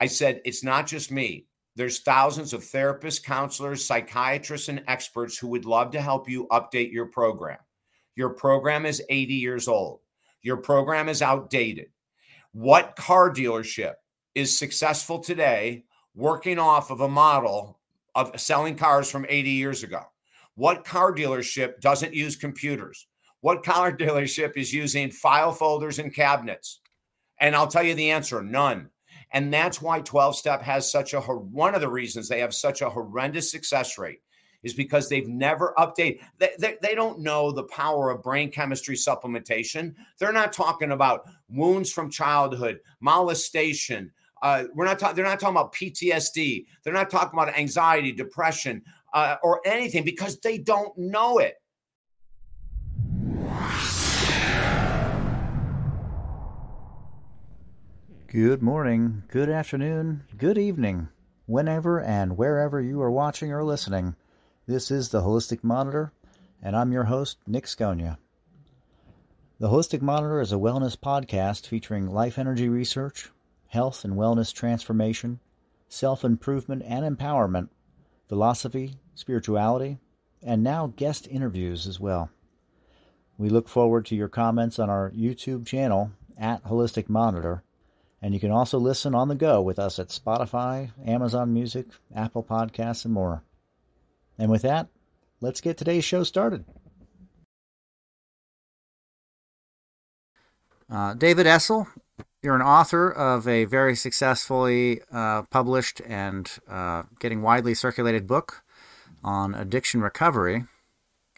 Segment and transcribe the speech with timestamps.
[0.00, 1.46] I said, it's not just me.
[1.76, 6.92] There's thousands of therapists, counselors, psychiatrists, and experts who would love to help you update
[6.92, 7.58] your program.
[8.16, 10.00] Your program is 80 years old.
[10.42, 11.86] Your program is outdated.
[12.52, 13.94] What car dealership
[14.34, 15.84] is successful today
[16.14, 17.78] working off of a model
[18.14, 20.02] of selling cars from 80 years ago?
[20.56, 23.06] What car dealership doesn't use computers?
[23.40, 26.80] What car dealership is using file folders and cabinets?
[27.40, 28.90] And I'll tell you the answer none.
[29.32, 32.82] And that's why 12 step has such a one of the reasons they have such
[32.82, 34.20] a horrendous success rate
[34.62, 36.20] is because they've never updated.
[36.38, 39.94] They, they, they, don't know the power of brain chemistry supplementation.
[40.18, 44.10] They're not talking about wounds from childhood, molestation.
[44.42, 45.16] Uh, we're not talking.
[45.16, 46.66] They're not talking about PTSD.
[46.82, 51.54] They're not talking about anxiety, depression, uh, or anything because they don't know it.
[58.30, 61.08] Good morning, good afternoon, good evening,
[61.46, 64.16] whenever and wherever you are watching or listening.
[64.66, 66.12] This is the Holistic Monitor,
[66.62, 68.18] and I'm your host, Nic Scogna.
[69.58, 73.30] The Holistic Monitor is a wellness podcast featuring life energy research,
[73.68, 75.40] health and wellness transformation,
[75.88, 77.70] self improvement and empowerment,
[78.28, 80.00] philosophy, spirituality,
[80.42, 82.28] and now guest interviews as well.
[83.38, 87.62] We look forward to your comments on our YouTube channel at Holistic Monitor
[88.20, 92.42] and you can also listen on the go with us at Spotify, Amazon Music, Apple
[92.42, 93.42] Podcasts, and more.
[94.38, 94.88] And with that,
[95.40, 96.64] let's get today's show started.
[100.90, 101.86] Uh, David Essel,
[102.42, 108.62] you're an author of a very successfully uh, published and uh, getting widely circulated book
[109.22, 110.64] on addiction recovery.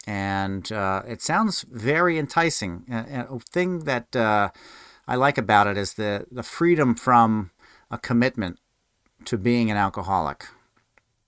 [0.07, 2.85] And uh, it sounds very enticing.
[2.89, 4.49] A, a thing that uh,
[5.11, 7.51] I like about it is the the freedom from
[7.89, 8.59] a commitment
[9.25, 10.47] to being an alcoholic.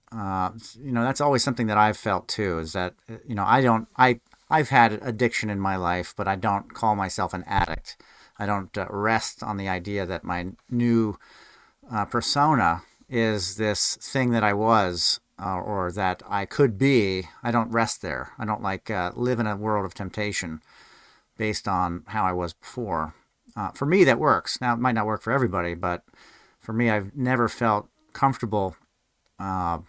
[0.09, 2.59] Uh, you know, that's always something that I've felt too.
[2.59, 2.93] Is that
[3.27, 6.95] you know I don't I I've had addiction in my life, but I don't call
[6.95, 7.97] myself an addict.
[8.39, 11.19] I don't uh, rest on the idea that my new
[11.91, 17.27] uh, persona is this thing that I was uh, or that I could be.
[17.43, 18.31] I don't rest there.
[18.39, 20.61] I don't like uh, live in a world of temptation
[21.37, 23.13] based on how I was before.
[23.55, 24.59] Uh, for me, that works.
[24.59, 26.03] Now, it might not work for everybody, but
[26.59, 28.75] for me, I've never felt comfortable
[29.39, 29.79] uh,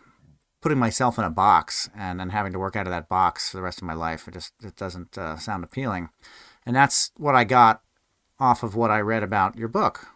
[0.61, 3.59] putting myself in a box and then having to work out of that box for
[3.59, 4.27] the rest of my life.
[4.27, 6.09] It just it doesn't uh, sound appealing,
[6.67, 7.83] and that's what I got
[8.41, 10.09] off of what I read about your book.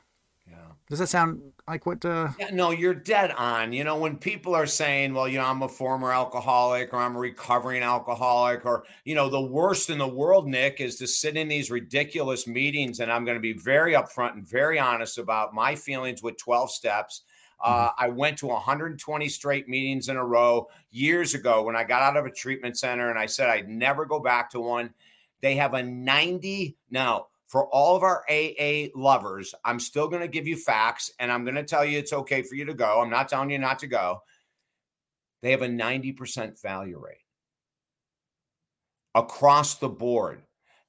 [0.88, 4.54] Does that sound like what uh yeah, no you're dead on you know when people
[4.54, 8.84] are saying well you know i'm a former alcoholic or i'm a recovering alcoholic or
[9.04, 13.00] you know the worst in the world nick is to sit in these ridiculous meetings
[13.00, 16.70] and i'm going to be very upfront and very honest about my feelings with 12
[16.70, 17.22] steps
[17.60, 18.04] uh, mm-hmm.
[18.04, 22.16] I went to 120 straight meetings in a row years ago when I got out
[22.16, 24.94] of a treatment center, and I said I'd never go back to one.
[25.40, 30.28] They have a 90 now for all of our AA lovers, I'm still going to
[30.28, 33.00] give you facts and I'm going to tell you it's okay for you to go.
[33.00, 34.22] I'm not telling you not to go.
[35.42, 37.24] They have a 90% failure rate
[39.14, 40.42] across the board.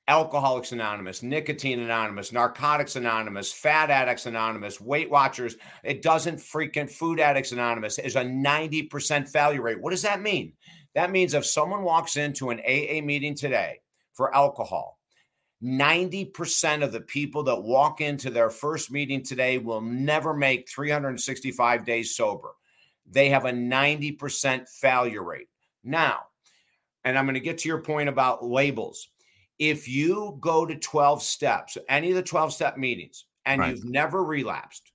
[0.08, 5.56] Alcoholics Anonymous, Nicotine Anonymous, Narcotics Anonymous, Fat Addicts Anonymous, Weight Watchers.
[5.84, 9.80] It doesn't freaking Food Addicts Anonymous is a 90% failure rate.
[9.80, 10.54] What does that mean?
[10.96, 13.82] That means if someone walks into an AA meeting today
[14.14, 14.99] for alcohol
[15.64, 21.86] 90% of the people that walk into their first meeting today will never make 365
[21.86, 22.52] days sober.
[23.10, 25.50] They have a 90% failure rate.
[25.84, 26.28] Now,
[27.04, 29.10] and I'm going to get to your point about labels.
[29.58, 33.76] If you go to 12 steps, any of the 12 step meetings, and right.
[33.76, 34.92] you've never relapsed,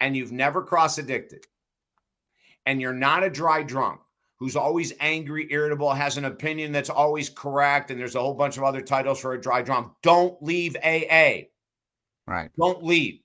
[0.00, 1.46] and you've never cross addicted,
[2.66, 4.00] and you're not a dry drunk,
[4.40, 8.56] who's always angry, irritable, has an opinion that's always correct, and there's a whole bunch
[8.56, 9.92] of other titles for a dry drunk.
[10.02, 11.42] Don't leave AA.
[12.26, 12.50] Right.
[12.58, 13.20] Don't leave.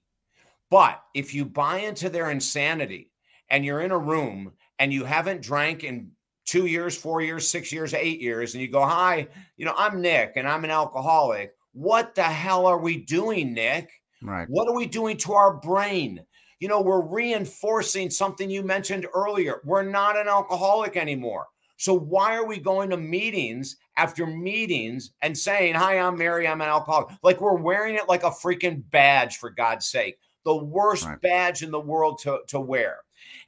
[0.69, 3.11] But if you buy into their insanity
[3.49, 6.11] and you're in a room and you haven't drank in
[6.45, 9.27] two years, four years, six years, eight years, and you go, Hi,
[9.57, 11.53] you know, I'm Nick and I'm an alcoholic.
[11.71, 13.89] What the hell are we doing, Nick?
[14.21, 14.47] Right.
[14.49, 16.25] What are we doing to our brain?
[16.59, 19.61] You know, we're reinforcing something you mentioned earlier.
[19.65, 21.47] We're not an alcoholic anymore.
[21.77, 26.47] So why are we going to meetings after meetings and saying, "Hi, I'm Mary.
[26.47, 30.17] I'm an alcoholic." Like we're wearing it like a freaking badge for God's sake.
[30.45, 31.19] The worst right.
[31.21, 32.99] badge in the world to, to wear.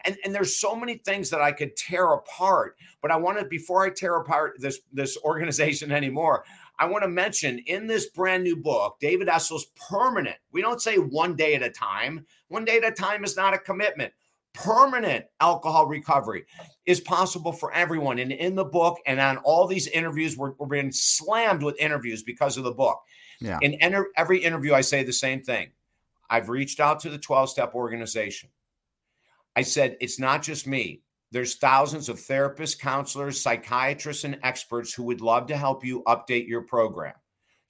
[0.04, 3.86] And, and there's so many things that I could tear apart, but I wanted before
[3.86, 6.44] I tear apart this this organization anymore,
[6.80, 10.38] I want to mention in this brand new book, David Essel's permanent.
[10.52, 12.26] We don't say one day at a time.
[12.50, 14.14] One day at a time is not a commitment.
[14.54, 16.46] Permanent alcohol recovery
[16.86, 18.20] is possible for everyone.
[18.20, 22.24] And in the book and on all these interviews, we're, we're being slammed with interviews
[22.24, 23.00] because of the book.
[23.40, 23.60] Yeah.
[23.62, 25.70] In enter, every interview, I say the same thing.
[26.30, 28.50] I've reached out to the 12 step organization.
[29.56, 31.02] I said, it's not just me.
[31.32, 36.48] There's thousands of therapists, counselors, psychiatrists, and experts who would love to help you update
[36.48, 37.14] your program.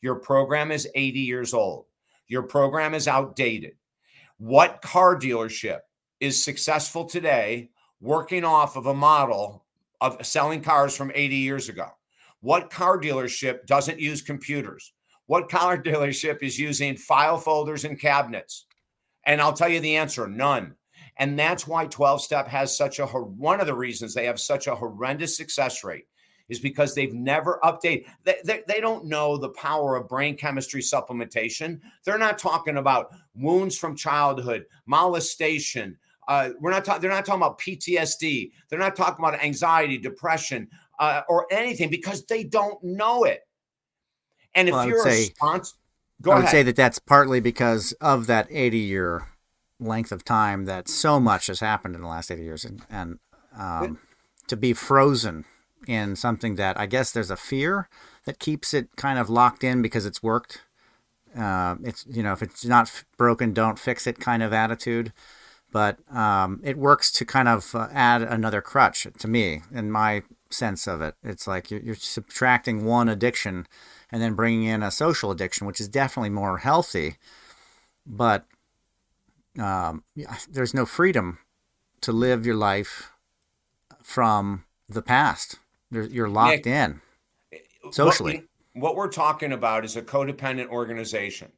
[0.02, 1.86] Your program is 80 years old.
[2.28, 3.74] Your program is outdated.
[4.38, 5.80] What car dealership
[6.20, 9.66] is successful today working off of a model
[10.02, 11.88] of selling cars from 80 years ago?
[12.42, 14.94] What car dealership doesn't use computers?
[15.26, 18.66] What car dealership is using file folders and cabinets?
[19.26, 20.76] And I'll tell you the answer none.
[21.20, 24.68] And that's why 12 step has such a one of the reasons they have such
[24.68, 26.06] a horrendous success rate
[26.50, 28.06] is because they've never updated.
[28.24, 31.82] They, they, they, don't know the power of brain chemistry supplementation.
[32.04, 35.98] They're not talking about wounds from childhood, molestation.
[36.28, 37.02] Uh, we're not talking.
[37.02, 38.52] They're not talking about PTSD.
[38.70, 40.70] They're not talking about anxiety, depression,
[41.00, 43.42] uh, or anything because they don't know it.
[44.56, 45.76] And if well, you're say, a sponsor,
[46.22, 46.52] go I would ahead.
[46.52, 49.28] say that that's partly because of that 80 year
[49.80, 53.20] length of time that so much has happened in the last 80 years and, and
[53.58, 54.00] um,
[54.48, 55.46] to be frozen
[55.88, 57.90] in something that I guess there's a fear
[58.26, 60.62] that keeps it kind of locked in because it's worked.
[61.38, 65.14] Uh, it's you know if it's not broken, don't fix it kind of attitude.
[65.72, 70.24] But um, it works to kind of uh, add another crutch to me in my
[70.50, 71.16] sense of it.
[71.24, 73.68] It's like you're, you're subtracting one addiction
[74.10, 77.18] and then bringing in a social addiction, which is definitely more healthy.
[78.06, 78.46] But
[79.58, 80.04] um,
[80.50, 81.40] there's no freedom
[82.02, 83.12] to live your life
[84.04, 85.60] from the past.
[85.92, 87.02] You're, locked Nick, in
[87.92, 88.44] socially.
[88.74, 91.52] What, what we're talking about is a codependent organization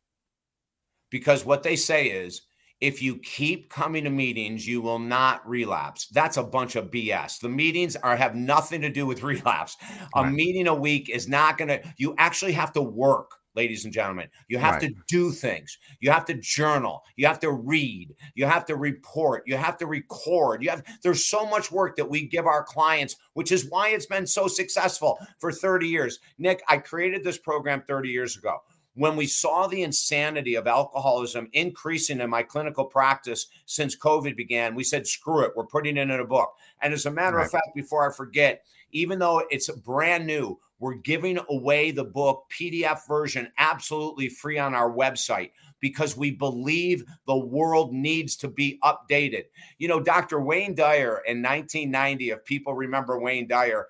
[1.10, 2.42] because what they say is
[2.82, 6.08] if you keep coming to meetings, you will not relapse.
[6.08, 7.40] That's a bunch of BS.
[7.40, 9.76] The meetings are have nothing to do with relapse.
[10.16, 11.82] A meeting a week is not going to.
[11.98, 14.30] You actually have to work ladies and gentlemen.
[14.48, 14.84] You have right.
[14.84, 15.78] to do things.
[16.00, 17.04] You have to journal.
[17.18, 18.16] You have to read.
[18.34, 19.44] You have to report.
[19.46, 20.64] You have to record.
[20.64, 24.06] You have there's so much work that we give our clients, which is why it's
[24.06, 26.20] been so successful for 30 years.
[26.38, 28.60] Nick, I created this program 30 years ago.
[28.94, 34.74] When we saw the insanity of alcoholism increasing in my clinical practice since COVID began,
[34.74, 36.54] we said, screw it, we're putting it in a book.
[36.82, 37.46] And as a matter right.
[37.46, 38.64] of fact, before I forget,
[38.94, 44.74] even though it's brand new, we're giving away the book PDF version absolutely free on
[44.74, 49.46] our website because we believe the world needs to be updated.
[49.78, 50.42] You know, Dr.
[50.42, 53.88] Wayne Dyer in 1990, if people remember Wayne Dyer,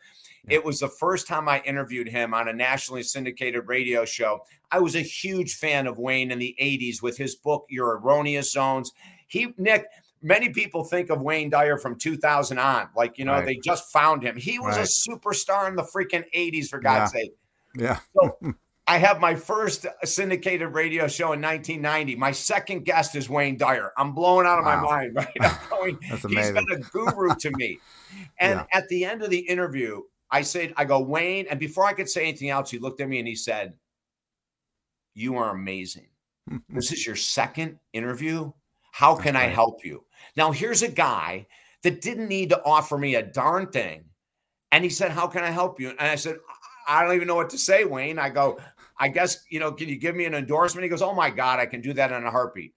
[0.48, 4.42] it was the first time I interviewed him on a nationally syndicated radio show.
[4.72, 8.52] I was a huge fan of Wayne in the 80s with his book, Your Erroneous
[8.52, 8.92] Zones.
[9.28, 9.86] He, Nick,
[10.22, 13.46] many people think of Wayne Dyer from 2000 on, like, you know, right.
[13.46, 14.36] they just found him.
[14.36, 14.86] He was right.
[14.86, 17.22] a superstar in the freaking 80s, for God's yeah.
[17.22, 17.36] sake.
[17.76, 18.00] Yeah.
[18.16, 18.38] so
[18.90, 22.16] I have my first syndicated radio show in 1990.
[22.16, 23.92] My second guest is Wayne Dyer.
[23.96, 24.82] I'm blowing out of wow.
[24.82, 25.28] my mind, right?
[25.40, 26.56] I'm going, That's amazing.
[26.56, 27.80] He's been a guru to me.
[28.40, 28.66] And yeah.
[28.74, 30.02] at the end of the interview,
[30.32, 33.08] I said, I go, Wayne, and before I could say anything else, he looked at
[33.08, 33.76] me and he said,
[35.14, 36.08] You are amazing.
[36.70, 38.52] this is your second interview.
[38.92, 40.04] How can I help you?
[40.36, 41.48] Now, here's a guy
[41.84, 44.06] that didn't need to offer me a darn thing.
[44.72, 45.90] And he said, How can I help you?
[45.90, 46.38] And I said,
[46.88, 48.20] I don't even know what to say, Wayne.
[48.20, 48.60] I go,
[49.00, 50.84] I guess, you know, can you give me an endorsement?
[50.84, 52.74] He goes, Oh my God, I can do that in a heartbeat.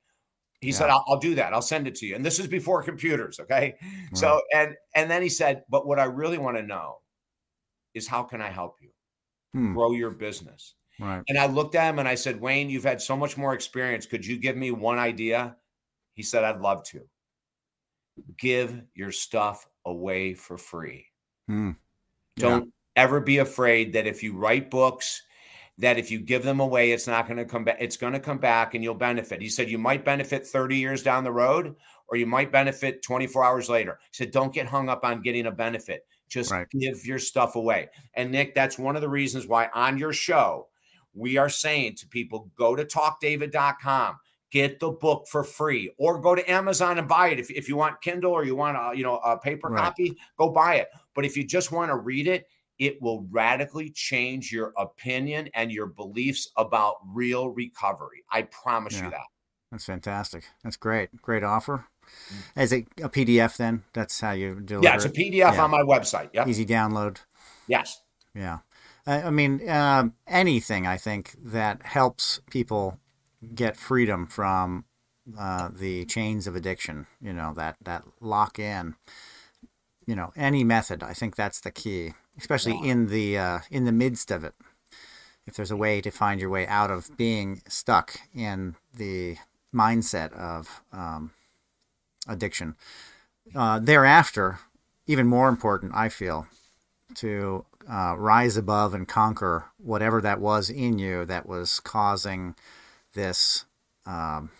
[0.61, 0.75] He yeah.
[0.75, 1.53] said, I'll, I'll, do that.
[1.53, 2.15] I'll send it to you.
[2.15, 3.41] And this is before computers.
[3.41, 3.75] Okay.
[3.83, 4.17] Right.
[4.17, 6.99] So, and, and then he said, But what I really want to know
[7.95, 8.91] is how can I help you
[9.53, 9.75] hmm.
[9.75, 10.75] grow your business?
[11.01, 11.23] Right.
[11.29, 14.07] And I looked at him and I said, Wayne, you've had so much more experience.
[14.07, 15.57] Could you give me one idea?
[16.15, 17.03] He said, I'd love to
[18.39, 21.07] give your stuff away for free.
[21.47, 21.73] Hmm.
[22.37, 25.23] Don't ever be afraid that if you write books,
[25.79, 27.77] that if you give them away, it's not going to come back.
[27.81, 29.41] It's going to come back and you'll benefit.
[29.41, 31.75] He said, you might benefit 30 years down the road,
[32.09, 33.99] or you might benefit 24 hours later.
[34.11, 36.07] He said, don't get hung up on getting a benefit.
[36.29, 36.69] Just right.
[36.71, 37.89] give your stuff away.
[38.15, 40.69] And Nick, that's one of the reasons why on your show,
[41.15, 44.17] we are saying to people, go to talkdavid.com
[44.53, 47.41] get the book for free or go to Amazon and buy it.
[47.41, 49.83] If, if you want Kindle or you want a, you know, a paper right.
[49.83, 50.89] copy, go buy it.
[51.15, 52.47] But if you just want to read it,
[52.79, 58.25] it will radically change your opinion and your beliefs about real recovery.
[58.31, 59.05] I promise yeah.
[59.05, 59.27] you that.
[59.71, 60.45] That's fantastic.
[60.63, 61.11] That's great.
[61.23, 61.87] Great offer.
[62.31, 62.63] Mm.
[62.63, 63.85] Is it a PDF then?
[63.95, 64.85] That's how you do it?
[64.85, 65.65] Yeah, it's a PDF yeah.
[65.65, 66.29] on my website.
[66.35, 66.47] Yeah.
[66.47, 67.19] Easy download.
[67.69, 68.03] Yes.
[68.35, 68.59] Yeah.
[69.07, 72.99] I, I mean, uh, anything I think that helps people
[73.55, 74.85] get freedom from
[75.39, 77.07] uh, the chains of addiction.
[77.21, 78.95] You know that that lock in.
[80.07, 81.03] You know, any method.
[81.03, 82.83] I think that's the key, especially wow.
[82.85, 84.55] in the uh, in the midst of it.
[85.47, 89.37] If there's a way to find your way out of being stuck in the
[89.75, 91.33] mindset of um,
[92.29, 92.77] addiction,
[93.55, 94.61] uh, thereafter,
[95.07, 96.47] even more important, I feel,
[97.17, 102.55] to uh, rise above and conquer whatever that was in you that was causing
[103.15, 103.65] this,
[104.07, 104.51] um,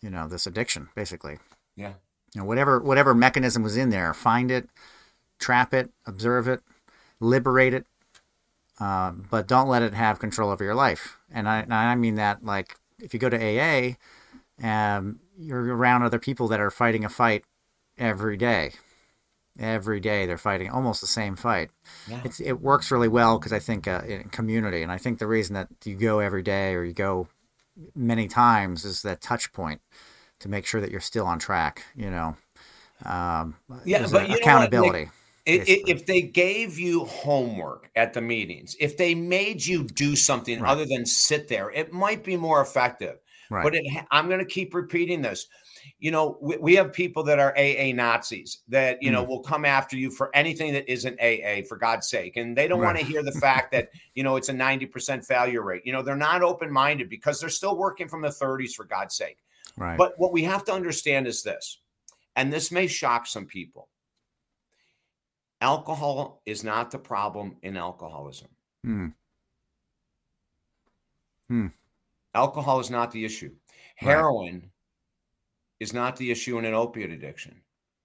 [0.00, 1.38] you know, this addiction, basically.
[1.76, 1.94] Yeah.
[2.34, 4.68] You know, whatever whatever mechanism was in there, find it,
[5.38, 6.60] trap it, observe it,
[7.20, 7.86] liberate it,
[8.80, 11.18] uh, but don't let it have control over your life.
[11.30, 13.96] And I, and I mean that like if you go to AA,
[14.62, 17.44] um, you're around other people that are fighting a fight
[17.98, 18.72] every day
[19.58, 21.70] every day they're fighting almost the same fight.
[22.08, 22.22] Yeah.
[22.40, 25.54] it works really well because I think uh, in community, and I think the reason
[25.54, 27.28] that you go every day or you go
[27.94, 29.80] many times is that touch point
[30.40, 31.84] to make sure that you're still on track.
[31.94, 32.36] You know,
[33.04, 35.10] um, yeah, but accountability.
[35.44, 40.70] if they gave you homework at the meetings, if they made you do something right.
[40.70, 43.18] other than sit there, it might be more effective.
[43.50, 43.64] Right.
[43.64, 45.46] But it, I'm going to keep repeating this
[45.98, 49.28] you know, we, we, have people that are AA Nazis that, you know, mm.
[49.28, 52.36] will come after you for anything that isn't AA, for God's sake.
[52.36, 52.94] And they don't right.
[52.94, 55.82] want to hear the fact that, you know, it's a 90% failure rate.
[55.84, 59.16] You know, they're not open minded because they're still working from the 30s, for God's
[59.16, 59.38] sake.
[59.76, 59.96] Right.
[59.96, 61.78] But what we have to understand is this,
[62.36, 63.88] and this may shock some people
[65.62, 68.48] alcohol is not the problem in alcoholism.
[68.84, 69.06] Hmm.
[71.48, 71.68] Hmm.
[72.34, 73.52] Alcohol is not the issue.
[73.94, 74.62] Heroin right
[75.82, 77.60] is not the issue in an opiate addiction.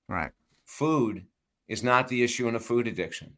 [0.10, 0.31] Right.
[0.65, 1.25] Food
[1.67, 3.38] is not the issue in a food addiction.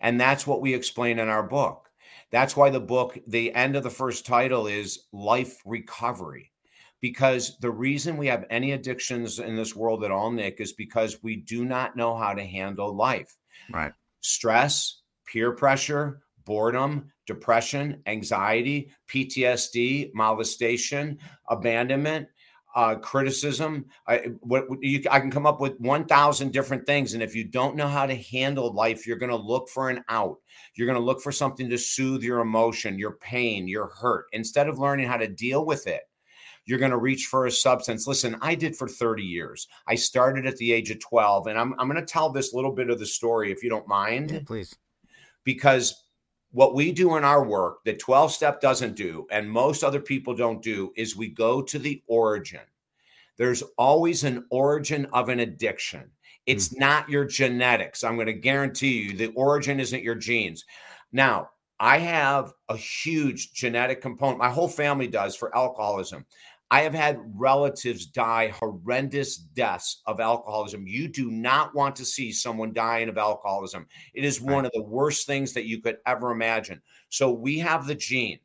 [0.00, 1.88] And that's what we explain in our book.
[2.30, 6.52] That's why the book, the end of the first title is Life Recovery.
[7.00, 11.22] Because the reason we have any addictions in this world at all, Nick, is because
[11.22, 13.34] we do not know how to handle life.
[13.72, 13.92] Right.
[14.20, 21.18] Stress, peer pressure, boredom, depression, anxiety, PTSD, molestation,
[21.48, 22.28] abandonment
[22.74, 23.86] uh, criticism.
[24.06, 27.14] I, what, you, I can come up with 1,000 different things.
[27.14, 30.04] And if you don't know how to handle life, you're going to look for an
[30.08, 30.38] out.
[30.74, 34.26] You're going to look for something to soothe your emotion, your pain, your hurt.
[34.32, 36.02] Instead of learning how to deal with it,
[36.66, 38.06] you're going to reach for a substance.
[38.06, 39.66] Listen, I did for 30 years.
[39.86, 41.48] I started at the age of 12.
[41.48, 43.88] And I'm, I'm going to tell this little bit of the story, if you don't
[43.88, 44.30] mind.
[44.30, 44.76] Yeah, please.
[45.42, 46.04] Because
[46.52, 50.34] what we do in our work that 12 step doesn't do and most other people
[50.34, 52.60] don't do is we go to the origin.
[53.36, 56.10] There's always an origin of an addiction.
[56.46, 56.80] It's mm.
[56.80, 58.02] not your genetics.
[58.02, 60.64] I'm going to guarantee you the origin isn't your genes.
[61.12, 64.38] Now i have a huge genetic component.
[64.38, 66.26] My whole family does for alcoholism
[66.72, 70.86] I have had relatives die horrendous deaths of alcoholism.
[70.86, 73.88] You do not want to see someone dying of alcoholism.
[74.14, 76.80] It is one of the worst things that you could ever imagine.
[77.08, 78.38] So we have the gene,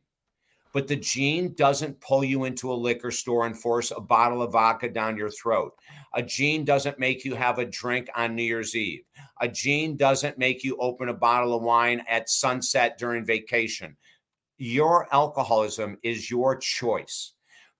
[0.73, 4.53] but the gene doesn't pull you into a liquor store and force a bottle of
[4.53, 5.75] vodka down your throat.
[6.15, 9.03] A gene doesn't make you have a drink on New Year's Eve.
[9.39, 13.95] A gene doesn't make you open a bottle of wine at sunset during vacation.
[14.57, 17.34] Your alcoholism is your choice.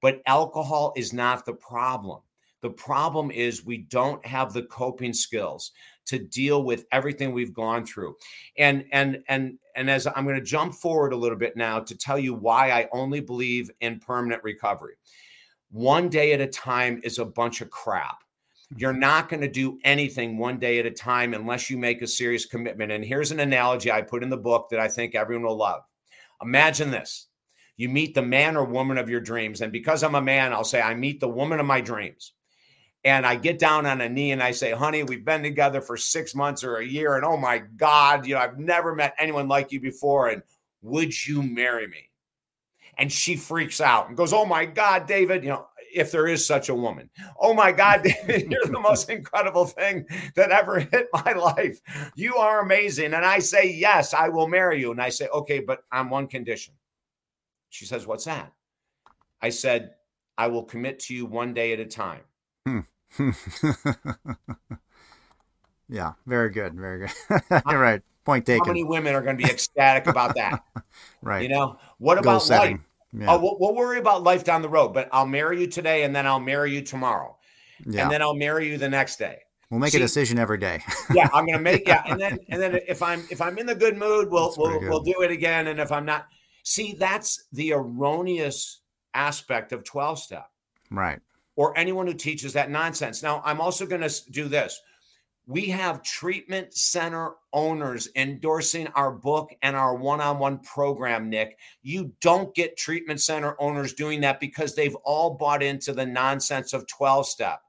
[0.06, 2.22] But alcohol is not the problem.
[2.62, 5.72] The problem is we don't have the coping skills
[6.06, 8.16] to deal with everything we've gone through.
[8.56, 11.98] And and and and as I'm going to jump forward a little bit now to
[11.98, 14.94] tell you why I only believe in permanent recovery.
[15.72, 18.20] One day at a time is a bunch of crap.
[18.78, 19.00] You're mm-hmm.
[19.00, 22.46] not going to do anything one day at a time unless you make a serious
[22.46, 22.92] commitment.
[22.92, 25.82] And here's an analogy I put in the book that I think everyone will love.
[26.44, 27.26] Imagine this
[27.78, 29.62] you meet the man or woman of your dreams.
[29.62, 32.34] And because I'm a man, I'll say, I meet the woman of my dreams.
[33.04, 35.96] And I get down on a knee and I say, honey, we've been together for
[35.96, 37.16] six months or a year.
[37.16, 40.30] And oh my God, you know, I've never met anyone like you before.
[40.30, 40.42] And
[40.82, 42.10] would you marry me?
[42.98, 46.46] And she freaks out and goes, Oh my God, David, you know, if there is
[46.46, 47.10] such a woman.
[47.40, 51.80] Oh my God, David, you're the most incredible thing that ever hit my life.
[52.16, 53.14] You are amazing.
[53.14, 54.92] And I say, Yes, I will marry you.
[54.92, 56.74] And I say, Okay, but on one condition.
[57.76, 58.54] She says, What's that?
[59.42, 59.92] I said,
[60.38, 62.22] I will commit to you one day at a time.
[62.66, 62.80] Hmm.
[65.90, 66.74] yeah, very good.
[66.76, 67.42] Very good.
[67.70, 68.02] You're right.
[68.24, 68.66] Point taken.
[68.66, 70.64] How many women are going to be ecstatic about that?
[71.22, 71.44] right.
[71.44, 72.78] You know, what Goal about setting.
[72.78, 72.82] life?
[73.14, 73.34] Yeah.
[73.34, 76.16] Oh, we'll, we'll, worry about life down the road, but I'll marry you today and
[76.16, 77.38] then I'll marry you tomorrow.
[77.86, 78.04] Yeah.
[78.04, 79.40] And then I'll marry you the next day.
[79.70, 80.82] We'll make See, a decision every day.
[81.14, 83.76] yeah, I'm gonna make yeah, and then and then if I'm if I'm in the
[83.76, 85.68] good mood, we'll we'll, we'll do it again.
[85.68, 86.28] And if I'm not,
[86.66, 88.82] see, that's the erroneous
[89.14, 90.50] aspect of 12 step.
[90.92, 91.20] Right.
[91.56, 93.24] Or anyone who teaches that nonsense.
[93.24, 94.82] Now, I'm also going to do this.
[95.48, 101.58] We have treatment center owners endorsing our book and our one on one program, Nick.
[101.84, 106.74] You don't get treatment center owners doing that because they've all bought into the nonsense
[106.74, 107.62] of 12 step.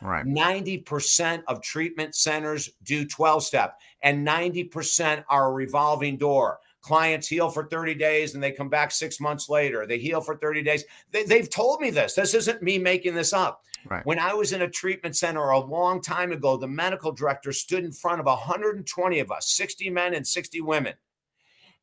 [0.00, 0.24] Right.
[0.24, 6.60] 90% of treatment centers do 12 step, and 90% are a revolving door.
[6.84, 9.86] Clients heal for 30 days and they come back six months later.
[9.86, 10.84] They heal for 30 days.
[11.12, 12.12] They, have told me this.
[12.12, 13.62] This isn't me making this up.
[13.88, 14.04] Right.
[14.04, 17.84] When I was in a treatment center a long time ago, the medical director stood
[17.84, 20.92] in front of 120 of us, 60 men and 60 women.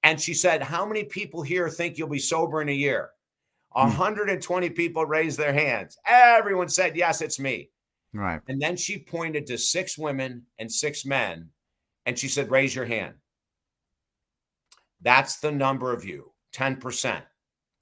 [0.04, 3.10] And she said, How many people here think you'll be sober in a year?
[3.72, 4.74] 120 hmm.
[4.74, 5.98] people raised their hands.
[6.06, 7.72] Everyone said, Yes, it's me.
[8.14, 8.42] Right.
[8.48, 11.50] And then she pointed to six women and six men
[12.06, 13.16] and she said, Raise your hand.
[15.02, 17.22] That's the number of you, 10%.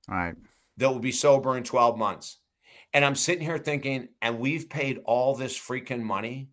[0.08, 0.36] Right.
[0.78, 2.38] That will be sober in 12 months.
[2.94, 6.50] And I'm sitting here thinking, and we've paid all this freaking money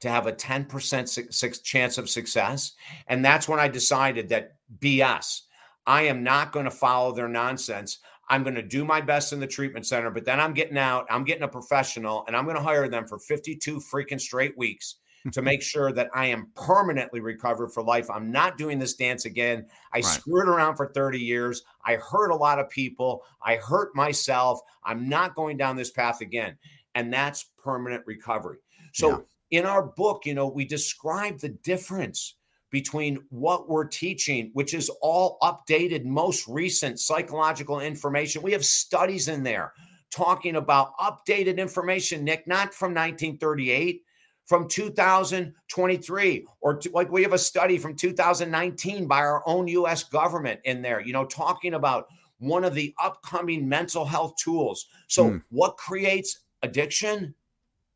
[0.00, 2.72] to have a 10% chance of success.
[3.06, 5.42] And that's when I decided that BS,
[5.86, 7.98] I am not going to follow their nonsense.
[8.28, 11.06] I'm going to do my best in the treatment center, but then I'm getting out,
[11.08, 14.96] I'm getting a professional, and I'm going to hire them for 52 freaking straight weeks
[15.32, 18.10] to make sure that I am permanently recovered for life.
[18.10, 19.66] I'm not doing this dance again.
[19.92, 20.04] I right.
[20.04, 21.62] screwed around for 30 years.
[21.84, 23.22] I hurt a lot of people.
[23.42, 24.60] I hurt myself.
[24.84, 26.56] I'm not going down this path again.
[26.94, 28.58] And that's permanent recovery.
[28.92, 29.60] So yeah.
[29.60, 32.34] in our book, you know, we describe the difference
[32.70, 38.42] between what we're teaching, which is all updated, most recent psychological information.
[38.42, 39.72] We have studies in there
[40.10, 44.02] talking about updated information, Nick, not from 1938,
[44.46, 50.04] from 2023 or to, like we have a study from 2019 by our own US
[50.04, 52.06] government in there you know talking about
[52.38, 55.42] one of the upcoming mental health tools so mm.
[55.50, 57.34] what creates addiction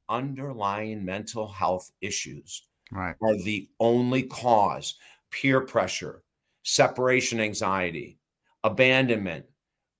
[0.08, 3.14] underlying mental health issues right.
[3.22, 4.96] are the only cause
[5.30, 6.22] peer pressure
[6.64, 8.18] separation anxiety
[8.64, 9.44] abandonment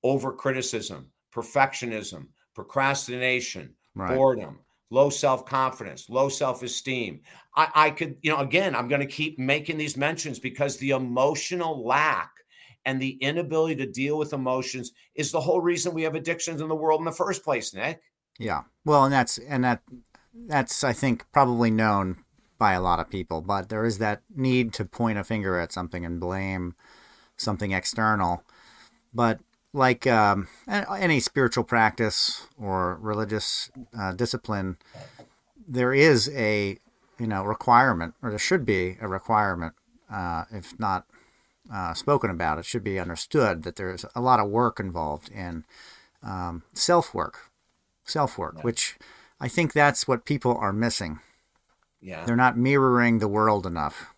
[0.03, 4.17] over criticism perfectionism procrastination right.
[4.17, 4.59] boredom
[4.91, 7.21] low self confidence, low self esteem.
[7.57, 10.91] I, I, could, you know, again, I'm going to keep making these mentions because the
[10.91, 12.31] emotional lack
[12.85, 16.69] and the inability to deal with emotions is the whole reason we have addictions in
[16.69, 18.01] the world in the first place, Nick.
[18.39, 18.63] Yeah.
[18.85, 19.83] Well, and that's, and that,
[20.47, 22.25] that's, I think, probably known
[22.59, 25.73] by a lot of people, but there is that need to point a finger at
[25.73, 26.75] something and blame
[27.37, 28.45] something external.
[29.13, 29.41] But
[29.73, 34.77] like um, any spiritual practice or religious uh, discipline,
[35.67, 36.79] there is a
[37.19, 39.75] you know requirement, or there should be a requirement,
[40.11, 41.07] uh, if not
[41.73, 45.65] uh, spoken about, it should be understood that there's a lot of work involved in
[46.23, 47.51] um, self work,
[48.05, 48.63] self work, yeah.
[48.63, 48.99] which
[49.41, 51.21] I think that's what people are missing.
[52.01, 54.15] Yeah, they're not mirroring the world enough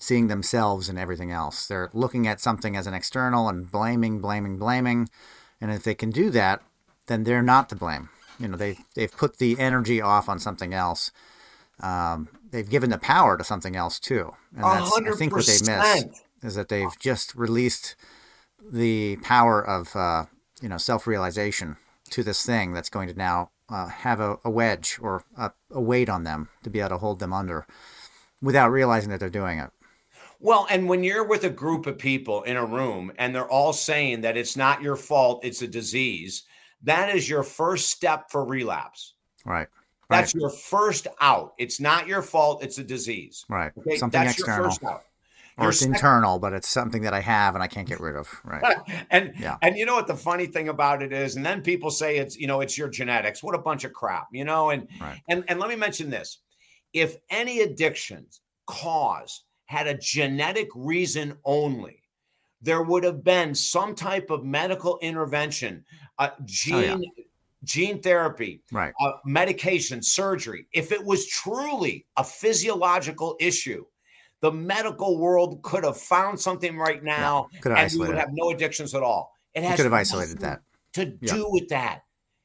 [0.00, 1.66] seeing themselves and everything else.
[1.66, 5.08] They're looking at something as an external and blaming, blaming, blaming.
[5.60, 6.62] And if they can do that,
[7.06, 8.08] then they're not to blame.
[8.40, 11.12] You know, they they've put the energy off on something else.
[11.80, 15.12] Um, they've given the power to something else too, and that's 100%.
[15.12, 16.04] I think what they miss
[16.42, 17.96] is that they've just released
[18.72, 20.24] the power of uh,
[20.62, 21.76] you know self realization
[22.08, 25.80] to this thing that's going to now uh, have a, a, wedge or a, a
[25.80, 27.66] weight on them to be able to hold them under
[28.40, 29.70] without realizing that they're doing it.
[30.40, 33.74] Well, and when you're with a group of people in a room and they're all
[33.74, 36.44] saying that it's not your fault, it's a disease,
[36.82, 39.14] that is your first step for relapse.
[39.44, 39.68] Right.
[40.08, 40.40] That's right.
[40.40, 41.52] your first out.
[41.58, 43.44] It's not your fault, it's a disease.
[43.50, 43.70] Right.
[43.78, 43.98] Okay?
[43.98, 44.62] Something That's external.
[44.62, 45.04] Your first out.
[45.58, 48.16] Or it's second- internal, but it's something that I have and I can't get rid
[48.16, 48.28] of.
[48.42, 48.76] Right.
[49.10, 49.58] and yeah.
[49.60, 52.34] and you know what the funny thing about it is, and then people say it's
[52.36, 53.42] you know it's your genetics.
[53.42, 54.70] What a bunch of crap, you know.
[54.70, 55.20] And right.
[55.28, 56.38] and and let me mention this:
[56.94, 62.02] if any addictions cause had a genetic reason only,
[62.60, 65.84] there would have been some type of medical intervention,
[66.18, 66.74] uh, gene.
[66.74, 67.24] Oh, yeah.
[67.62, 68.94] Gene therapy, right?
[68.98, 70.66] Uh, medication, surgery.
[70.72, 73.84] If it was truly a physiological issue,
[74.40, 78.48] the medical world could have found something right now, yeah, and we would have no
[78.48, 79.34] addictions at all.
[79.52, 80.62] It has could have isolated that
[80.94, 81.34] to yeah.
[81.34, 82.04] do with that.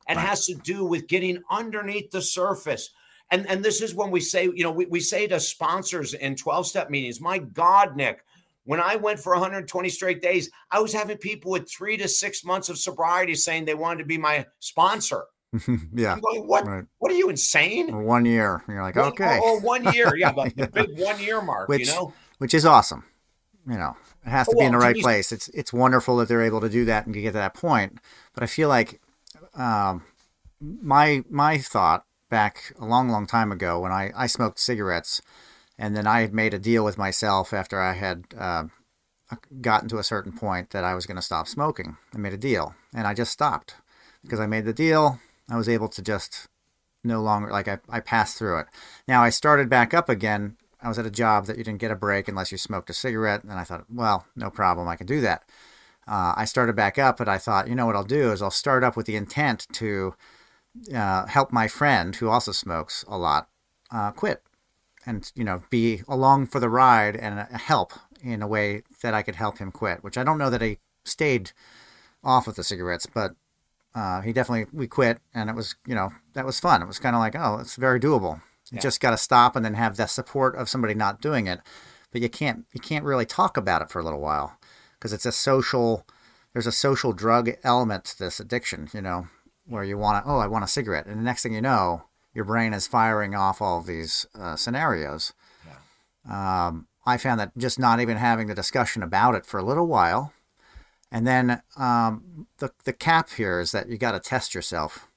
[0.10, 0.28] It right.
[0.28, 2.90] has to do with getting underneath the surface,
[3.32, 6.36] and and this is when we say, you know, we, we say to sponsors in
[6.36, 8.24] 12 step meetings, my God, Nick,
[8.66, 12.44] when I went for 120 straight days, I was having people with three to six
[12.44, 15.26] months of sobriety saying they wanted to be my sponsor.
[15.94, 16.14] yeah.
[16.14, 16.66] I'm going, what?
[16.66, 16.84] Right.
[16.98, 17.92] What are you insane?
[17.94, 18.64] Or one year.
[18.68, 19.40] And you're like, one, okay.
[19.42, 20.16] Oh, one year.
[20.16, 21.70] Yeah, the, the big one year mark.
[21.70, 23.06] Which, you know, which is awesome.
[23.68, 25.32] You know, it has to oh, be in the right place.
[25.32, 28.00] It's it's wonderful that they're able to do that and get to that point.
[28.34, 29.02] But I feel like
[29.56, 30.04] um,
[30.60, 35.22] my my thought back a long, long time ago when I, I smoked cigarettes,
[35.78, 38.66] and then I had made a deal with myself after I had uh,
[39.62, 41.98] gotten to a certain point that I was going to stop smoking.
[42.14, 43.76] I made a deal, and I just stopped
[44.24, 45.20] because I made the deal.
[45.50, 46.48] I was able to just
[47.04, 48.68] no longer like I, I passed through it.
[49.08, 50.58] Now I started back up again.
[50.82, 52.94] I was at a job that you didn't get a break unless you smoked a
[52.94, 55.44] cigarette, and I thought, well, no problem, I can do that.
[56.08, 58.52] Uh, I started back up, but I thought, you know what I'll do is I'll
[58.52, 60.14] start up with the intent to
[60.94, 63.50] uh, help my friend who also smokes a lot
[63.92, 64.44] uh, quit,
[65.06, 69.22] and you know be along for the ride and help in a way that I
[69.22, 70.04] could help him quit.
[70.04, 71.52] Which I don't know that he stayed
[72.24, 73.36] off of the cigarettes, but
[73.94, 76.82] uh, he definitely we quit, and it was you know that was fun.
[76.82, 78.42] It was kind of like oh, it's very doable.
[78.72, 78.82] You yeah.
[78.82, 81.62] just got to stop and then have the support of somebody not doing it,
[82.12, 84.58] but you can't you can't really talk about it for a little while
[84.94, 86.06] because it's a social
[86.54, 88.90] there's a social drug element to this addiction.
[88.94, 89.28] You know,
[89.66, 91.06] where you want to, oh, I want a cigarette.
[91.06, 94.56] And the next thing you know, your brain is firing off all of these uh,
[94.56, 95.34] scenarios.
[95.66, 96.68] Yeah.
[96.68, 99.88] Um, I found that just not even having the discussion about it for a little
[99.88, 100.34] while.
[101.12, 105.08] And then um, the, the cap here is that you got to test yourself.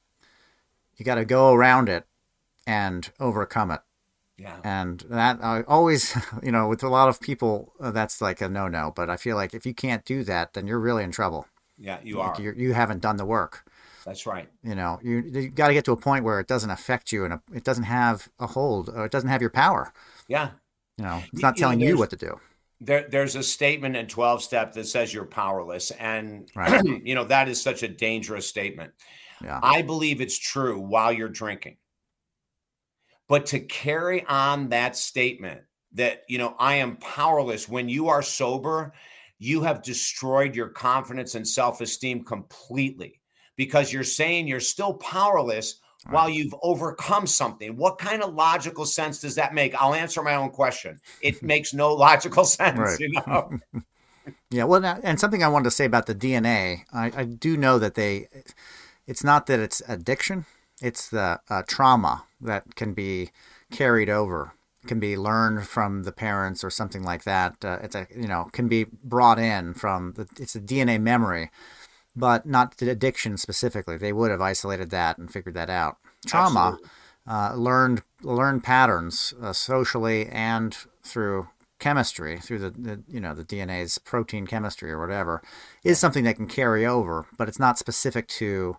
[0.97, 2.05] You got to go around it
[2.67, 3.81] and overcome it.
[4.37, 4.61] Yeah.
[4.63, 8.49] And that I always, you know, with a lot of people, uh, that's like a
[8.49, 8.93] no no.
[8.95, 11.47] But I feel like if you can't do that, then you're really in trouble.
[11.77, 12.53] Yeah, you like are.
[12.53, 13.65] You have not done the work.
[14.05, 14.49] That's right.
[14.63, 17.25] You know, you you got to get to a point where it doesn't affect you
[17.25, 19.93] and it doesn't have a hold or it doesn't have your power.
[20.29, 20.51] Yeah.
[20.97, 22.39] You know, it's not you telling you what to do.
[22.81, 25.91] There, there's a statement in 12 step that says you're powerless.
[25.93, 26.85] And, right.
[27.05, 28.93] you know, that is such a dangerous statement.
[29.43, 29.61] Yeah.
[29.63, 31.77] I believe it's true while you're drinking.
[33.29, 38.23] But to carry on that statement that, you know, I am powerless when you are
[38.23, 38.93] sober,
[39.39, 43.21] you have destroyed your confidence and self esteem completely
[43.59, 46.15] because you're saying you're still powerless right.
[46.15, 47.77] while you've overcome something.
[47.77, 49.75] What kind of logical sense does that make?
[49.75, 50.99] I'll answer my own question.
[51.21, 52.99] It makes no logical sense, right.
[52.99, 53.59] you know.
[54.51, 57.79] yeah, well, and something I wanted to say about the DNA, I, I do know
[57.79, 58.29] that they,
[59.07, 60.47] it's not that it's addiction,
[60.81, 63.31] it's the uh, trauma that can be
[63.71, 64.53] carried over
[64.87, 67.63] can be learned from the parents or something like that.
[67.63, 71.51] Uh, it's a you know can be brought in from the, it's a DNA memory
[72.19, 73.97] but not the addiction specifically.
[73.97, 75.99] They would have isolated that and figured that out.
[76.27, 76.79] Trauma,
[77.27, 83.45] uh, learned learned patterns uh, socially and through chemistry, through the, the, you know the
[83.45, 85.43] DNA's protein chemistry or whatever,
[85.85, 88.77] is something that can carry over, but it's not specific to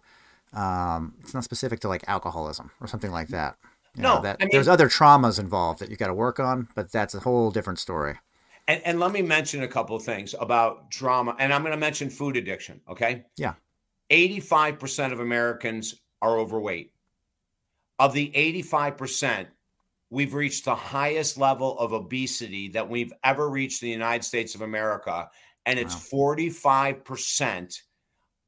[0.53, 3.55] um, it's not specific to like alcoholism or something like that.
[3.95, 6.39] You no, know, that, I mean, there's other traumas involved that you got to work
[6.39, 8.17] on, but that's a whole different story.
[8.69, 11.35] And, and let me mention a couple of things about drama.
[11.39, 12.79] And I'm going to mention food addiction.
[12.87, 13.25] Okay.
[13.35, 13.55] Yeah.
[14.11, 16.93] 85% of Americans are overweight.
[17.97, 18.31] Of the
[18.63, 19.47] 85%,
[20.11, 24.53] we've reached the highest level of obesity that we've ever reached in the United States
[24.53, 25.31] of America.
[25.65, 26.35] And it's wow.
[26.35, 27.81] 45%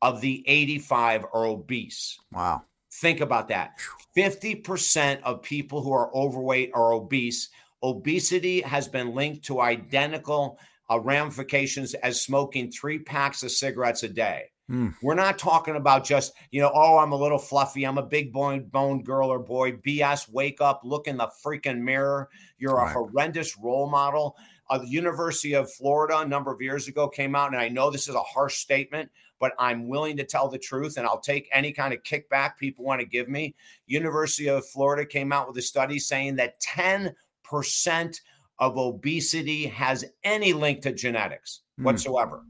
[0.03, 2.19] of the 85 are obese.
[2.31, 2.61] Wow.
[2.93, 3.79] Think about that.
[4.15, 7.49] 50% of people who are overweight are obese
[7.83, 14.09] obesity has been linked to identical uh, ramifications as smoking three packs of cigarettes a
[14.09, 14.45] day.
[14.69, 14.95] Mm.
[15.01, 17.83] We're not talking about just, you know, oh, I'm a little fluffy.
[17.83, 19.73] I'm a big boned, boned girl or boy.
[19.73, 22.29] BS, wake up, look in the freaking mirror.
[22.57, 22.89] You're right.
[22.89, 24.37] a horrendous role model.
[24.69, 27.89] Uh, the University of Florida a number of years ago came out, and I know
[27.89, 31.49] this is a harsh statement, but I'm willing to tell the truth and I'll take
[31.51, 33.55] any kind of kickback people want to give me.
[33.87, 37.13] University of Florida came out with a study saying that 10
[37.51, 38.21] percent
[38.57, 41.83] of obesity has any link to genetics mm.
[41.83, 42.43] whatsoever.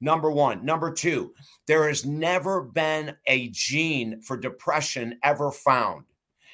[0.00, 0.64] Number one.
[0.64, 1.32] Number two,
[1.66, 6.04] there has never been a gene for depression ever found.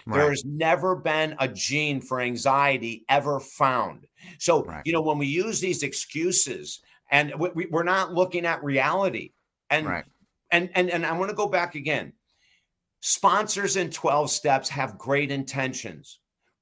[0.06, 0.18] Right.
[0.18, 4.06] There has never been a gene for anxiety ever found.
[4.38, 4.82] So, right.
[4.84, 6.80] you know, when we use these excuses
[7.10, 9.32] and we, are not looking at reality.
[9.70, 10.04] And, right.
[10.50, 12.12] and, and, and I want to go back again.
[13.00, 16.18] Sponsors in 12 steps have great intentions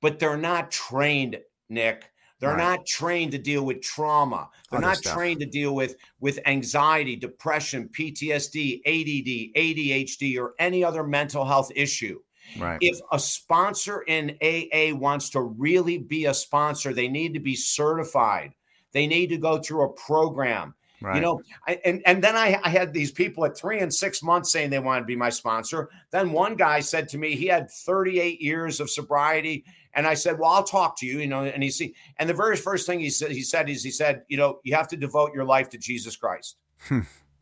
[0.07, 1.37] but they're not trained,
[1.69, 2.13] Nick.
[2.39, 2.77] They're right.
[2.77, 4.49] not trained to deal with trauma.
[4.71, 5.15] They're Other not stuff.
[5.15, 11.73] trained to deal with with anxiety, depression, PTSD, ADD, ADHD, or any other mental health
[11.75, 12.21] issue.
[12.57, 12.79] Right.
[12.81, 17.57] If a sponsor in AA wants to really be a sponsor, they need to be
[17.57, 18.53] certified.
[18.93, 20.77] They need to go through a program.
[21.03, 21.17] Right.
[21.17, 24.23] You know, I, and and then I, I had these people at three and six
[24.23, 25.91] months saying they wanted to be my sponsor.
[26.11, 29.65] Then one guy said to me he had 38 years of sobriety,
[29.97, 32.35] and I said, "Well, I'll talk to you." You know, and he see, and the
[32.35, 34.97] very first thing he said he said is he said, "You know, you have to
[34.97, 36.57] devote your life to Jesus Christ."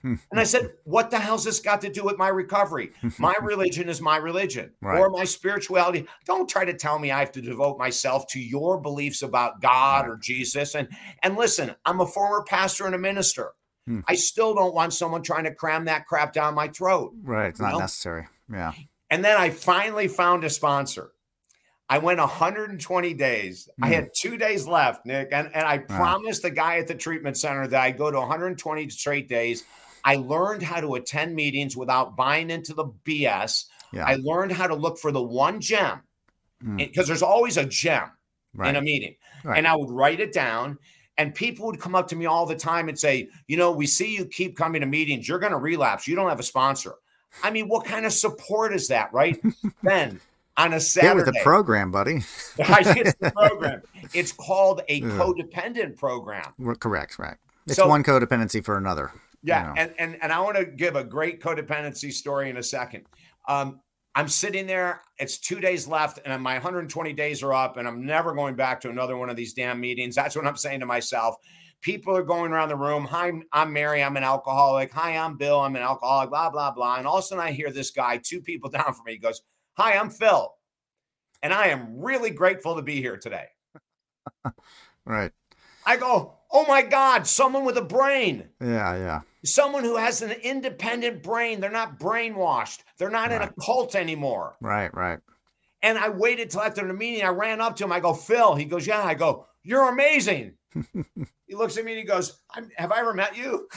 [0.04, 2.92] And I said, What the hell's this got to do with my recovery?
[3.18, 4.98] My religion is my religion right.
[4.98, 6.06] or my spirituality.
[6.26, 10.02] Don't try to tell me I have to devote myself to your beliefs about God
[10.02, 10.10] right.
[10.10, 10.74] or Jesus.
[10.74, 10.88] And
[11.22, 13.52] and listen, I'm a former pastor and a minister.
[13.86, 14.00] Hmm.
[14.06, 17.14] I still don't want someone trying to cram that crap down my throat.
[17.22, 17.48] Right.
[17.48, 17.78] It's not know?
[17.78, 18.26] necessary.
[18.52, 18.72] Yeah.
[19.10, 21.12] And then I finally found a sponsor.
[21.88, 23.68] I went 120 days.
[23.82, 25.28] I had two days left, Nick.
[25.32, 28.88] And, and I promised the guy at the treatment center that I'd go to 120
[28.88, 29.64] straight days.
[30.02, 33.64] I learned how to attend meetings without buying into the BS.
[33.92, 34.06] Yeah.
[34.06, 36.00] I learned how to look for the one gem
[36.76, 37.08] because mm.
[37.08, 38.10] there's always a gem
[38.54, 38.70] right.
[38.70, 39.16] in a meeting.
[39.44, 39.58] Right.
[39.58, 40.78] And I would write it down.
[41.16, 43.86] And people would come up to me all the time and say, You know, we
[43.86, 45.28] see you keep coming to meetings.
[45.28, 46.08] You're going to relapse.
[46.08, 46.94] You don't have a sponsor.
[47.42, 49.40] I mean, what kind of support is that, right?
[49.82, 50.20] then
[50.56, 51.16] on a Saturday.
[51.16, 52.16] with the program, buddy.
[52.58, 53.82] it's the program.
[54.12, 56.52] It's called a codependent program.
[56.78, 57.36] Correct, right.
[57.66, 59.10] It's so, one codependency for another.
[59.42, 59.74] Yeah, you know.
[59.80, 63.04] and, and and I want to give a great codependency story in a second.
[63.48, 63.80] Um,
[64.14, 65.02] I'm sitting there.
[65.18, 68.80] It's two days left, and my 120 days are up, and I'm never going back
[68.82, 70.14] to another one of these damn meetings.
[70.14, 71.36] That's what I'm saying to myself.
[71.80, 73.04] People are going around the room.
[73.06, 74.02] Hi, I'm Mary.
[74.02, 74.92] I'm an alcoholic.
[74.92, 75.60] Hi, I'm Bill.
[75.60, 76.30] I'm an alcoholic.
[76.30, 76.96] Blah blah blah.
[76.96, 79.12] And all of a sudden, I hear this guy, two people down from me.
[79.12, 79.42] He goes,
[79.76, 80.52] "Hi, I'm Phil,
[81.42, 83.46] and I am really grateful to be here today."
[85.06, 85.32] right.
[85.86, 90.32] I go, "Oh my God, someone with a brain." Yeah, yeah someone who has an
[90.32, 91.60] independent brain.
[91.60, 92.80] They're not brainwashed.
[92.98, 93.42] They're not right.
[93.42, 94.56] in a cult anymore.
[94.60, 95.20] Right, right.
[95.82, 97.24] And I waited till after the meeting.
[97.24, 97.92] I ran up to him.
[97.92, 98.54] I go, Phil.
[98.54, 99.02] He goes, Yeah.
[99.02, 100.54] I go, You're amazing.
[101.46, 102.40] he looks at me and he goes,
[102.76, 103.68] Have I ever met you?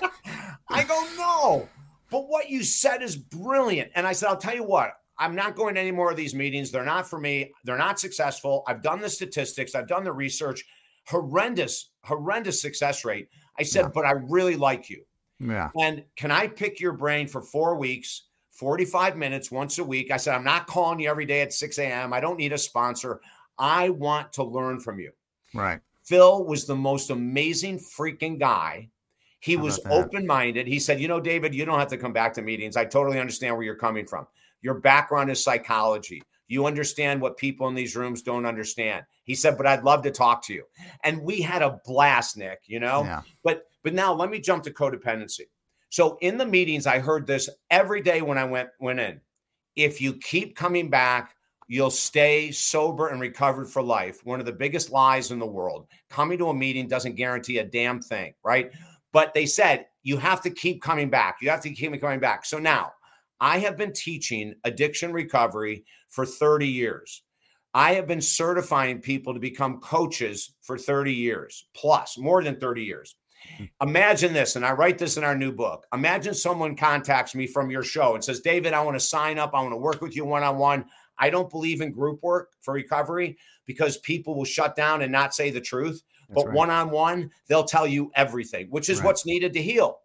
[0.68, 1.68] I go, No.
[2.10, 3.92] But what you said is brilliant.
[3.94, 4.92] And I said, I'll tell you what,
[5.22, 6.72] I'm not going to any more of these meetings.
[6.72, 7.52] They're not for me.
[7.62, 8.64] They're not successful.
[8.66, 10.64] I've done the statistics, I've done the research.
[11.06, 13.28] Horrendous, horrendous success rate.
[13.58, 13.90] I said, yeah.
[13.94, 15.04] but I really like you.
[15.40, 15.70] Yeah.
[15.80, 20.10] And can I pick your brain for four weeks, 45 minutes once a week?
[20.10, 22.12] I said, I'm not calling you every day at 6 a.m.
[22.12, 23.20] I don't need a sponsor.
[23.58, 25.12] I want to learn from you.
[25.54, 25.80] Right.
[26.04, 28.88] Phil was the most amazing freaking guy.
[29.40, 30.68] He was open minded.
[30.68, 32.76] He said, You know, David, you don't have to come back to meetings.
[32.76, 34.26] I totally understand where you're coming from.
[34.62, 36.22] Your background is psychology.
[36.48, 39.04] You understand what people in these rooms don't understand.
[39.24, 40.64] He said, but I'd love to talk to you.
[41.04, 43.04] And we had a blast, Nick, you know?
[43.04, 43.22] Yeah.
[43.42, 45.46] But but now let me jump to codependency.
[45.88, 49.20] So in the meetings, I heard this every day when I went went in.
[49.76, 51.34] If you keep coming back,
[51.68, 54.24] you'll stay sober and recovered for life.
[54.24, 55.86] One of the biggest lies in the world.
[56.10, 58.70] Coming to a meeting doesn't guarantee a damn thing, right?
[59.12, 61.38] But they said you have to keep coming back.
[61.40, 62.44] You have to keep coming back.
[62.44, 62.92] So now
[63.42, 67.24] I have been teaching addiction recovery for 30 years.
[67.74, 72.84] I have been certifying people to become coaches for 30 years plus, more than 30
[72.84, 73.16] years.
[73.58, 73.64] Hmm.
[73.82, 75.86] Imagine this, and I write this in our new book.
[75.92, 79.50] Imagine someone contacts me from your show and says, David, I want to sign up.
[79.54, 80.84] I want to work with you one on one.
[81.18, 85.34] I don't believe in group work for recovery because people will shut down and not
[85.34, 86.00] say the truth.
[86.28, 89.06] That's but one on one, they'll tell you everything, which is right.
[89.06, 89.98] what's needed to heal.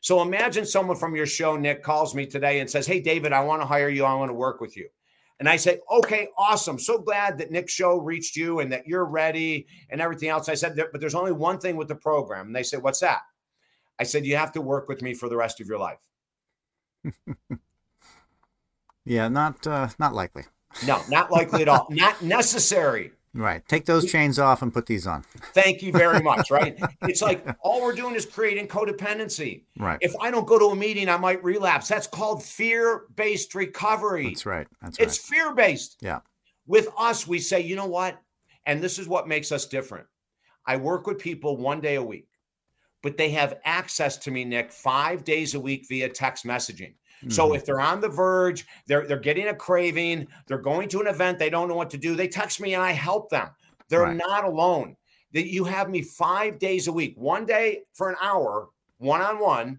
[0.00, 3.40] So imagine someone from your show, Nick, calls me today and says, Hey, David, I
[3.40, 4.04] want to hire you.
[4.04, 4.88] I want to work with you.
[5.40, 6.78] And I say, okay, awesome.
[6.78, 10.50] So glad that Nick's show reached you and that you're ready and everything else.
[10.50, 12.48] I said, but there's only one thing with the program.
[12.48, 13.22] And they said, what's that?
[13.98, 15.98] I said, you have to work with me for the rest of your life.
[19.06, 20.44] yeah, not uh, not likely.
[20.86, 21.86] No, not likely at all.
[21.90, 23.12] not necessary.
[23.32, 23.66] Right.
[23.68, 25.22] Take those chains off and put these on.
[25.54, 26.50] Thank you very much.
[26.50, 26.76] Right.
[27.02, 29.62] it's like all we're doing is creating codependency.
[29.78, 29.98] Right.
[30.00, 31.86] If I don't go to a meeting, I might relapse.
[31.88, 34.26] That's called fear based recovery.
[34.28, 34.66] That's right.
[34.82, 35.06] That's right.
[35.06, 35.98] It's fear based.
[36.00, 36.20] Yeah.
[36.66, 38.20] With us, we say, you know what?
[38.66, 40.06] And this is what makes us different.
[40.66, 42.28] I work with people one day a week,
[43.02, 46.94] but they have access to me, Nick, five days a week via text messaging.
[47.20, 47.30] Mm-hmm.
[47.30, 51.06] So if they're on the verge, they're they're getting a craving, they're going to an
[51.06, 53.48] event, they don't know what to do, they text me and I help them.
[53.88, 54.16] They're right.
[54.16, 54.96] not alone.
[55.32, 59.38] That you have me 5 days a week, one day for an hour, one on
[59.38, 59.78] one,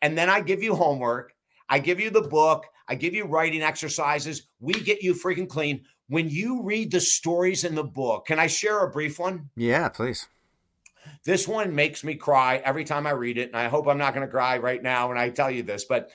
[0.00, 1.34] and then I give you homework,
[1.68, 5.84] I give you the book, I give you writing exercises, we get you freaking clean.
[6.08, 9.50] When you read the stories in the book, can I share a brief one?
[9.56, 10.26] Yeah, please.
[11.24, 13.48] This one makes me cry every time I read it.
[13.48, 15.84] And I hope I'm not going to cry right now when I tell you this,
[15.84, 16.10] but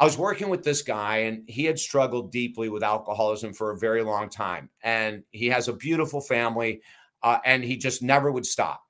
[0.00, 3.78] I was working with this guy, and he had struggled deeply with alcoholism for a
[3.78, 4.70] very long time.
[4.82, 6.80] And he has a beautiful family,
[7.22, 8.82] uh, and he just never would stop.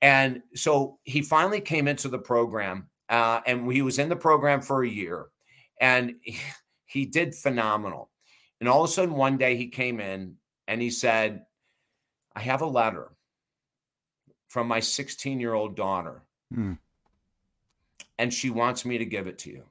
[0.00, 4.62] And so he finally came into the program, uh, and he was in the program
[4.62, 5.26] for a year,
[5.80, 6.38] and he,
[6.86, 8.10] he did phenomenal.
[8.60, 10.36] And all of a sudden, one day he came in
[10.68, 11.44] and he said,
[12.36, 13.10] I have a letter
[14.48, 16.22] from my 16 year old daughter,
[16.54, 16.78] mm.
[18.20, 19.64] and she wants me to give it to you.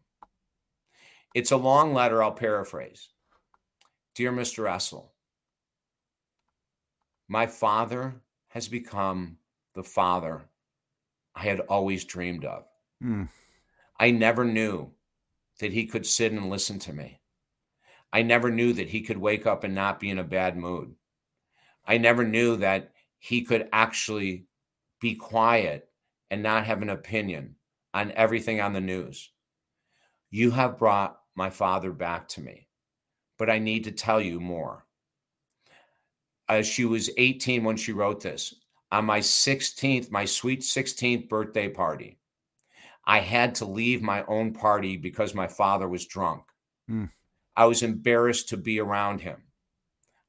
[1.34, 3.10] It's a long letter, I'll paraphrase.
[4.16, 4.70] Dear Mr.
[4.70, 5.10] Essel,
[7.28, 9.38] my father has become
[9.74, 10.46] the father
[11.36, 12.66] I had always dreamed of.
[13.04, 13.28] Mm.
[14.00, 14.92] I never knew
[15.60, 17.20] that he could sit and listen to me.
[18.12, 20.94] I never knew that he could wake up and not be in a bad mood.
[21.88, 24.46] I never knew that he could actually
[25.00, 25.90] be quiet
[26.30, 27.56] and not have an opinion
[27.94, 29.32] on everything on the news.
[30.30, 32.68] You have brought my father back to me,
[33.38, 34.86] but I need to tell you more.
[36.50, 38.54] As she was 18 when she wrote this,
[38.92, 42.20] on my 16th, my sweet 16th birthday party,
[43.06, 46.44] I had to leave my own party because my father was drunk.
[46.90, 47.10] Mm.
[47.56, 49.44] I was embarrassed to be around him.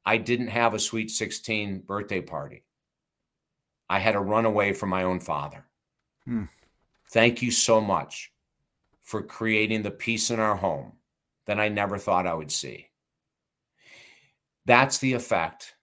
[0.06, 2.64] I didn't have a sweet 16 birthday party.
[3.88, 5.66] I had to run away from my own father.
[6.28, 6.48] Mm.
[7.10, 8.32] Thank you so much
[9.04, 10.92] for creating the peace in our home
[11.46, 12.88] that I never thought I would see.
[14.66, 15.74] That's the effect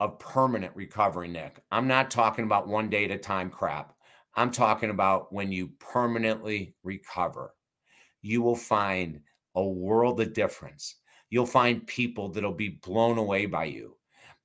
[0.00, 1.60] of permanent recovery, Nic.
[1.70, 3.94] I'm not talking about one day at a time crap.
[4.34, 7.54] I'm talking about when you permanently recover,
[8.22, 9.20] you will find
[9.54, 10.96] a world of difference.
[11.28, 13.96] You'll find people that'll be blown away by you.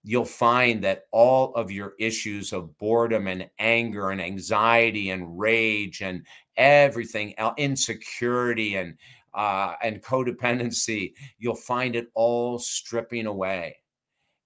[0.10, 6.02] You'll find that all of your issues of boredom and anger and anxiety and rage
[6.02, 8.98] and everything, insecurity and
[9.34, 13.76] uh, and codependency, you'll find it all stripping away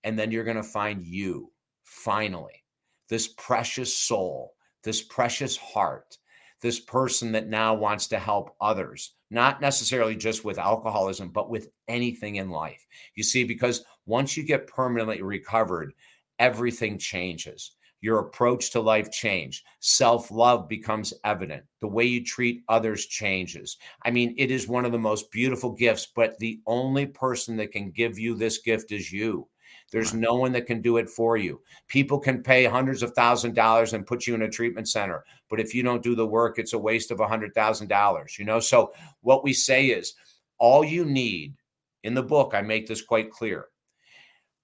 [0.03, 1.51] and then you're going to find you
[1.83, 2.63] finally,
[3.07, 6.17] this precious soul, this precious heart,
[6.61, 11.69] this person that now wants to help others, not necessarily just with alcoholism, but with
[11.87, 12.85] anything in life.
[13.15, 15.93] You see, because once you get permanently recovered,
[16.37, 17.71] everything changes.
[18.01, 19.63] Your approach to life change.
[19.79, 21.63] Self-love becomes evident.
[21.79, 23.77] The way you treat others changes.
[24.03, 27.71] I mean, it is one of the most beautiful gifts, but the only person that
[27.71, 29.47] can give you this gift is you.
[29.93, 31.61] There's no one that can do it for you.
[31.87, 35.61] People can pay hundreds of thousand dollars and put you in a treatment center, but
[35.61, 38.37] if you don't do the work, it's a waste of a hundred thousand dollars.
[38.37, 40.15] You know, so what we say is
[40.57, 41.55] all you need
[42.03, 43.67] in the book, I make this quite clear.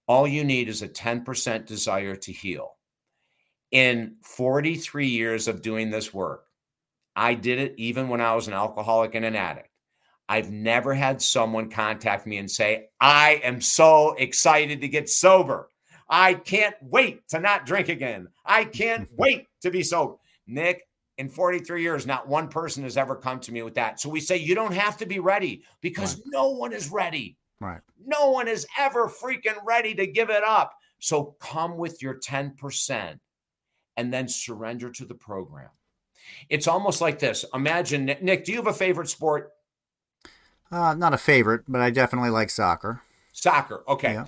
[0.07, 2.71] All you need is a 10% desire to heal.
[3.71, 6.45] In 43 years of doing this work,
[7.15, 9.69] I did it even when I was an alcoholic and an addict.
[10.29, 15.69] I've never had someone contact me and say, I am so excited to get sober.
[16.09, 18.27] I can't wait to not drink again.
[18.45, 20.15] I can't wait to be sober.
[20.45, 20.83] Nic,
[21.17, 23.99] in 43 years, not one person has ever come to me with that.
[23.99, 26.23] So we say you don't have to be ready because right.
[26.27, 27.37] no one is ready.
[27.59, 27.81] Right.
[28.05, 30.73] No one is ever freaking ready to give it up.
[30.99, 33.19] So come with your 10%
[33.97, 35.69] and then surrender to the program.
[36.49, 37.45] It's almost like this.
[37.53, 39.51] Imagine, Nic, do you have a favorite sport?
[40.71, 43.01] Uh, not a favorite, but I definitely like soccer.
[43.31, 44.13] Soccer, okay.
[44.13, 44.25] Yeah.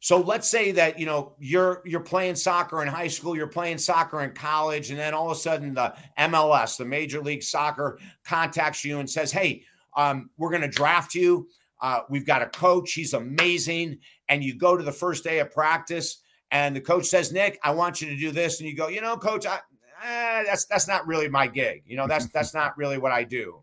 [0.00, 3.78] So let's say that you know you're you're playing soccer in high school, you're playing
[3.78, 8.00] soccer in college, and then all of a sudden the MLS, the Major League Soccer,
[8.24, 9.62] contacts you and says, "Hey,
[9.96, 11.48] um, we're going to draft you.
[11.82, 12.92] Uh, we've got a coach.
[12.92, 17.32] He's amazing." And you go to the first day of practice, and the coach says,
[17.32, 19.56] "Nic, I want you to do this," and you go, "You know, coach, I,
[20.04, 21.82] eh, that's that's not really my gig.
[21.86, 23.62] You know, that's that's not really what I do."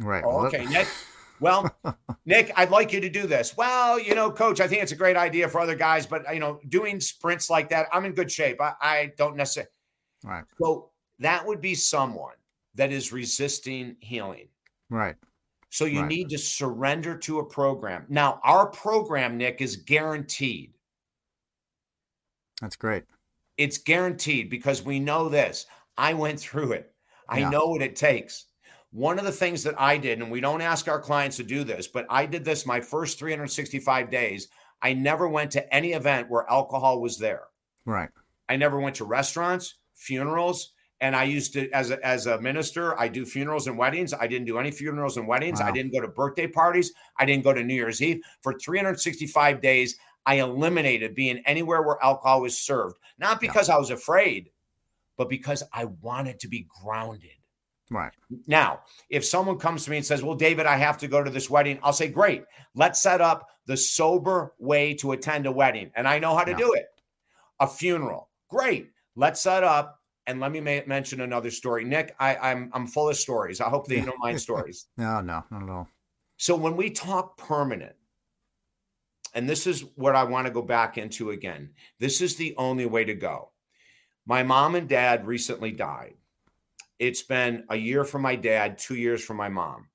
[0.00, 0.22] Right.
[0.24, 0.86] Oh, okay, Nic.
[1.40, 1.74] Well,
[2.26, 3.56] Nic, I'd like you to do this.
[3.56, 6.40] Well, you know, coach, I think it's a great idea for other guys, but you
[6.40, 8.60] know, doing sprints like that, I'm in good shape.
[8.60, 9.70] I, I don't necessarily.
[10.22, 10.44] Right.
[10.60, 12.34] So that would be someone
[12.74, 14.48] that is resisting healing.
[14.90, 15.16] Right.
[15.70, 16.08] So you right.
[16.08, 18.04] need to surrender to a program.
[18.08, 20.74] Now, our program, Nic, is guaranteed.
[22.60, 23.04] That's great.
[23.56, 25.66] It's guaranteed because we know this.
[25.96, 26.92] I went through it.
[27.28, 27.50] I yeah.
[27.50, 28.46] know what it takes.
[28.90, 31.62] One of the things that I did, and we don't ask our clients to do
[31.62, 34.48] this, but I did this my first 365 days.
[34.82, 37.44] I never went to any event where alcohol was there.
[37.84, 38.08] Right.
[38.48, 42.98] I never went to restaurants, funerals, and I used to as a, as a minister,
[42.98, 44.12] I do funerals and weddings.
[44.12, 45.60] I didn't do any funerals and weddings.
[45.60, 45.68] Wow.
[45.68, 46.92] I didn't go to birthday parties.
[47.16, 49.96] I didn't go to New Year's Eve for 365 days.
[50.26, 53.76] I eliminated being anywhere where alcohol was served, not because yeah.
[53.76, 54.50] I was afraid,
[55.16, 57.30] but because I wanted to be grounded.
[57.90, 58.12] Right.
[58.46, 61.30] Now, if someone comes to me and says, Well, David, I have to go to
[61.30, 62.44] this wedding, I'll say, Great,
[62.74, 65.90] let's set up the sober way to attend a wedding.
[65.96, 66.58] And I know how to yeah.
[66.58, 66.86] do it.
[67.58, 68.28] A funeral.
[68.48, 68.90] Great.
[69.16, 71.84] Let's set up And let me ma- mention another story.
[71.84, 73.60] Nic, I, I'm I'm full of stories.
[73.60, 74.86] I hope that you don't mind stories.
[74.96, 75.88] No, no, not at all.
[76.36, 77.96] So when we talk permanent,
[79.34, 81.70] and this is what I want to go back into again.
[81.98, 83.50] This is the only way to go.
[84.26, 86.14] My mom and dad recently died.
[86.98, 89.88] It's been a year for my dad, two years for my mom.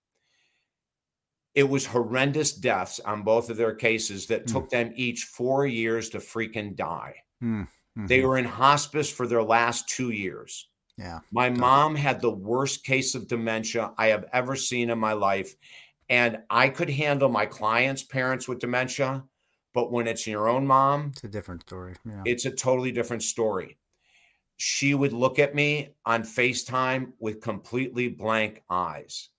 [1.54, 4.52] It was horrendous deaths on both of their cases that Mm.
[4.52, 7.16] took them each four years to freaking die.
[7.44, 8.24] Mm, They mhm.
[8.24, 10.68] were in hospice for their last two years.
[10.98, 11.20] yeah.
[11.32, 15.56] My mom had the worst case of dementia I have ever seen in my life.
[16.10, 19.24] And I could handle my clients' parents with dementia,
[19.74, 21.96] but when it's your own mom, It's a different story.
[22.06, 22.22] Yeah.
[22.26, 23.78] it's a totally different story.
[24.58, 29.30] She would look at me on FaceTime with completely blank eyes.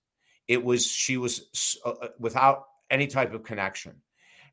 [0.47, 4.01] It was, she was uh, uh, without any type of connection.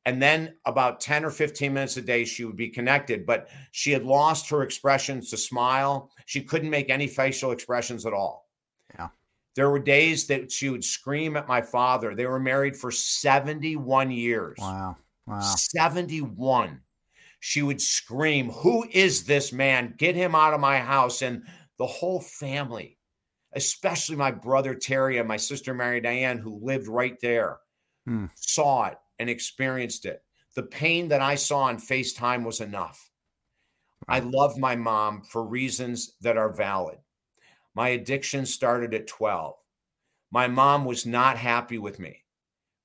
[0.06, 3.90] And then about 10 or 15 minutes a day, she would be connected, but she
[3.90, 6.10] had lost her expressions to smile.
[6.26, 8.50] She couldn't make any facial expressions at all.
[8.98, 9.08] Yeah.
[9.56, 12.14] There were days that she would scream at my father.
[12.14, 14.56] They were married for 71 years.
[14.58, 14.96] wow.
[15.26, 15.40] Wow.
[15.40, 16.80] 71.
[17.40, 19.94] She would scream, Who is this man?
[19.96, 21.22] Get him out of my house.
[21.22, 21.44] And
[21.78, 22.98] the whole family,
[23.54, 27.58] especially my brother Terry and my sister Mary Diane, who lived right there,
[28.06, 28.26] Hmm.
[28.34, 30.22] saw it and experienced it.
[30.54, 33.10] The pain that I saw on FaceTime was enough.
[34.08, 36.98] I love my mom for reasons that are valid.
[37.74, 39.54] My addiction started at 12.
[40.30, 42.24] My mom was not happy with me,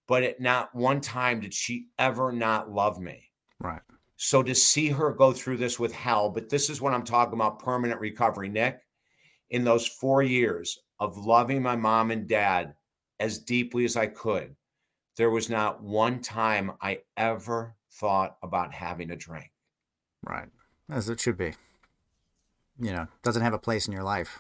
[0.08, 3.32] but at not one time did she ever not love me.
[3.60, 3.82] Right.
[4.18, 7.36] So to see her go through this with hell, but this is what I'm talking
[7.36, 8.80] about permanent recovery, Nic.
[9.50, 12.76] In those four years of loving my mom and dad
[13.20, 14.56] as deeply as I could,
[15.20, 19.52] there was not one time I ever thought about having a drink.
[20.24, 20.48] Right.
[20.90, 21.56] As it should be.
[22.80, 24.40] You know, doesn't have a place in your life.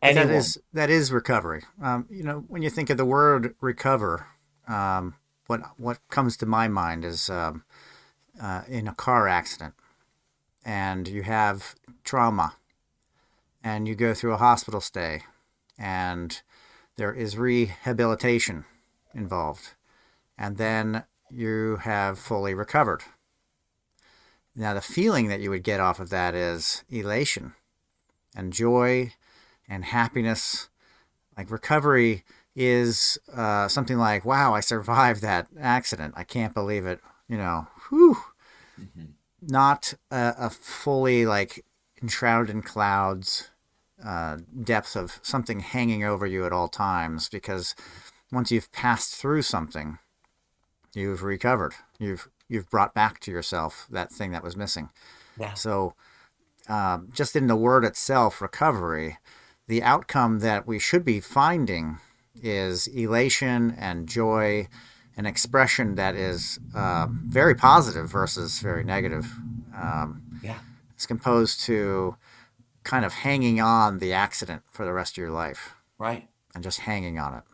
[0.00, 1.62] But that is that is recovery.
[1.80, 4.26] Um, you know, when you think of the word recover,
[4.66, 5.14] um,
[5.46, 7.62] what what comes to my mind is um,
[8.42, 9.74] uh, in a car accident,
[10.64, 12.56] and you have trauma,
[13.62, 15.22] and you go through a hospital stay,
[15.78, 16.42] and
[16.96, 18.64] there is rehabilitation
[19.14, 19.74] involved,
[20.38, 23.02] and then you have fully recovered.
[24.54, 27.54] Now, the feeling that you would get off of that is elation
[28.36, 29.14] and joy
[29.68, 30.68] and happiness.
[31.36, 36.14] Like recovery is uh, something like, wow, I survived that accident.
[36.16, 37.00] I can't believe it.
[37.28, 38.18] You know, whew.
[39.40, 41.64] Not a, a fully like
[42.02, 43.50] enshrouded in clouds
[44.04, 47.74] uh, depth of something hanging over you at all times because
[48.32, 49.98] once you've passed through something,
[50.94, 51.74] you've recovered.
[51.98, 54.90] You've you've brought back to yourself that thing that was missing.
[55.38, 55.54] Yeah.
[55.54, 55.94] So,
[56.68, 59.18] um, just in the word itself, recovery,
[59.68, 61.98] the outcome that we should be finding
[62.42, 64.68] is elation and joy,
[65.16, 69.32] an expression that is uh, very positive versus very negative.
[69.74, 70.58] Um, Yeah.
[70.94, 72.16] it's composed to
[72.84, 76.28] kind of hanging on the accident for the rest of your life Right.
[76.54, 77.44] and just hanging on it.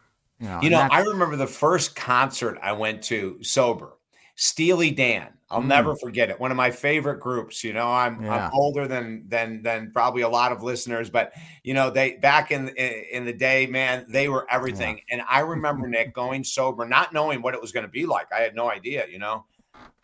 [0.40, 3.94] You know, You know, I remember the first concert I went to sober,
[4.36, 5.34] Steely Dan.
[5.50, 5.66] I'll Mm.
[5.66, 6.38] never forget it.
[6.38, 7.64] One of my favorite groups.
[7.64, 8.46] You know, I'm Yeah.
[8.46, 11.32] I'm older than than than probably a lot of listeners, but
[11.64, 15.00] you know, they back in in, in the day, man, they were everything.
[15.10, 18.30] And I remember Nic going sober, not knowing what it was going to be like.
[18.32, 19.06] I had no idea.
[19.08, 19.46] You know,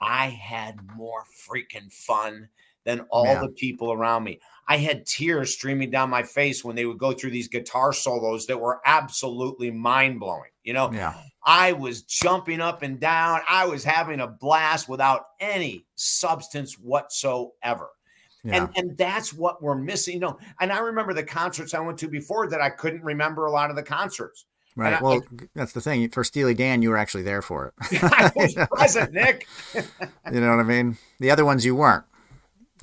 [0.01, 2.49] I had more freaking fun
[2.85, 3.41] than all Yeah.
[3.41, 4.41] the people around me.
[4.67, 8.47] I had tears streaming down my face when they would go through these guitar solos
[8.47, 10.51] that were absolutely mind blowing.
[10.63, 11.15] You know, yeah,
[11.45, 13.41] I was jumping up and down.
[13.49, 17.91] I was having a blast without any substance whatsoever.
[18.43, 20.15] yeah, And and that's what we're missing.
[20.15, 23.45] You know, and I remember the concerts I went to before that I couldn't remember
[23.47, 24.47] a lot of the concerts.
[24.77, 24.95] right.
[24.95, 25.23] I- well,
[25.55, 26.09] that's the thing.
[26.09, 28.03] For Steely Dan, you were actually there for it.
[28.03, 29.47] I was present, Nic.
[29.75, 30.97] You know what I mean?
[31.21, 32.05] The other ones you weren't.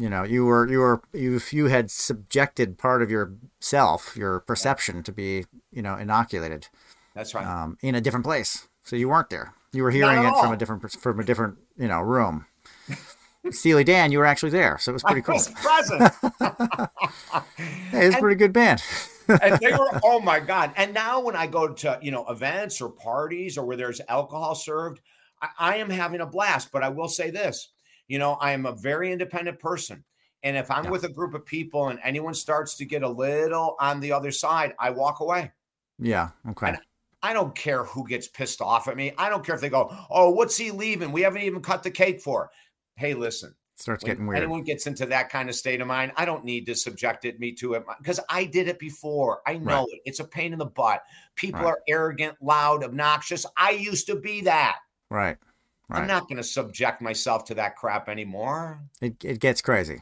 [0.01, 4.39] You know, you were you were you if you had subjected part of yourself, your
[4.39, 6.69] perception, to be you know inoculated
[7.13, 7.45] That's right.
[7.45, 9.53] um, in a different place, so you weren't there.
[9.73, 12.47] You were hearing it from a different from a different you know room.
[13.51, 15.35] Steely Dan, you were actually there, so it was pretty I cool.
[15.35, 16.13] was present.
[17.91, 18.81] Hey, it's a pretty good band.
[19.27, 20.73] and they were, oh my God.
[20.77, 24.55] And now when I go to, you know, events or parties or where there's alcohol
[24.55, 24.99] served,
[25.41, 26.71] I, I am having a blast.
[26.71, 27.69] But I will say this,
[28.11, 30.03] you know, I am a very independent person.
[30.43, 30.89] And if I'm Yeah.
[30.89, 34.31] with a group of people and anyone starts to get a little on the other
[34.31, 35.51] side, I walk away.
[35.97, 36.29] Yeah.
[36.49, 36.67] Okay.
[36.69, 36.79] And
[37.23, 39.13] I don't care who gets pissed off at me.
[39.17, 41.13] I don't care if they go, oh, what's he leaving?
[41.13, 42.51] We haven't even cut the cake for.
[42.95, 44.39] Hey, listen, starts getting weird.
[44.43, 47.39] anyone gets into that kind of state of mind, I don't need to subject it
[47.39, 49.41] me to it because I did it before.
[49.47, 49.93] I know Right.
[49.93, 50.01] it.
[50.05, 51.01] It's a pain in the butt.
[51.35, 51.67] People Right.
[51.69, 53.45] are arrogant, loud, obnoxious.
[53.55, 54.79] I used to be that.
[55.09, 55.37] right.
[55.91, 58.79] I'm not going to subject myself to that crap anymore.
[59.01, 60.01] it, it gets crazy.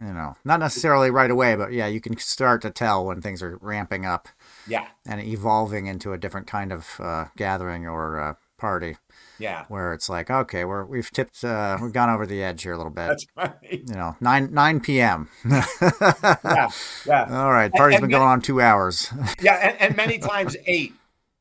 [0.00, 3.42] You know, not necessarily right away, but yeah, you can start to tell when things
[3.42, 4.28] are ramping up
[4.68, 4.86] Yeah.
[5.04, 8.96] and evolving into a different kind of uh, gathering or uh, party
[9.40, 9.64] Yeah.
[9.66, 12.76] where it's like, okay, we're we've tipped, uh, we've gone over the edge here a
[12.76, 13.08] little bit.
[13.08, 13.54] That's right.
[13.72, 15.28] you know, nine nine p.m.
[15.44, 16.68] Yeah.
[17.06, 17.26] Yeah.
[17.30, 19.12] All right, party's and been ma- going on two hours.
[19.40, 19.54] Yeah.
[19.54, 20.94] And, and many times eight.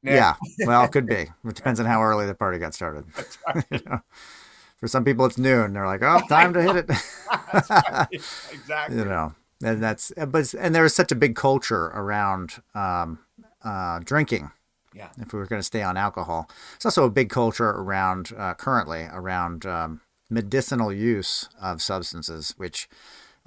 [0.08, 0.16] Nic.
[0.16, 0.36] yeah,
[0.66, 1.28] well, it could be.
[1.48, 3.06] It depends on how early the party got started.
[3.48, 3.66] Right.
[3.72, 4.00] You know?
[4.80, 5.74] For some people, it's noon.
[5.74, 6.90] They're like, oh, time to hit it.
[7.70, 8.08] Right.
[8.52, 8.98] Exactly.
[8.98, 9.34] you know
[9.64, 13.18] and that's but and there is such a big culture around um,
[13.64, 14.52] uh, drinking
[14.94, 15.10] Yeah.
[15.18, 18.54] if we were going to stay on alcohol it's also a big culture around uh,
[18.54, 22.88] currently around um, medicinal use of substances which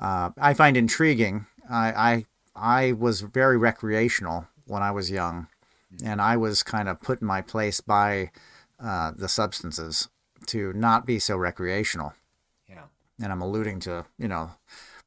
[0.00, 2.26] uh, i find intriguing I, I
[2.88, 5.46] i was very recreational when i was young
[6.04, 8.30] and i was kind of put in my place by
[8.82, 10.08] uh, the substances
[10.46, 12.14] to not be so recreational.
[12.68, 12.84] Yeah.
[13.22, 14.52] and I'm alluding to you know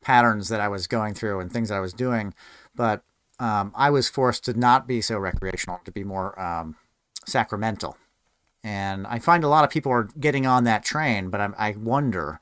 [0.01, 2.33] patterns that I was going through and things I was doing,
[2.75, 3.03] but
[3.39, 6.75] um, I was forced to not be so recreational, to be more um,
[7.25, 7.97] sacramental,
[8.63, 11.71] and I find a lot of people are getting on that train, but I'm, I
[11.71, 12.39] wonder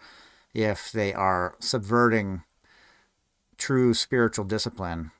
[0.53, 2.43] if they are subverting
[3.57, 5.11] true spiritual discipline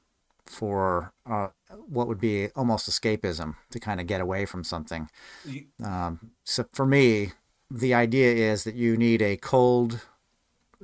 [0.45, 1.49] for uh,
[1.87, 5.09] what would be almost escapism to kind of get away from something.
[5.83, 7.31] Um, so for me,
[7.69, 10.01] the idea is that you need a cold,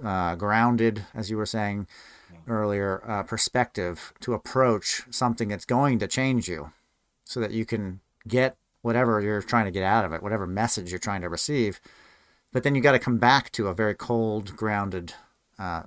[0.03, 1.87] uh, grounded, as you were saying
[2.47, 6.71] earlier, uh, perspective to approach something that's going to change you,
[7.25, 10.91] so that you can get whatever you're trying to get out of it, whatever message
[10.91, 11.81] you're trying to receive.
[12.53, 15.13] But then you got to come back to a very cold, grounded
[15.59, 15.83] uh,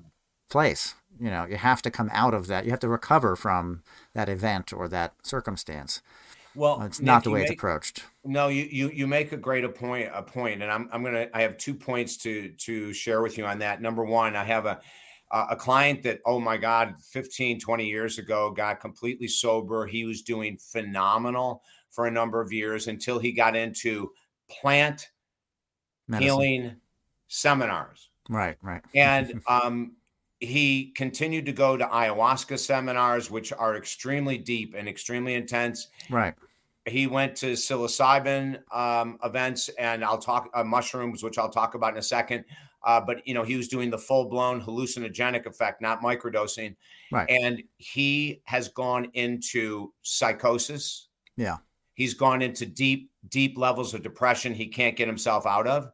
[0.51, 0.95] place.
[1.21, 2.65] You know, you have to come out of that.
[2.65, 3.83] You have to recover from
[4.15, 6.03] that event or that circumstance.
[6.55, 8.05] Well, It's Nic, not the way it's approached.
[8.25, 11.29] No, you you you make a great a point a point, and I'm I'm gonna
[11.33, 13.81] I have two points to to share with you on that.
[13.81, 14.81] Number one, I have a
[15.31, 20.05] a a client that oh my god 15 20 years ago got completely sober he
[20.05, 24.11] was doing phenomenal for a number of years until he got into
[24.49, 25.09] plant
[26.09, 26.25] Medicine.
[26.27, 26.77] healing
[27.29, 28.83] seminars Right, right.
[28.95, 29.93] and um,
[30.41, 35.89] he continued to go to ayahuasca seminars, which are extremely deep and extremely intense.
[36.11, 36.35] right.
[36.87, 41.93] He went to psilocybin um, events, and I'll talk uh, mushrooms, which I'll talk about
[41.93, 42.45] in a second.
[42.87, 46.75] Uh, but you know, he was doing the full blown hallucinogenic effect, not microdosing,
[47.13, 47.29] Right.
[47.29, 51.09] and he has gone into psychosis.
[51.37, 51.59] Yeah.
[51.95, 55.91] He's gone into deep, deep levels of depression he can't get himself out of.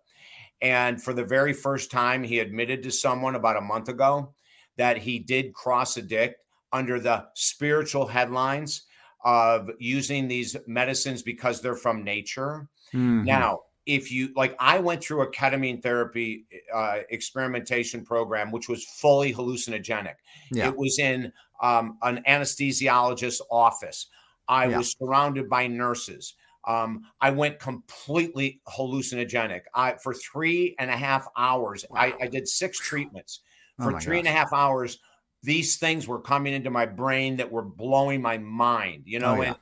[0.63, 4.35] And for the very first time, he admitted to someone about a month ago
[4.77, 6.41] that he did cross addict
[6.73, 8.83] under the spiritual headlines
[9.25, 12.69] of using these medicines because they're from nature.
[12.93, 13.25] Mhm.
[13.25, 18.85] Now, if you like, I went through a ketamine therapy uh, experimentation program, which was
[18.85, 20.15] fully hallucinogenic.
[20.51, 20.69] yeah.
[20.69, 21.33] It was in
[21.63, 24.09] um, an anesthesiologist's office.
[24.49, 24.79] I Yeah.
[24.79, 26.35] was surrounded by nurses.
[26.67, 29.63] Um, I went completely hallucinogenic.
[29.75, 31.85] I for three and a half hours.
[31.95, 33.41] I, I did six treatments.
[33.79, 34.99] Oh For my three and a half hours,
[35.43, 39.05] these things were coming into my brain that were blowing my mind.
[39.07, 39.53] You know, Oh, yeah.
[39.53, 39.57] and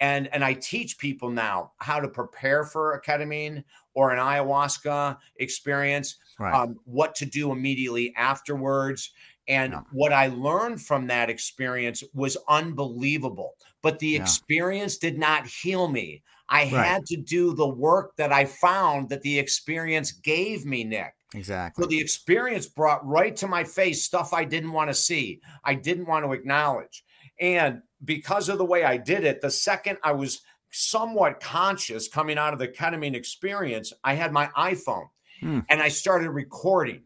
[0.00, 5.18] and and I teach people now how to prepare for a ketamine or an ayahuasca
[5.36, 6.60] experience Right.
[6.60, 9.12] um, what to do immediately afterwards.
[9.46, 9.82] And Yeah.
[9.90, 13.54] what I learned from that experience was unbelievable.
[13.82, 14.36] But the Yeah.
[14.56, 16.22] experience did not heal me.
[16.48, 16.70] I Right.
[16.86, 21.14] had to do the work that I found that the experience gave me, Nic.
[21.34, 21.82] exactly.
[21.82, 25.74] So the experience brought right to my face stuff I didn't want to see, I
[25.74, 27.04] didn't want to acknowledge.
[27.40, 32.36] And because of the way I did it, the second I was somewhat conscious coming
[32.38, 35.08] out of the ketamine experience, I had my iPhone
[35.40, 35.60] Hmm.
[35.68, 37.02] and I started recording.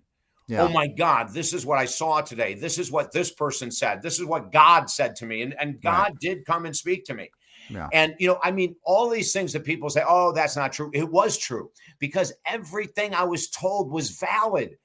[0.49, 0.63] yeah.
[0.63, 2.55] Oh my God, this is what I saw today.
[2.55, 4.03] This is what this person said.
[4.03, 5.43] This is what God said to me.
[5.43, 7.31] And, and God did come and speak to me.
[7.69, 7.89] Yeah.
[7.93, 10.91] And, you know, I mean, all these things that people say, oh, that's not true.
[10.95, 14.77] It was true because everything I was told was valid.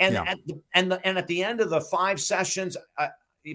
[0.00, 0.24] And Yeah.
[0.24, 3.08] at the and the and at the end of the five sessions, uh,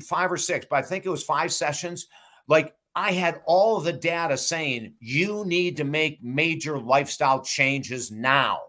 [0.07, 2.07] five or six, but I think it was five sessions,
[2.47, 8.61] like I had all the data saying you need to make major lifestyle changes now.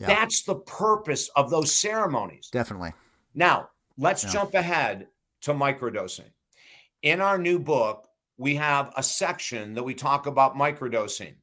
[0.00, 0.08] Yeah.
[0.08, 2.48] That's the purpose of those ceremonies.
[2.50, 2.92] Definitely.
[3.34, 4.30] Now, let's Yeah.
[4.32, 5.06] jump ahead
[5.42, 6.30] to microdosing.
[7.02, 8.03] In our new book,
[8.36, 11.34] we have a section that we talk about microdosing.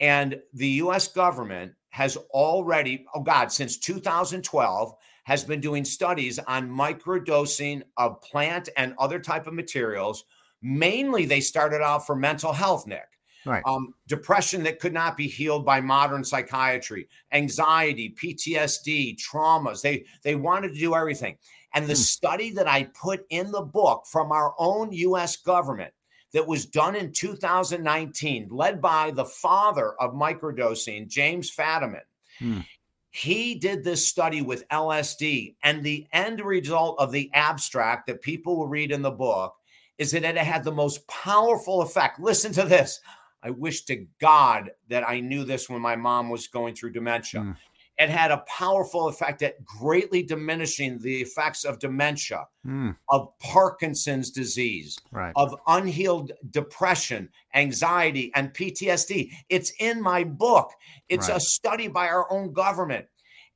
[0.00, 6.70] And the US government has already, oh God, since 2012, has been doing studies on
[6.70, 10.24] microdosing of plant and other type of materials.
[10.62, 13.06] Mainly, they started out for mental health, Nic.
[13.44, 13.62] Right.
[13.64, 19.82] Um, depression that could not be healed by modern psychiatry, anxiety, PTSD, traumas.
[19.82, 21.38] They they wanted to do everything.
[21.74, 22.00] And the hmm.
[22.00, 25.92] study that I put in the book from our own US government
[26.36, 32.02] that was done in 2019, led by the father of microdosing, James Fadiman.
[32.38, 32.60] Hmm.
[33.08, 38.58] He did this study with LSD, and the end result of the abstract that people
[38.58, 39.54] will read in the book
[39.96, 42.20] is that it had the most powerful effect.
[42.20, 43.00] Listen to this.
[43.42, 47.40] I wish to God that I knew this when my mom was going through dementia.
[47.40, 47.52] Hmm
[47.98, 52.94] it had a powerful effect at greatly diminishing the effects of dementia, mm.
[53.08, 55.32] of Parkinson's disease, right.
[55.34, 59.30] of unhealed depression, anxiety, and PTSD.
[59.48, 60.72] It's in my book.
[61.08, 61.38] It's right.
[61.38, 63.06] a study by our own government.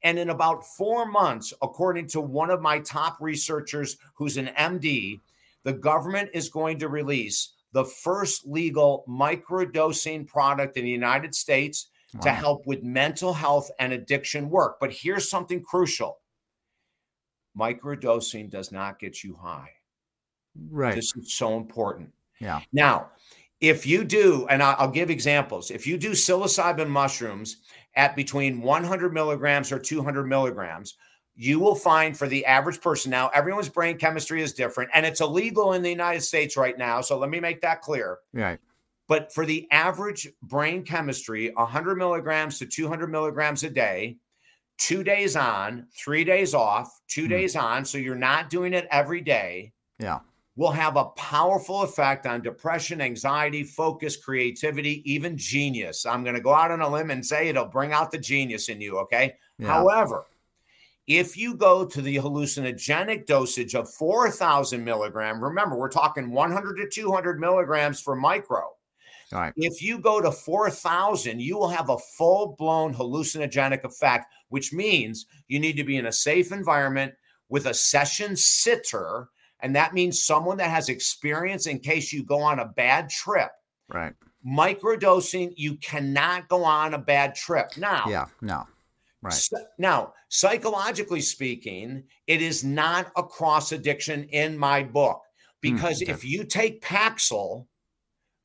[0.03, 5.20] And in about four months, according to one of my top researchers who's an MD,
[5.64, 11.88] the government is going to release the first legal microdosing product in the United States
[12.14, 12.20] wow.
[12.22, 14.78] to help with mental health and addiction work.
[14.80, 16.18] But here's something crucial
[17.58, 19.70] microdosing does not get you high.
[20.70, 20.94] Right.
[20.94, 22.12] This is so important.
[22.40, 22.61] Yeah.
[22.72, 23.11] Now,
[23.61, 27.58] if you do, and I'll give examples, if you do psilocybin mushrooms
[27.94, 30.96] at between 100 milligrams or 200 milligrams,
[31.36, 35.20] you will find for the average person now, everyone's brain chemistry is different and it's
[35.20, 37.00] illegal in the United States right now.
[37.00, 38.18] So let me make that clear.
[38.32, 38.58] Right.
[39.11, 44.18] But for the average brain chemistry, 100 milligrams to 200 milligrams a day,
[44.78, 47.28] two days on, three days off, 2 mm.
[47.28, 47.84] days on.
[47.84, 49.72] So you're not doing it every day.
[49.98, 50.20] Yeah.
[50.54, 56.06] Will have a powerful effect on depression, anxiety, focus, creativity, even genius.
[56.06, 58.68] I'm going to go out on a limb and say it'll bring out the genius
[58.68, 58.96] in you.
[58.98, 59.34] Okay.
[59.58, 59.66] Yeah.
[59.66, 60.26] However,
[61.08, 66.88] if you go to the hallucinogenic dosage of 4,000 milligram, remember, we're talking 100 to
[66.88, 68.70] 200 milligrams for micro.
[69.33, 69.53] Right.
[69.57, 75.26] If you go to 4,000, you will have a full blown hallucinogenic effect, which means
[75.47, 77.14] you need to be in a safe environment
[77.49, 79.28] with a session sitter.
[79.61, 83.51] And that means someone that has experience in case you go on a bad trip.
[83.89, 84.14] Right.
[84.45, 87.76] Microdosing, you cannot go on a bad trip.
[87.76, 88.66] Now, yeah, no.
[89.22, 89.35] Right.
[89.35, 95.20] So, now, psychologically speaking, it is not a cross addiction in my book
[95.62, 96.12] hmm, because mm, okay.
[96.12, 97.66] if you take Paxil,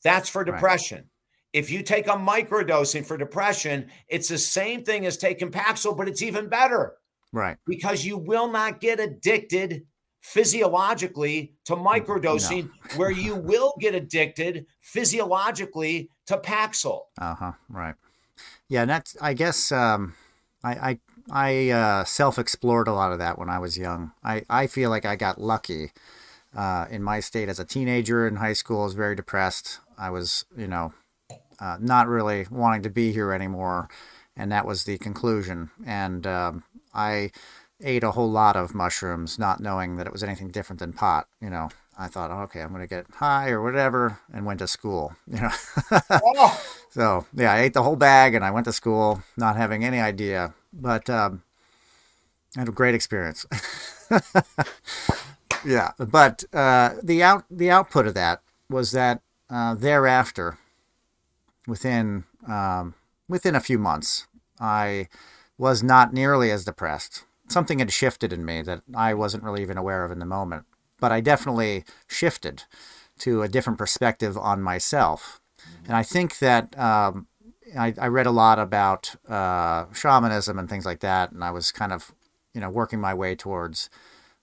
[0.05, 0.97] that's for depression.
[0.99, 1.05] Right.
[1.51, 6.07] If you take a microdosing for depression, it's the same thing as taking Paxil, but
[6.07, 6.93] it's even better.
[7.33, 7.57] Right.
[7.65, 9.87] Because you will not get addicted
[10.21, 12.97] physiologically to microdosing, no.
[12.97, 17.01] where you will get addicted physiologically to Paxil.
[17.19, 17.51] Uh huh.
[17.67, 17.95] Right.
[18.67, 20.13] Yeah, and that's I guess um,
[20.63, 20.99] I I
[21.31, 24.11] I uh, self explored a lot of that when I was young.
[24.23, 25.91] I I feel like I got lucky.
[26.55, 29.79] Uh, in my state as a teenager in high school, I was very depressed.
[29.97, 30.93] I was, you know,
[31.59, 33.89] uh, not really wanting to be here anymore,
[34.35, 35.69] and that was the conclusion.
[35.85, 37.31] And um, I
[37.81, 41.27] ate a whole lot of mushrooms, not knowing that it was anything different than pot.
[41.41, 44.67] You know, I thought, okay, I'm going to get high or whatever, and went to
[44.67, 45.15] school.
[45.27, 45.51] You know,
[46.11, 46.63] oh.
[46.89, 49.99] so yeah, I ate the whole bag, and I went to school, not having any
[49.99, 51.43] idea, but um,
[52.55, 53.45] I had a great experience.
[55.65, 60.57] yeah, but uh, the out the output of that was that uh, thereafter,
[61.67, 62.93] within um,
[63.27, 64.27] within a few months,
[64.59, 65.07] I
[65.57, 67.23] was not nearly as depressed.
[67.47, 70.65] Something had shifted in me that I wasn't really even aware of in the moment,
[70.99, 72.63] but I definitely shifted
[73.19, 75.39] to a different perspective on myself.
[75.87, 77.27] And I think that um,
[77.77, 81.71] I, I, read a lot about uh, shamanism and things like that, and I was
[81.71, 82.13] kind of,
[82.53, 83.89] you know, working my way towards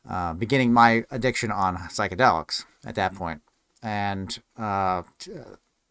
[0.08, 3.42] uh, beginning my addiction on psychedelics at that point
[3.82, 5.02] and uh,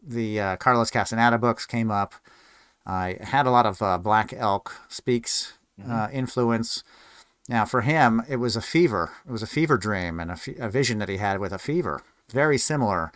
[0.02, 2.14] the uh, Carlos Castaneda books came up.
[2.86, 5.92] I had a lot of uh, Black Elk Speaks mm-hmm.
[5.92, 6.84] Uh, influence.
[7.50, 9.12] Now, for him, it was a fever.
[9.28, 11.58] It was a fever dream and a, f- a vision that he had with a
[11.58, 12.02] fever.
[12.30, 13.12] Very similar,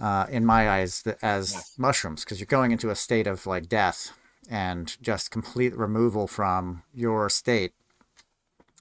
[0.00, 1.74] uh, in my eyes, as yes.
[1.76, 4.12] mushrooms, because you're going into a state of like death
[4.48, 7.72] and just complete removal from your state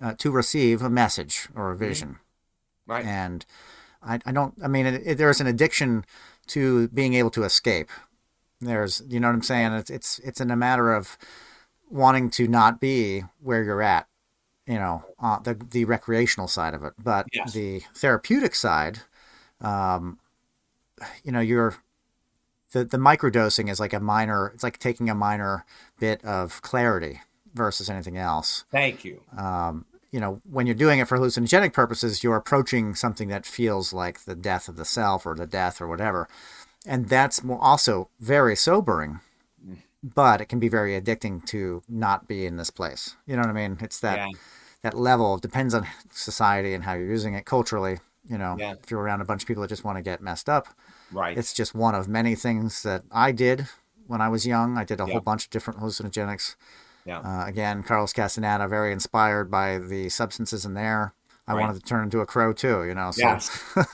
[0.01, 1.83] uh, to receive a message or a mm-hmm.
[1.83, 2.09] vision.
[2.09, 2.91] Mm-hmm.
[2.91, 3.05] Right.
[3.05, 3.45] And
[4.05, 4.53] I, I don't.
[4.63, 6.05] I mean, it, it, there's an addiction
[6.47, 7.89] to being able to escape.
[8.61, 9.73] There's, you know what I'm saying?
[9.73, 11.17] It's it's it's in a matter of
[11.89, 14.07] wanting to not be where you're at.
[14.67, 17.53] You know, uh, the the recreational side of it, but yes.
[17.53, 18.99] the therapeutic side,
[19.59, 20.19] um,
[21.23, 21.75] you know, you're
[22.71, 24.51] the the microdosing is like a minor.
[24.53, 25.65] It's like taking a minor
[25.99, 27.21] bit of clarity
[27.53, 28.63] versus anything else.
[28.71, 29.21] Thank you.
[29.37, 33.93] Um, you know, when you're doing it for hallucinogenic purposes, you're approaching something that feels
[33.93, 36.29] like the death of the self or the death or whatever,
[36.85, 39.19] and that's also very sobering.
[40.03, 43.15] But it can be very addicting to not be in this place.
[43.25, 43.77] You know what I mean?
[43.81, 44.27] It's that yeah.
[44.83, 47.97] that level depends on society and how you're using it culturally.
[48.29, 48.75] You know, yeah.
[48.83, 50.67] if you're around a bunch of people that just want to get messed up,
[51.11, 51.35] right?
[51.35, 53.67] It's just one of many things that I did
[54.05, 54.77] when I was young.
[54.77, 55.13] I did a yeah.
[55.13, 56.55] whole bunch of different hallucinogenics.
[57.05, 57.19] Yeah.
[57.19, 61.13] Uh, again, Carlos Castaneda, very inspired by the substances in there.
[61.45, 61.61] I right.
[61.61, 63.11] wanted to turn into a crow too, you know.
[63.11, 63.49] So yes.
[63.75, 63.91] That's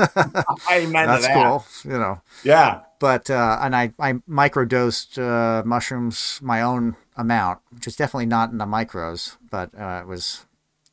[1.27, 1.33] that.
[1.33, 2.21] cool, you know.
[2.43, 2.81] Yeah.
[2.99, 8.51] But uh, and I I microdosed uh, mushrooms my own amount, which is definitely not
[8.51, 10.45] in the micros, but uh, it was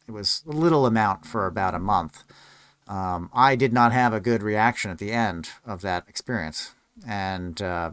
[0.09, 2.25] it was a little amount for about a month.
[2.89, 6.73] Um, I did not have a good reaction at the end of that experience,
[7.07, 7.91] and uh,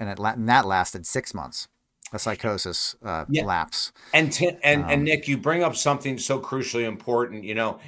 [0.00, 1.68] and it and that lasted six months
[2.12, 3.44] a psychosis uh, yeah.
[3.44, 3.92] lapse.
[4.12, 7.44] And t- and um, and Nic, you bring up something so crucially important.
[7.44, 7.78] You know,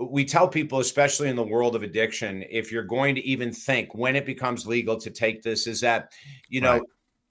[0.00, 3.94] we tell people, especially in the world of addiction, if you're going to even think
[3.94, 6.12] when it becomes legal to take this, is that
[6.48, 6.74] you know.
[6.74, 6.82] Right.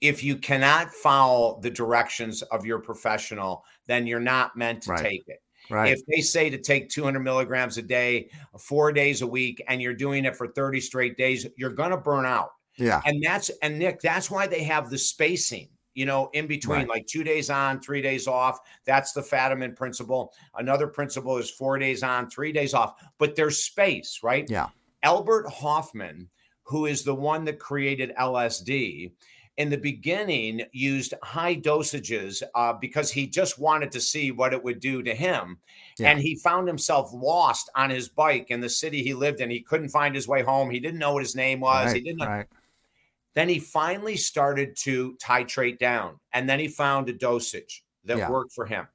[0.02, 5.02] If you cannot follow the directions of your professional, then you're not meant to right.
[5.02, 5.40] take it.
[5.70, 5.92] Right.
[5.92, 8.28] If they say to take 200 milligrams a day,
[8.58, 11.96] four days a week, and you're doing it for 30 straight days, you're going to
[11.96, 12.50] burn out.
[12.76, 13.00] Yeah.
[13.06, 16.88] And that's, and Nic, that's why they have the spacing you know, in between, right.
[16.88, 18.60] like two days on, three days off.
[18.84, 20.34] That's the Fadiman principle.
[20.54, 24.48] Another principle is four days on, three days off, but there's space, right?
[24.48, 24.68] Yeah.
[25.02, 26.28] Albert Hofmann,
[26.64, 29.10] who is the one that created LSD,
[29.56, 34.62] in the beginning used high dosages uh, because he just wanted to see what it
[34.62, 35.56] would do to him.
[35.98, 36.10] Yeah.
[36.10, 39.48] And he found himself lost on his bike in the city he lived in.
[39.48, 40.68] He couldn't find his way home.
[40.68, 41.86] He didn't know what his name was.
[41.86, 42.26] Right, he didn't know.
[42.26, 42.46] Right.
[43.36, 48.30] Then he finally started to titrate down, and then he found a dosage that yeah.
[48.30, 48.88] worked for him.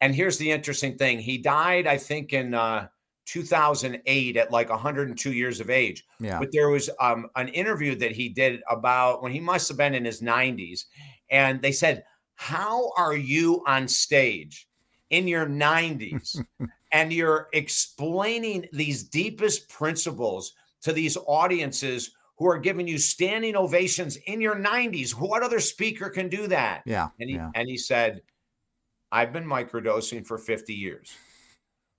[0.00, 2.86] And here's the interesting thing: he died, I think, in uh,
[3.26, 6.04] 2008 at like 102 years of age.
[6.20, 6.38] Yeah.
[6.38, 9.96] But there was um, an interview that he did about when he must have been
[9.96, 10.84] in his 90s,
[11.28, 12.04] and they said,
[12.36, 14.68] "How are you on stage
[15.10, 16.40] in your 90s?"
[16.92, 20.52] and you're explaining these deepest principles
[20.82, 22.12] to these audiences
[22.42, 25.12] who are giving you standing ovations in your 90s.
[25.12, 26.82] What other speaker can do that?
[26.84, 27.08] Yeah.
[27.20, 27.50] And he yeah.
[27.54, 28.20] and he said,
[29.12, 31.14] I've been microdosing for 50 years.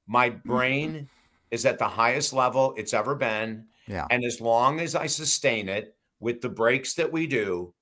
[0.05, 1.07] My brain
[1.49, 3.67] is at the highest level it's ever been.
[3.87, 4.05] Yeah.
[4.09, 7.73] And as long as I sustain it with the breaks that we do,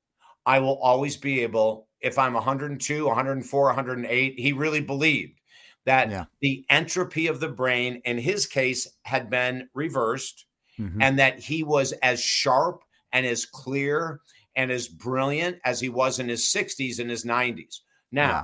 [0.46, 5.40] I will always be able, if I'm 102, 104, 108, he really believed
[5.86, 6.26] that yeah.
[6.42, 10.46] the entropy of the brain in his case had been reversed
[10.82, 11.02] mm-hmm.
[11.02, 14.22] and that he was as sharp and as clear
[14.56, 17.80] and as brilliant as he was in his 60s and his 90s.
[18.12, 18.44] Now, yeah.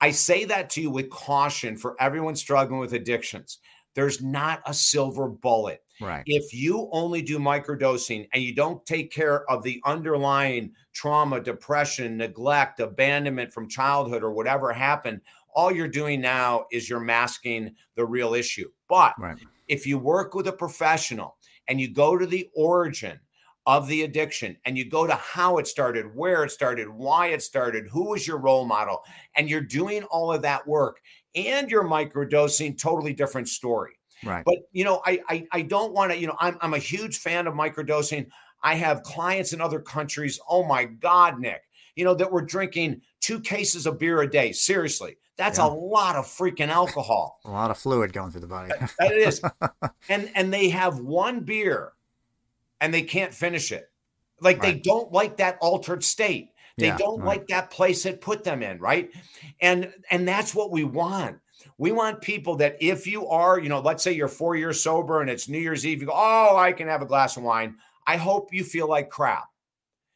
[0.00, 3.58] I say that to you with caution for everyone struggling with addictions.
[3.94, 5.82] There's not a silver bullet.
[6.00, 6.24] Right.
[6.26, 12.16] If you only do microdosing and you don't take care of the underlying trauma, depression,
[12.16, 15.20] neglect, abandonment from childhood or whatever happened,
[15.54, 18.68] all you're doing now is you're masking the real issue.
[18.88, 19.36] But right.
[19.68, 21.36] if you work with a professional
[21.68, 23.18] and you go to the origin
[23.66, 27.42] of the addiction and you go to how it started, where it started, why it
[27.42, 29.02] started, who was your role model,
[29.36, 31.00] and you're doing all of that work
[31.34, 33.92] and you're microdosing, totally different story.
[34.24, 34.44] Right.
[34.44, 37.18] But you know, I I, I don't want to, you know, I'm I'm a huge
[37.18, 38.26] fan of microdosing.
[38.62, 40.38] I have clients in other countries.
[40.48, 41.62] Oh my God, Nic,
[41.96, 44.52] you know, that we're drinking two cases of beer a day.
[44.52, 45.16] Seriously.
[45.42, 45.66] That's yeah.
[45.66, 47.40] a lot of freaking alcohol.
[47.44, 48.70] a lot of fluid going through the body.
[49.00, 49.42] that is.
[50.08, 51.94] And and they have one beer
[52.80, 53.90] and they can't finish it.
[54.40, 54.74] Like right.
[54.74, 56.50] they don't like that altered state.
[56.78, 57.26] They yeah, don't right.
[57.26, 59.10] like that place it put them in, right?
[59.60, 61.38] And and that's what we want.
[61.76, 65.22] We want people that if you are, you know, let's say you're four years sober
[65.22, 67.76] and it's New Year's Eve, you go, oh, I can have a glass of wine.
[68.06, 69.48] I hope you feel like crap.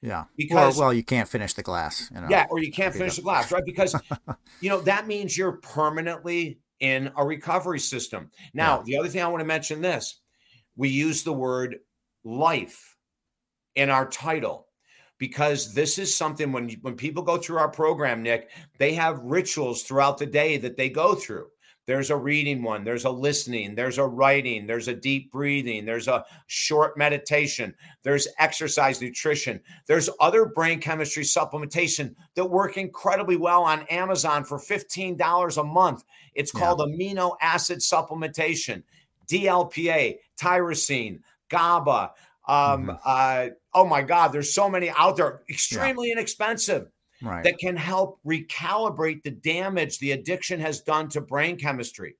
[0.06, 0.24] Yeah.
[0.36, 2.08] Because or, well, you can't finish the glass.
[2.14, 3.64] You know, yeah, or you can't finish the glass, right?
[3.66, 3.92] Because
[4.60, 8.30] you know that means you're permanently in a recovery system.
[8.54, 8.82] Now, yeah.
[8.84, 10.20] the other thing I want to mention this:
[10.76, 11.78] we use the word
[12.24, 12.96] life
[13.74, 14.68] in our title
[15.18, 18.48] because this is something when when people go through our program, Nic,
[18.78, 21.48] they have rituals throughout the day that they go through.
[21.86, 26.08] There's a reading one, there's a listening, there's a writing, there's a deep breathing, there's
[26.08, 33.62] a short meditation, there's exercise nutrition, there's other brain chemistry supplementation that work incredibly well
[33.62, 36.04] on Amazon for $15 a month.
[36.34, 36.96] It's called yeah.
[36.96, 38.82] amino acid supplementation,
[39.28, 42.10] DLPA, tyrosine, GABA,
[42.48, 42.90] um, mm-hmm.
[43.04, 46.14] uh, oh my God, there's so many out there, extremely yeah.
[46.14, 46.88] inexpensive.
[47.22, 47.44] Right.
[47.44, 52.16] That can help recalibrate the damage the addiction has done to brain chemistry.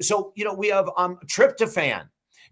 [0.00, 2.02] So, you know, we have um, tryptophan.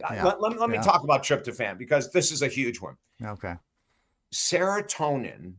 [0.02, 0.24] Uh, yeah.
[0.24, 2.96] Let, let, let me talk about tryptophan because this is a huge one.
[3.24, 3.54] Okay.
[4.34, 5.54] Serotonin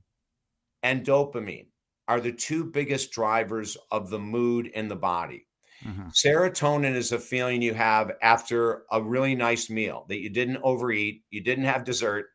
[0.83, 1.67] and dopamine
[2.07, 5.47] are the two biggest drivers of the mood in the body.
[5.85, 6.09] Mm-hmm.
[6.09, 11.23] Serotonin is a feeling you have after a really nice meal that you didn't overeat,
[11.29, 12.27] you didn't have dessert,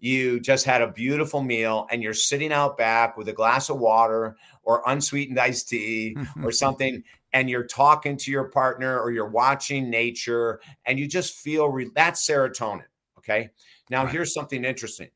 [0.00, 3.78] you just had a beautiful meal, and you're sitting out back with a glass of
[3.78, 9.28] water or unsweetened iced tea or something, and you're talking to your partner or you're
[9.28, 12.84] watching nature, and you just feel re- that's serotonin.
[13.18, 13.50] Okay.
[13.90, 14.12] Now, right.
[14.12, 15.10] here's something interesting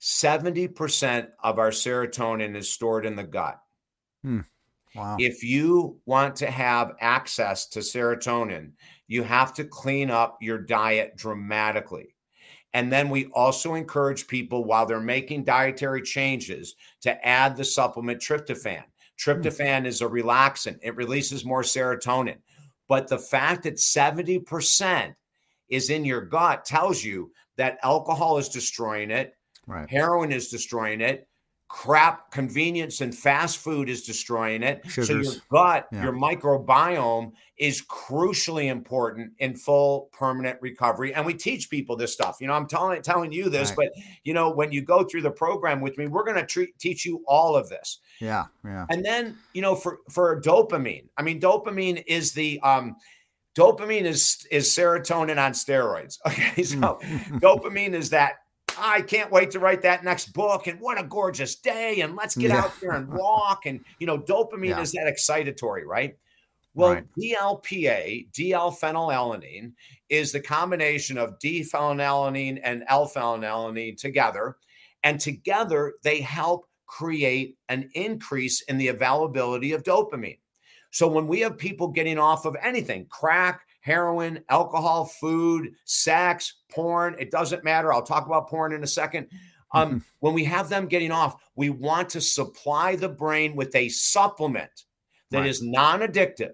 [0.00, 3.60] 70% of our serotonin is stored in the gut.
[4.22, 4.40] Hmm.
[4.94, 5.16] Wow.
[5.18, 8.72] If you want to have access to serotonin,
[9.06, 12.14] you have to clean up your diet dramatically.
[12.72, 18.20] And then we also encourage people while they're making dietary changes to add the supplement
[18.20, 18.82] tryptophan.
[18.82, 19.30] Hmm.
[19.30, 22.38] Tryptophan is a relaxant, it releases more serotonin.
[22.88, 25.14] But the fact that 70%
[25.68, 29.34] is in your gut tells you that alcohol is destroying it,
[29.66, 29.88] right.
[29.88, 31.28] heroin is destroying it,
[31.70, 34.82] crap convenience and fast food is destroying it.
[34.88, 35.06] Sugars.
[35.06, 36.02] So your gut, yeah.
[36.02, 41.14] your microbiome is crucially important in full permanent recovery.
[41.14, 42.38] And we teach people this stuff.
[42.40, 43.88] You know, I'm telling telling you this, right.
[43.94, 47.06] but you know, when you go through the program with me, we're going to teach
[47.06, 48.00] you all of this.
[48.20, 48.86] Yeah, yeah.
[48.90, 52.96] And then, you know, for for dopamine, I mean, dopamine is the um
[53.56, 56.18] dopamine is is serotonin on steroids.
[56.26, 56.98] Okay, so
[57.40, 58.38] dopamine is that
[58.80, 60.66] I can't wait to write that next book.
[60.66, 62.00] And what a gorgeous day.
[62.00, 62.60] And let's get yeah.
[62.60, 63.66] out there and walk.
[63.66, 64.80] And, you know, dopamine yeah.
[64.80, 66.16] is that excitatory, right?
[66.74, 67.04] Well, right.
[67.18, 69.72] DLPA, D-L-phenylalanine,
[70.08, 74.56] is the combination of D-phenylalanine and L-phenylalanine together.
[75.02, 80.38] And together, they help create an increase in the availability of dopamine.
[80.90, 87.16] So when we have people getting off of anything, crack, heroin, alcohol, food, sex, porn.
[87.18, 87.92] It doesn't matter.
[87.92, 89.28] I'll talk about porn in a second.
[89.72, 89.98] Um, mm-hmm.
[90.20, 94.84] When we have them getting off, we want to supply the brain with a supplement
[95.30, 95.48] that right.
[95.48, 96.52] is non addictive,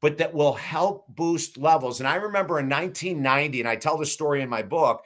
[0.00, 2.00] but that will help boost levels.
[2.00, 5.02] And I remember in 1990, and I tell the story in my book,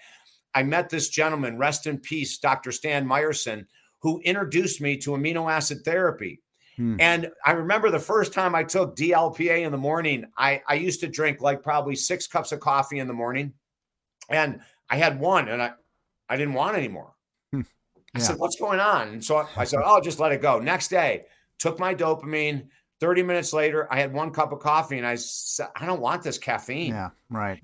[0.54, 2.72] I met this gentleman, rest in peace, Dr.
[2.72, 3.66] Stan Meyerson,
[4.02, 6.42] who introduced me to amino acid therapy.
[6.80, 6.96] Hmm.
[6.98, 11.00] And I remember the first time I took DLPA in the morning, I, I used
[11.00, 13.52] to drink like probably six cups of coffee in the morning.
[14.30, 15.72] And I had one and I,
[16.30, 17.12] I didn't want anymore.
[17.52, 17.60] Hmm.
[18.14, 19.08] I said, What's going on?
[19.08, 20.58] And so I, I said, Oh, just let it go.
[20.58, 21.26] Next day,
[21.58, 22.68] took my dopamine.
[22.98, 26.22] 30 minutes later, I had one cup of coffee and I said, I don't want
[26.22, 26.94] this caffeine.
[26.94, 27.60] Yeah, right.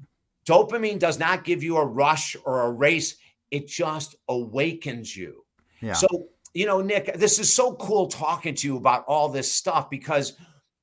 [0.47, 3.17] Dopamine does not give you a rush or a race,
[3.51, 5.43] it just awakens you.
[5.81, 5.95] Yeah.
[5.95, 9.91] So you know, Nic, this is so cool talking to you about all this stuff
[9.91, 10.33] because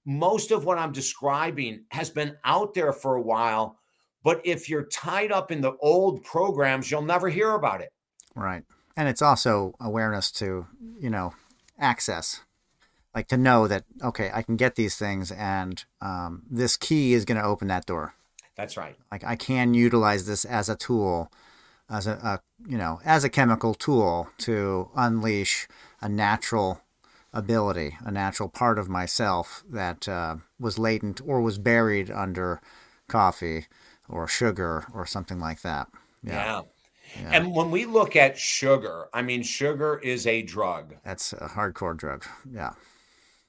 [0.06, 3.80] most of what I'm describing has been out there for a while.
[4.24, 7.92] But if you're tied up in the old programs, you'll never hear about it.
[8.36, 8.64] Right.
[8.96, 10.68] And it's also awareness to,
[11.00, 11.34] you know,
[11.80, 12.42] access.
[13.16, 17.26] Like to know that, okay, I can get these things and um, this key is
[17.26, 18.14] going to open that door.
[18.56, 18.96] That's right.
[19.12, 21.32] Like I can utilize this as a tool
[21.94, 25.68] as a, a you know as a chemical tool to unleash
[26.02, 26.82] a natural
[27.34, 32.62] ability, a natural part of myself that uh, was latent or was buried under
[33.08, 33.68] coffee
[34.08, 35.88] or sugar or something like that.
[36.24, 36.34] Yeah.
[36.34, 36.62] yeah.
[37.22, 37.30] yeah.
[37.32, 40.96] And when we look at sugar, I mean, sugar is a drug.
[41.04, 42.26] That's a hardcore drug.
[42.50, 42.74] Yeah.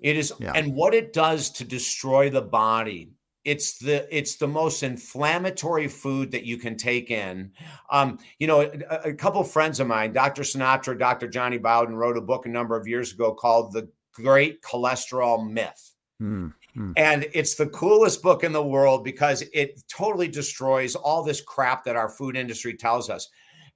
[0.00, 0.32] It is.
[0.38, 0.52] Yeah.
[0.54, 3.13] And what it does to destroy the body
[3.44, 7.52] it's the it's the most inflammatory food that you can take in.
[7.90, 10.42] Um, you know, a, a couple of friends of mine, Dr.
[10.42, 11.28] Sinatra, Dr.
[11.28, 15.92] Jonny Bowden, wrote a book a number of years ago called "The Great Cholesterol Myth."
[16.76, 16.92] Mm-hmm.
[16.96, 21.84] And it's the coolest book in the world because it totally destroys all this crap
[21.84, 23.28] that our food industry tells us.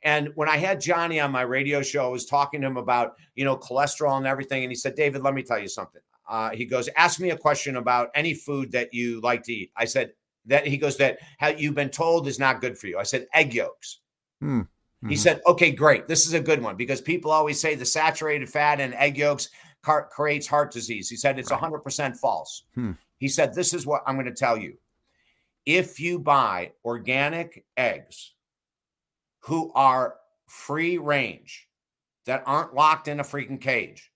[0.02, 3.16] And when I had Jonny on my radio show, I was talking to him about,
[3.34, 4.62] you know, cholesterol and everything.
[4.62, 7.36] And he said, David, let me tell you something uh, he goes, ask me a
[7.36, 9.72] question about any food that you like to eat.
[9.76, 10.12] I said
[10.46, 12.98] that he goes that how you've been told is not good for you.
[12.98, 14.00] I said egg yolks.
[14.40, 14.60] Hmm.
[14.60, 15.10] Mm-hmm.
[15.10, 16.06] He said, okay, great.
[16.06, 19.48] This is a good one because people always say the saturated fat in egg yolks
[19.82, 21.08] car- creates heart disease.
[21.08, 21.60] He said it's right.
[21.60, 22.64] 100% false.
[22.74, 22.92] Hmm.
[23.18, 24.76] He said, this is what I'm going to tell you.
[25.66, 28.34] If you buy organic eggs
[29.40, 30.16] who are
[30.46, 31.68] free range,
[32.28, 34.07] that aren't locked in a freaking cage,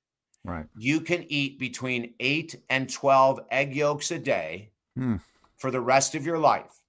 [0.45, 0.67] Right.
[0.77, 5.17] You can eat between eight and 12 egg yolks a day hmm.
[5.57, 6.81] for the rest of your life.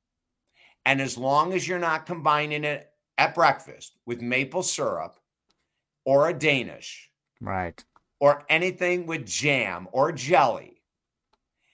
[0.86, 5.18] And as long as you're not combining it at breakfast with maple syrup
[6.04, 7.82] or a Danish, right,
[8.20, 10.82] or anything with jam or jelly,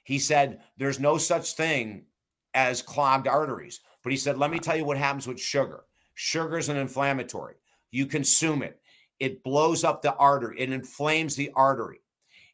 [0.03, 2.05] he said there's no such thing
[2.53, 3.79] as clogged arteries.
[4.03, 5.85] But he said, let me tell you what happens with sugar.
[6.15, 7.55] Sugar is an inflammatory.
[7.91, 8.79] You consume it,
[9.19, 12.01] it blows up the artery, it inflames the artery,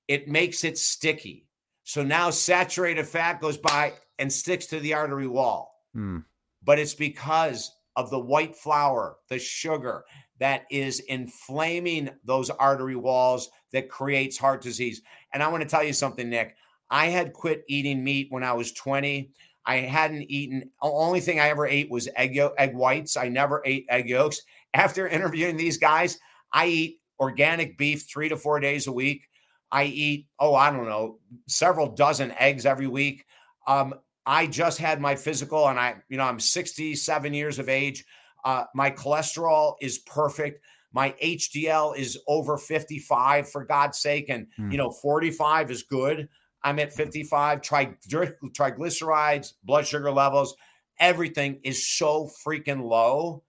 [0.08, 1.48] it makes it sticky.
[1.84, 5.84] So now saturated fat goes by and sticks to the artery wall.
[5.96, 6.24] Mm.
[6.64, 10.04] But it's because of the white flour, the sugar
[10.40, 15.02] that is inflaming those artery walls that creates heart disease.
[15.34, 16.56] And I want to tell you something, Nic.
[16.90, 19.32] I had quit eating meat when I was 20.
[19.66, 20.70] I hadn't eaten.
[20.82, 23.18] Only thing I ever ate was egg yolk, egg whites.
[23.18, 24.42] I never ate egg yolks.
[24.74, 26.20] After interviewing these guys,
[26.56, 29.28] I eat organic beef three to four days a week.
[29.72, 33.26] I eat, oh, I don't know, several dozen eggs every week.
[33.68, 33.94] Um,
[34.26, 38.06] I just had my physical, and I, you know, I'm 67 years of age.
[38.44, 40.64] Uh, my cholesterol is perfect.
[40.94, 44.72] My HDL is over 55, for God's sake, and mm.
[44.72, 46.30] you know, 45 is good.
[46.64, 47.62] I'm at 55.
[47.62, 50.56] Tri- triglycerides, blood sugar levels,
[51.00, 53.44] everything is so freaking low.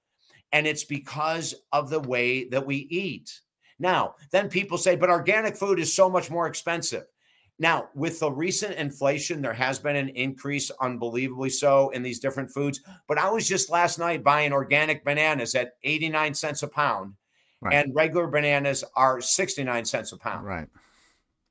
[0.57, 3.41] And it's because of the way that we eat.
[3.79, 7.05] Now, then people say, but organic food is so much more expensive.
[7.59, 12.51] Now, with the recent inflation, there has been an increase, unbelievably so, in these different
[12.51, 12.81] foods.
[13.09, 17.15] But I was just last night buying organic bananas at 89 cents a pound,
[17.61, 17.75] right.
[17.75, 20.47] and regular bananas are 69 cents a pound.
[20.47, 20.69] Right.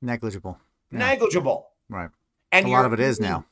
[0.02, 0.58] Negligible
[0.92, 0.98] yeah.
[0.98, 1.68] negligible.
[1.88, 2.10] Right.
[2.52, 3.44] And a lot of it is now.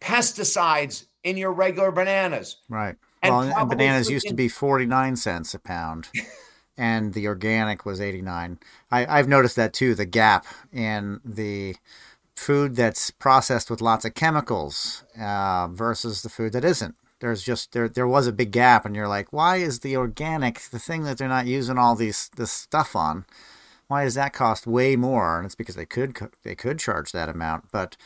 [0.00, 2.58] Pesticides in your regular bananas.
[2.68, 2.96] Right.
[3.22, 6.08] And well, and bananas used to be 49 cents a pound.
[6.76, 8.58] and the organic was 89.
[8.90, 11.76] I, I've noticed that too, the gap in the
[12.36, 16.94] food that's processed with lots of chemicals uh, versus the food that isn't.
[17.20, 20.60] There's just there there was a big gap, and you're like, why is the organic
[20.70, 23.24] the thing that they're not using all these this stuff on?
[23.88, 25.38] why does that cost way more?
[25.38, 27.96] And it's because they could they could charge that amount, but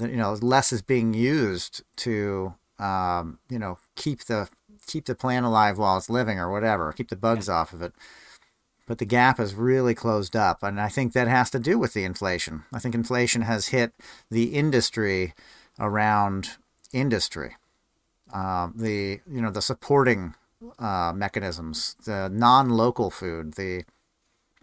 [0.00, 4.48] you know less is being used to um, you know keep the
[4.86, 7.54] keep the plant alive while it's living or whatever, keep the bugs yeah.
[7.54, 7.92] off of it.
[8.86, 11.92] But the gap has really closed up, and I think that has to do with
[11.92, 12.62] the inflation.
[12.72, 13.92] I think inflation has hit
[14.30, 15.34] the industry
[15.78, 16.50] around
[16.92, 17.56] industry.
[18.32, 20.34] Uh, the you know the supporting
[20.78, 23.84] uh, mechanisms, the non-local food, the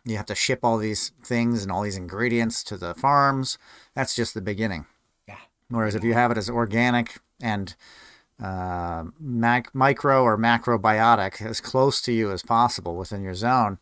[0.06, 3.58] you have to ship all these things and all these ingredients to the farms.
[3.96, 4.86] That's just the beginning.
[5.28, 5.38] Yeah.
[5.70, 7.76] Whereas if you have it as organic and
[8.42, 13.78] uh, mac- micro or macrobiotic as close to you as possible within your zone,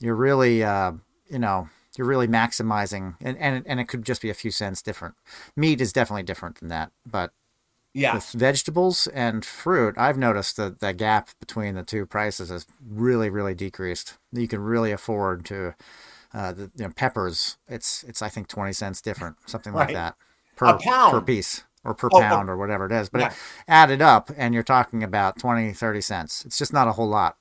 [0.00, 0.92] you're really, uh,
[1.30, 4.82] you know, you're really maximizing, and, and and it could just be a few cents
[4.82, 5.14] different.
[5.56, 7.32] Meat is definitely different than that, but
[7.94, 8.14] yeah.
[8.14, 13.30] With vegetables and fruit, I've noticed that the gap between the two prices has really,
[13.30, 14.18] really decreased.
[14.30, 15.74] You can really afford to,
[16.32, 17.56] uh, the you know, peppers.
[17.66, 19.94] It's it's I think twenty cents different, something like right.
[19.94, 20.16] that
[20.54, 20.78] per
[21.10, 23.08] per piece or per oh, pound or whatever it is.
[23.08, 23.28] But yeah.
[23.28, 23.34] it
[23.68, 26.44] added up, and you're talking about 20, 30 cents.
[26.44, 27.36] It's just not a whole lot.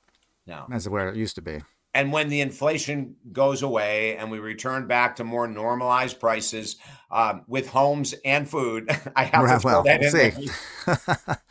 [0.46, 1.60] No, as where it used to be.
[1.94, 6.76] And when the inflation goes away and we return back to more normalized prices
[7.10, 10.32] um, with homes and food, I have right, to well, that in there.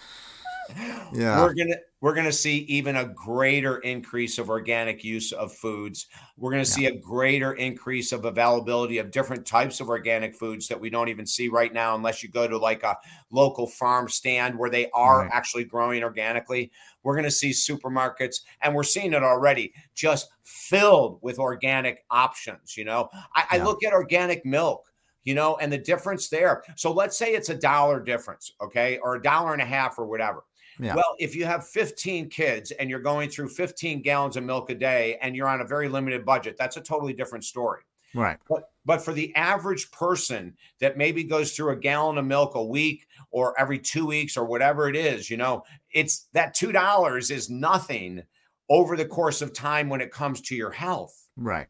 [1.12, 1.42] yeah.
[1.42, 1.76] We're gonna
[2.06, 6.06] we're gonna see even a greater increase of organic use of foods.
[6.36, 10.78] We're gonna see a greater increase of availability of different types of organic foods that
[10.78, 12.96] we don't even see right now, unless you go to like a
[13.32, 15.30] local farm stand where they are right.
[15.32, 16.70] actually growing organically.
[17.02, 22.76] We're gonna see supermarkets, and we're seeing it already, just filled with organic options.
[22.76, 23.46] You know, I, yeah.
[23.50, 24.86] I look at organic milk
[25.24, 26.62] you know, and the difference there.
[26.76, 30.06] So let's say it's a dollar difference, okay, or a dollar and a half or
[30.06, 30.44] whatever.
[30.78, 30.94] Yeah.
[30.94, 34.74] Well, if you have 15 kids and you're going through 15 gallons of milk a
[34.74, 37.82] day and you're on a very limited budget, that's a totally different story.
[38.14, 38.38] Right.
[38.48, 42.64] But but for the average person that maybe goes through a gallon of milk a
[42.64, 47.50] week or every 2 weeks or whatever it is, you know, it's that $2 is
[47.50, 48.22] nothing
[48.68, 51.28] over the course of time when it comes to your health.
[51.36, 51.66] Right.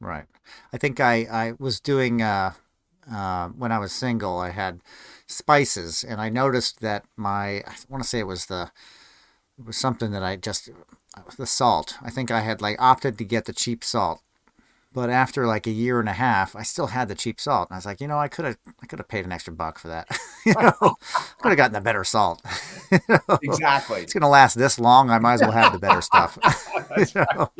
[0.00, 0.26] Right.
[0.72, 2.52] I think I I was doing uh
[3.10, 4.80] uh when I was single, I had
[5.28, 8.70] spices, and I noticed that my I want to say it was the
[9.58, 10.70] it was something that I just
[11.16, 11.96] uh, the salt.
[12.02, 14.20] I think I had like opted to get the cheap salt,
[14.92, 17.74] but after like a year and a half, I still had the cheap salt, and
[17.76, 19.78] I was like, you know, I could have I could have paid an extra buck
[19.78, 20.08] for that.
[20.46, 22.42] you know, I could have gotten the better salt.
[22.92, 23.38] you know?
[23.42, 24.02] Exactly.
[24.02, 25.10] It's gonna last this long.
[25.10, 26.38] I might as well have the better stuff.
[26.96, 27.50] you know?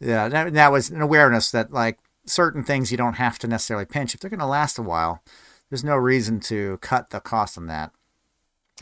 [0.00, 3.84] Yeah, that, that was an awareness that like certain things you don't have to necessarily
[3.86, 5.22] pinch if they're gonna last a while
[5.70, 7.92] there's no reason to cut the cost on that.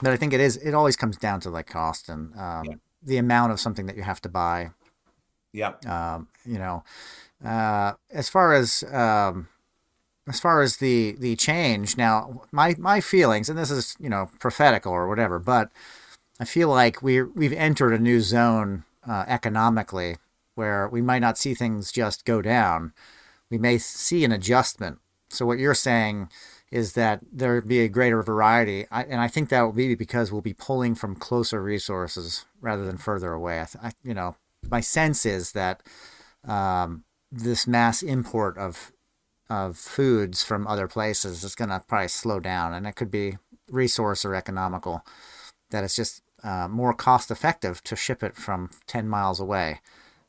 [0.02, 0.56] But I think it is.
[0.56, 2.74] It always comes down to like cost and um, yeah.
[3.02, 4.70] the amount of something that you have to buy.
[5.52, 5.74] Yeah.
[5.86, 6.82] Um, you know,
[7.44, 9.48] uh, as far as um,
[10.28, 14.30] as far as the the change now, my my feelings, and this is you know
[14.38, 15.70] prophetical or whatever, but
[16.40, 20.16] I feel like we we've entered a new zone uh, economically
[20.54, 22.92] where we might not see things just go down.
[23.50, 24.98] We may see an adjustment.
[25.28, 26.30] So what you're saying
[26.72, 30.32] is that there be a greater variety, I, and I think that will be because
[30.32, 33.60] we'll be pulling from closer resources rather than further away.
[33.60, 34.36] I, I you know,
[34.70, 35.82] my sense is that
[36.48, 38.90] um, this mass import of
[39.50, 43.36] of foods from other places is going to probably slow down, and it could be
[43.68, 45.04] resource or economical.
[45.70, 49.80] That it's just uh, more cost effective to ship it from ten miles away.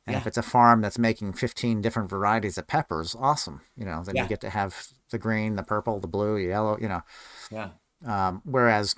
[0.05, 0.19] And yeah.
[0.19, 3.61] if it's a farm that's making 15 different varieties of peppers, awesome.
[3.77, 4.23] You know, then yeah.
[4.23, 7.03] you get to have the green, the purple, the blue, yellow, you know.
[7.49, 7.70] Yeah.
[8.05, 8.95] Um, whereas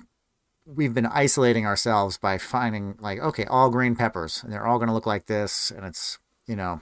[0.66, 4.88] we've been isolating ourselves by finding like, okay, all green peppers and they're all going
[4.88, 5.70] to look like this.
[5.70, 6.80] And it's, you know,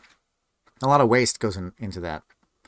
[0.82, 2.22] a lot of waste goes in, into that.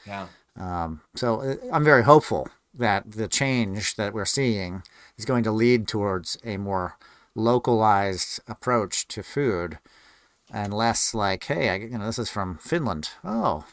[0.06, 0.26] Yeah.
[0.58, 4.82] Um, so uh, I'm very hopeful that the change that we're seeing
[5.16, 6.98] is going to lead towards a more
[7.34, 9.78] localized approach to food
[10.52, 13.10] and less like, hey, I, you know, this is from Finland.
[13.24, 13.64] Oh,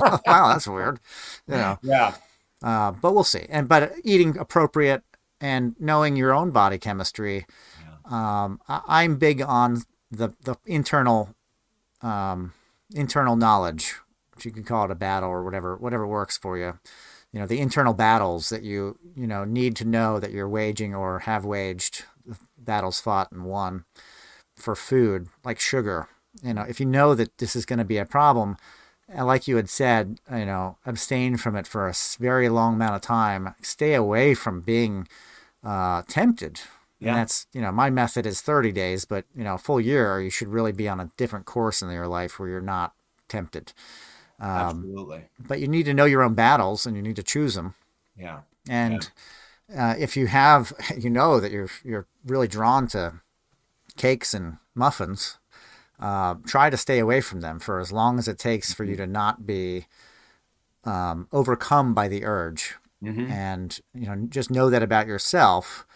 [0.26, 1.00] wow, that's weird.
[1.46, 1.78] You know.
[1.82, 2.14] Yeah.
[2.62, 3.46] Uh, but we'll see.
[3.48, 5.02] And but eating appropriate
[5.40, 7.46] and knowing your own body chemistry.
[7.80, 8.44] Yeah.
[8.44, 11.34] Um, I, am big on the the internal
[12.02, 12.52] um,
[12.94, 13.94] internal knowledge,
[14.34, 16.78] which you can call it a battle or whatever whatever works for you.
[17.32, 20.94] You know the internal battles that you you know need to know that you're waging
[20.94, 22.04] or have waged
[22.56, 23.84] battles fought and won
[24.56, 26.08] for food, like sugar.
[26.42, 28.56] You know, if you know that this is going to be a problem,
[29.16, 33.02] like you had said, you know, abstain from it for a very long amount of
[33.02, 33.54] time.
[33.62, 35.08] Stay away from being
[35.64, 36.60] uh, tempted.
[37.00, 37.10] Yeah.
[37.10, 40.30] And that's, you know, my method is 30 days, but, you know, full year, you
[40.30, 42.92] should really be on a different course in your life where you're not
[43.28, 43.72] tempted.
[44.40, 45.24] Um, Absolutely.
[45.38, 47.74] But you need to know your own battles and you need to choose them.
[48.16, 48.40] Yeah.
[48.68, 49.10] And
[49.70, 49.90] yeah.
[49.90, 53.20] Uh, if you have, you know that you're, you're really drawn to
[53.96, 55.38] cakes and muffins,
[56.00, 58.92] uh, try to stay away from them for as long as it takes for you
[58.92, 59.02] mm-hmm.
[59.02, 59.86] to not be
[60.84, 62.76] um, overcome by the urge.
[63.02, 63.30] Mm-hmm.
[63.30, 65.86] And you know, just know that about yourself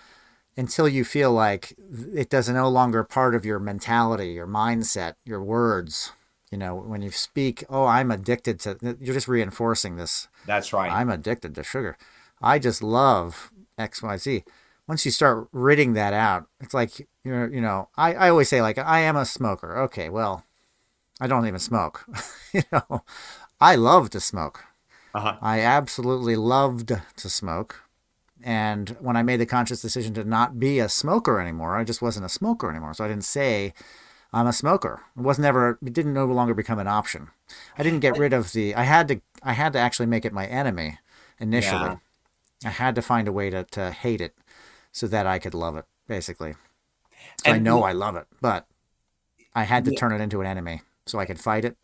[0.57, 1.75] until you feel like
[2.15, 6.13] it does no longer part of your mentality, your mindset, your words.
[6.51, 10.29] You know, when you speak, oh, I'm addicted to, you're just reinforcing this.
[10.45, 10.93] That's right.
[10.93, 11.97] I'm addicted to sugar.
[12.43, 14.45] I just love X, Y, Z
[14.89, 18.63] once you start ridding that out, it's like you're, you know, I, I always say
[18.63, 19.79] like I am a smoker.
[19.83, 20.45] Okay, well,
[21.21, 22.05] I don't even smoke.
[22.53, 23.05] you know,
[23.61, 24.65] I love to smoke.
[25.15, 25.37] Uh-huh.
[25.41, 27.83] I absolutely loved to smoke.
[28.43, 32.03] And when I made the conscious decision to not be a smoker anymore, I just
[32.03, 32.95] wasn't a smoker anymore.
[32.95, 33.73] So I didn't say
[34.33, 35.03] I'm a smoker.
[35.17, 35.79] It wasn't ever.
[35.85, 37.29] It didn't no longer become an option.
[37.79, 38.75] I didn't get rid of the.
[38.75, 39.21] I had to.
[39.43, 40.99] I had to actually make it my enemy
[41.39, 41.81] initially.
[41.83, 41.97] Yeah.
[42.65, 44.35] I had to find a way to to hate it
[44.93, 46.55] so that I could love it, basically.
[47.45, 48.67] So I know I love it, but
[49.55, 49.99] I had to yeah.
[49.99, 51.77] turn it into an enemy so I could fight it,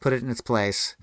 [0.00, 0.96] put it in its place,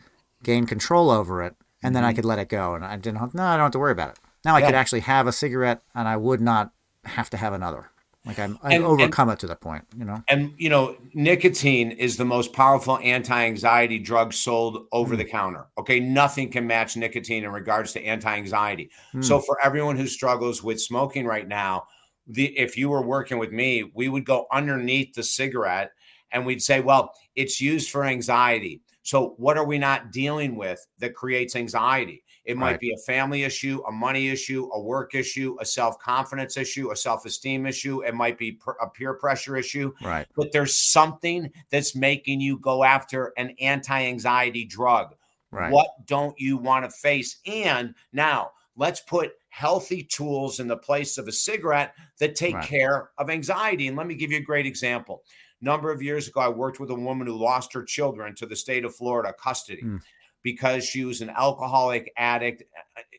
[0.44, 2.10] gain control over it, and then mm-hmm.
[2.10, 2.76] I could let it go.
[2.76, 3.34] And I didn't.
[3.34, 4.20] No, I don't have to worry about it.
[4.44, 4.68] Now I yeah.
[4.68, 6.72] could actually have a cigarette, and I would not
[7.06, 7.90] have to have another.
[8.26, 10.24] Like I'm, I've and, overcome and, it to the point, you know.
[10.30, 15.20] And you know, nicotine is the most powerful anti-anxiety drug sold over mm.
[15.20, 15.68] the counter.
[15.78, 18.90] Okay, nothing can match nicotine in regards to anti-anxiety.
[19.14, 19.24] Mm.
[19.24, 21.86] So for everyone who struggles with smoking right now,
[22.28, 25.92] the if you were working with me, we would go underneath the cigarette
[26.32, 28.82] and we'd say, well, it's used for anxiety.
[29.04, 32.24] So what are we not dealing with that creates anxiety?
[32.46, 32.80] It might right.
[32.80, 36.96] be a family issue, a money issue, a work issue, a self confidence issue, a
[36.96, 38.04] self esteem issue.
[38.04, 39.92] It might be a peer pressure issue.
[40.04, 40.28] Right.
[40.36, 45.16] But there's something that's making you go after an anti anxiety drug.
[45.52, 45.72] Right.
[45.72, 47.38] What don't you want to face?
[47.48, 52.68] And now let's put healthy tools in the place of a cigarette that take right.
[52.68, 53.88] care of anxiety.
[53.88, 55.24] And let me give you a great example.
[55.62, 58.56] Number of years ago, I worked with a woman who lost her children to the
[58.56, 59.82] state of Florida custody.
[59.82, 60.02] Mm
[60.46, 62.62] because she was an alcoholic addict,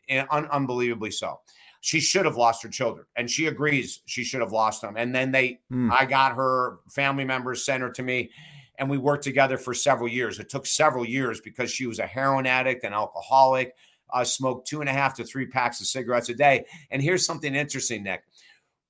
[0.08, 1.40] un- unbelievably so.
[1.80, 4.94] She should have lost her children, and she agrees she should have lost them.
[4.96, 5.90] And then they, mm.
[5.90, 8.30] I got her family members sent her to me,
[8.78, 10.38] and we worked together for several years.
[10.38, 13.74] It took several years because she was a heroin addict, an alcoholic,
[14.10, 16.64] uh, smoked two and a half to three packs of cigarettes a day.
[16.92, 18.22] And here's something interesting, Nic.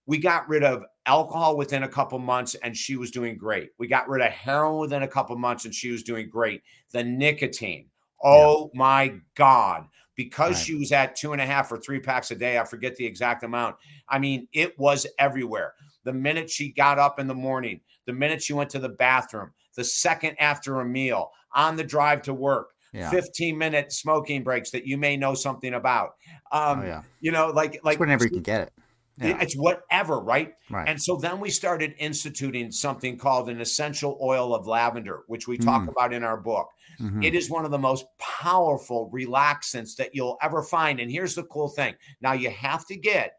[0.04, 3.70] We got rid of alcohol within a couple months and she was doing great.
[3.78, 6.62] We got rid of heroin within a couple months and she was doing great.
[6.92, 7.86] The nicotine,
[8.22, 8.78] Oh yeah.
[8.78, 9.86] my God.
[10.14, 10.64] because Right.
[10.64, 12.58] she was at two and a half or three packs a day.
[12.58, 13.76] I forget the exact amount.
[14.08, 15.74] I mean, it was everywhere.
[16.04, 19.50] The minute she got up in the morning, the minute she went to the bathroom,
[19.74, 23.10] the second after a meal, on the drive to work, Yeah.
[23.10, 26.14] 15 minute smoking breaks that you may know something about.
[26.50, 27.02] Um, oh yeah.
[27.20, 28.72] You know, like, Like like whenever you can get it.
[29.18, 29.38] Yeah.
[29.40, 30.54] it's whatever, right?
[30.70, 30.88] Right.
[30.88, 35.56] And so then we started instituting something called an essential oil of lavender, which we
[35.58, 35.88] talk Mm.
[35.88, 36.68] about in our book.
[37.00, 37.24] Mhm.
[37.24, 41.00] It is one of the most powerful relaxants that you'll ever find.
[41.00, 43.34] And here's the cool thing now you have to get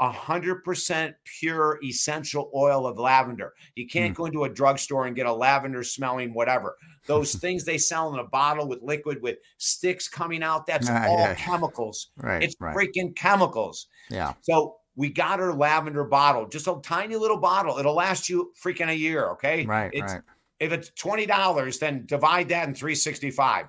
[0.00, 3.52] 100% pure essential oil of lavender.
[3.74, 6.76] You can't go into a drugstore and get a lavender smelling whatever.
[7.06, 11.06] Those things they sell in a bottle with liquid with sticks coming out, that's Ah,
[11.08, 11.34] all yeah.
[11.34, 12.10] chemicals.
[12.16, 12.42] right.
[12.42, 12.76] It's right.
[12.76, 13.88] freaking chemicals.
[14.08, 14.34] Yeah.
[14.42, 17.78] So we got her lavender bottle, just a tiny little bottle.
[17.78, 19.30] It'll last you freaking a year.
[19.30, 19.64] Okay.
[19.66, 19.90] Right.
[19.92, 20.22] It's, right.
[20.60, 23.66] If it's twenty dollars, then divide that in three sixty five.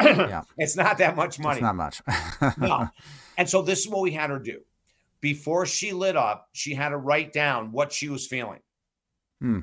[0.00, 0.42] Yeah.
[0.58, 1.56] It's not that much money.
[1.58, 2.00] It's not much.
[2.58, 2.88] no.
[3.36, 4.60] And so this is what we had her do.
[5.20, 8.60] Before she lit up, she had to write down what she was feeling.
[9.40, 9.60] Hmm.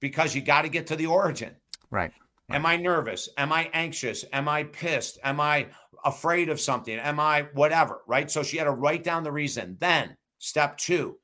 [0.00, 1.56] Because you got to get to the origin.
[1.90, 2.12] right.
[2.50, 3.28] Am I nervous?
[3.38, 4.24] Am I anxious?
[4.32, 5.18] Am I pissed?
[5.24, 5.68] Am I
[6.04, 6.98] afraid of something?
[6.98, 8.02] Am I whatever?
[8.06, 8.30] Right.
[8.30, 9.76] So she had to write down the reason.
[9.80, 11.18] Then, step two,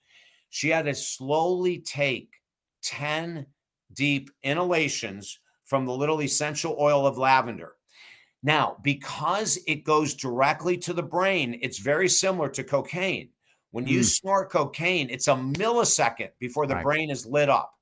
[0.49, 2.31] she had to slowly take
[2.83, 3.47] 10
[3.93, 7.75] deep inhalations from the little essential oil of lavender.
[8.43, 13.31] Now, because it goes directly to the brain, it's very similar to cocaine.
[13.71, 14.05] When you Mm.
[14.05, 16.85] snort cocaine, it's a millisecond before the Right.
[16.85, 17.75] brain is lit up.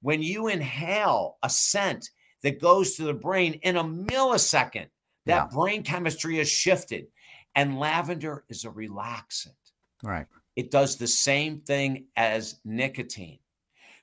[0.00, 2.10] When you inhale a scent
[2.42, 4.90] that goes to the brain in a millisecond,
[5.24, 5.46] that Yeah.
[5.46, 7.08] brain chemistry is shifted.
[7.54, 9.56] And lavender is a relaxant.
[10.02, 10.26] Right.
[10.54, 13.40] It does the same thing as nicotine.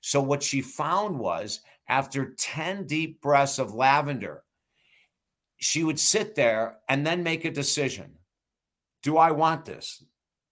[0.07, 4.43] So, what she found was after 10 deep breaths of lavender,
[5.57, 8.13] she would sit there and then make a decision
[9.01, 10.03] Do I want this?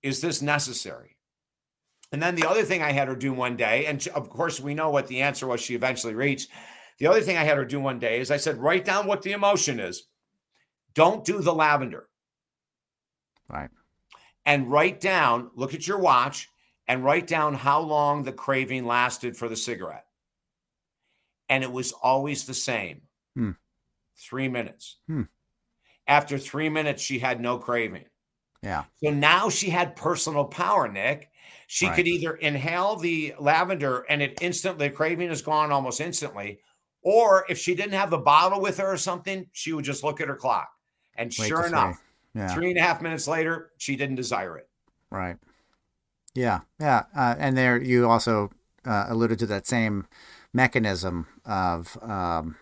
[0.02, 1.18] Is this necessary?
[2.12, 4.74] And then the other thing I had her do one day, and of course, we
[4.74, 6.50] know what the answer was she eventually reached.
[6.98, 9.22] The other thing I had her do one day is I said, Write down what
[9.22, 10.08] the emotion is.
[10.96, 12.10] Don't do the lavender
[13.48, 13.70] Right.
[14.48, 16.50] and write down, look at your watch
[16.88, 20.06] and write down how long the craving lasted for the cigarette.
[21.50, 23.04] And it was always the same
[23.36, 23.52] Hmm.
[24.18, 24.98] three minutes.
[25.08, 25.24] Hmm.
[26.08, 28.06] After three minutes, she had no craving.
[28.62, 28.86] Yeah.
[29.04, 31.30] So now she had personal power, Nic.
[31.68, 31.96] She Right.
[31.96, 36.60] could either inhale the lavender and it instantly, the craving is gone almost instantly.
[37.02, 40.22] Or if she didn't have the bottle with her or something, she would just look
[40.22, 40.70] at her clock.
[41.16, 42.02] And Wait sure enough.
[42.34, 42.54] Yeah.
[42.54, 44.70] three and a half minutes later, she didn't desire it.
[45.12, 45.38] Right.
[46.36, 46.62] Yeah.
[46.80, 47.04] Yeah.
[47.16, 48.52] Uh, and there you also
[48.86, 50.08] uh, alluded to that same
[50.54, 52.56] mechanism of, um,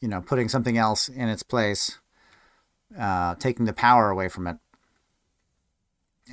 [0.00, 1.98] you know, putting something else in its place,
[2.98, 4.56] uh, taking the power away from it,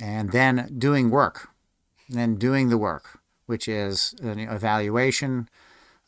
[0.00, 1.48] and then doing work,
[2.08, 5.48] then doing the work, which is an evaluation,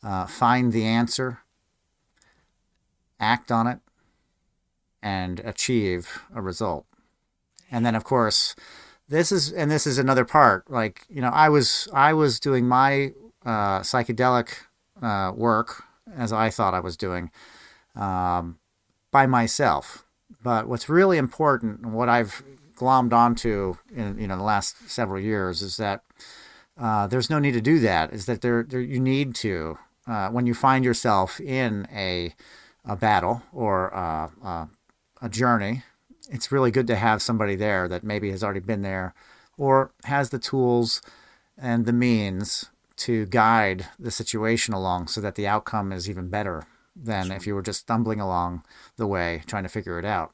[0.03, 1.39] uh, find the answer,
[3.19, 3.79] act on it,
[5.01, 6.85] and achieve a result.
[7.71, 8.55] And then, of course,
[9.09, 10.69] this is and this is another part.
[10.69, 13.13] Like you know, I was I was doing my
[13.45, 14.53] uh, psychedelic
[15.01, 15.83] uh, work
[16.15, 17.31] as I thought I was doing
[17.95, 18.59] um,
[19.11, 20.05] by myself.
[20.41, 22.43] But what's really important, and what I've
[22.75, 26.03] glommed onto in you know the last several years, is that
[26.77, 28.13] uh, there's no need to do that.
[28.13, 29.77] Is that there, there you need to
[30.07, 32.33] uh, when you find yourself in a
[32.85, 34.65] a battle or uh, uh,
[35.21, 35.83] a journey
[36.29, 39.13] it's really good to have somebody there that maybe has already been there
[39.57, 41.01] or has the tools
[41.57, 46.65] and the means to guide the situation along so that the outcome is even better
[46.95, 48.63] than if you were just stumbling along
[48.97, 50.33] the way trying to figure it out.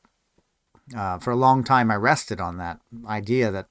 [0.96, 3.68] Uh, for a long time, I rested on that idea that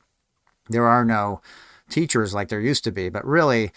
[0.68, 1.40] there are no
[1.88, 3.70] teachers like there used to be, but really,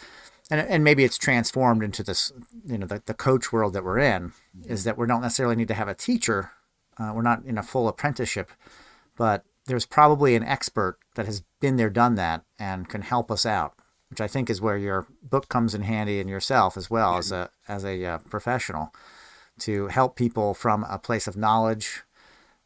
[0.50, 2.32] and, and maybe it's transformed into this,
[2.66, 4.34] you know, the, the coach world that we're in,
[4.66, 6.52] is that we don't necessarily need to have a teacher
[7.00, 8.52] uh, we're not in a full apprenticeship,
[9.16, 13.46] but there's probably an expert that has been there, done that, and can help us
[13.46, 13.74] out,
[14.10, 17.32] which I think is where your book comes in handy and yourself as well as
[17.32, 18.94] a as a uh, professional
[19.60, 22.04] to help people from a place of knowledge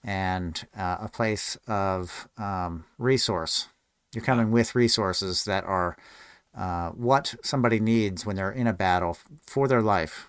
[0.03, 3.67] and uh, a place of um, resource.
[4.13, 5.95] You're coming with resources that are
[6.55, 10.27] uh, what somebody needs when they're in a battle for their life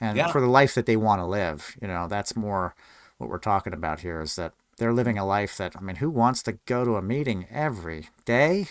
[0.00, 0.32] and Yeah.
[0.32, 1.76] for the life that they want to live.
[1.80, 2.74] You know, that's more
[3.22, 6.10] what we're talking about here is that they're living a life that I mean, who
[6.10, 8.66] wants to go to a meeting every day,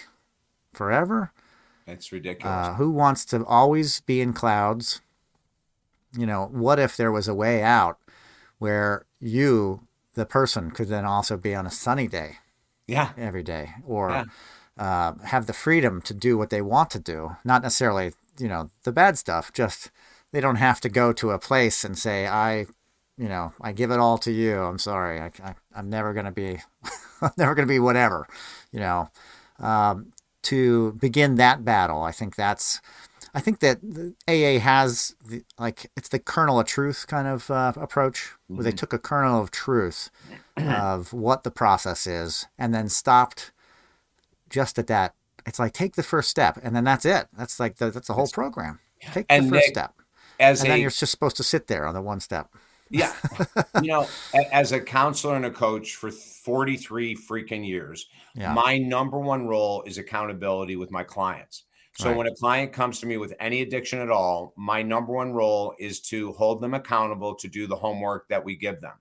[0.74, 1.32] forever?
[1.88, 2.68] It's ridiculous.
[2.68, 5.02] Uh, who wants to always be in clouds?
[6.18, 7.98] You know, what if there was a way out
[8.60, 12.38] where you the person could then also be on a sunny day
[12.88, 13.14] Yeah.
[13.18, 14.24] every day or Yeah.
[14.78, 18.70] uh, have the freedom to do what they want to do not necessarily you know
[18.84, 19.90] the bad stuff just
[20.34, 22.66] they don't have to go to a place and say i
[23.18, 24.60] you know i give it all to you.
[24.62, 25.20] I'm sorry.
[25.20, 26.60] I, I i'm never going to be
[27.22, 28.28] i'm never going to be whatever
[28.72, 29.10] you know.
[29.60, 30.14] Um,
[30.44, 32.82] to begin that battle i think that's
[33.36, 37.52] i think that the aa has the, like it's the kernel of truth kind of
[37.52, 40.10] uh, approach where they took a kernel of truth
[40.58, 43.52] of what the process is and then stopped
[44.52, 45.16] just at that.
[45.48, 47.28] It's like take the first step and then that's it.
[47.36, 48.80] That's like the, that's the whole program.
[49.12, 49.96] Take the first Nic, step.
[50.40, 52.54] As and a then you're just supposed to sit there on the one step
[52.92, 53.14] Yeah.
[53.82, 54.08] you know,
[54.52, 58.54] as a counselor and a coach for 43 freaking years, Yeah.
[58.54, 61.64] my number one role is accountability with my clients.
[61.94, 62.18] So Right.
[62.18, 65.74] when a client comes to me with any addiction at all, my number one role
[65.80, 68.94] is to hold them accountable to do the homework that we give them.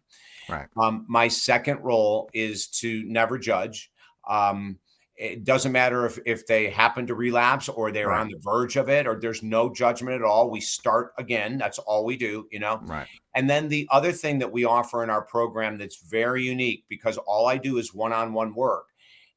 [0.49, 0.67] Right.
[0.77, 3.93] Um, my second role is to never judge.
[4.29, 4.79] Um,
[5.21, 8.21] it doesn't matter if, if they happen to relapse or they're Right.
[8.23, 10.51] on the verge of it or there's no judgment at all.
[10.51, 11.59] We start again.
[11.59, 12.81] That's all we do, you know?
[12.85, 16.85] right And then the other thing that we offer in our program that's very unique
[16.89, 18.87] because all I do is one on one work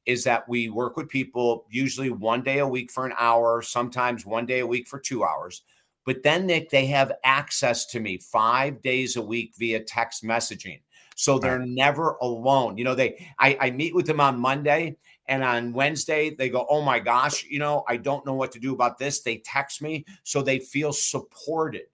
[0.06, 4.24] is that we work with people usually one day a week for an hour, sometimes
[4.24, 5.62] one day a week for two hours.
[6.06, 10.80] But then, Nic, they have access to me five days a week via text messaging.
[11.16, 12.76] So they're never alone.
[12.76, 14.96] You know, they I, I meet with them on Monday
[15.26, 18.58] and on Wednesday they go, Oh my gosh, you know, I don't know what to
[18.58, 19.22] do about this.
[19.22, 21.84] They text me so they feel supported.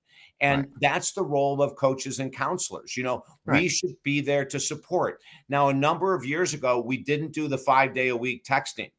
[0.41, 0.71] And Right.
[0.81, 2.97] that's the role of coaches and counselors.
[2.97, 5.21] You know, we should be there to support.
[5.51, 8.91] Now, a number of years ago, we didn't do the five day a week texting.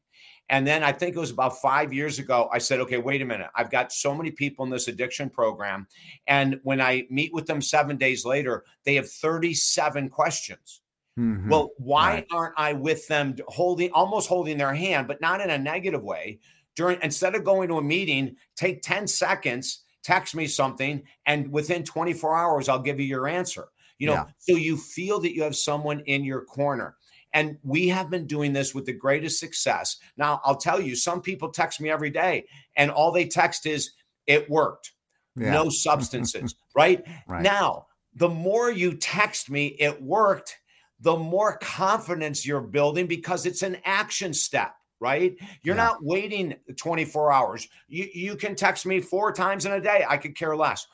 [0.48, 3.24] And then I think it was about five years ago, I said, okay, wait a
[3.24, 3.48] minute.
[3.54, 5.86] I've got so many people in this addiction program.
[6.26, 10.81] And when I meet with them seven days later, they have 37 questions.
[11.18, 11.48] Mhm.
[11.48, 12.26] Well, why Right.
[12.30, 16.38] aren't I with them holding almost holding their hand, but not in a negative way?
[16.74, 21.84] During instead of going to a meeting, take 10 seconds, text me something, and within
[21.84, 23.68] 24 hours, I'll give you your answer.
[23.98, 24.24] You know, Yeah.
[24.38, 26.96] so you feel that you have someone in your corner.
[27.34, 29.98] And we have been doing this with the greatest success.
[30.16, 33.92] Now, I'll tell you, some people text me every day, and all they text is,
[34.26, 34.92] it worked
[35.36, 35.50] yeah.
[35.52, 37.04] no substances, right?
[37.26, 37.42] Right.
[37.42, 40.58] Now, the more you text me, it worked,
[41.02, 45.36] the more confidence you're building because it's an action step, right?
[45.62, 45.84] You're Yeah.
[45.84, 47.68] not waiting 24 hours.
[47.88, 50.04] You, you can text me four times in a day.
[50.08, 50.86] I could care less.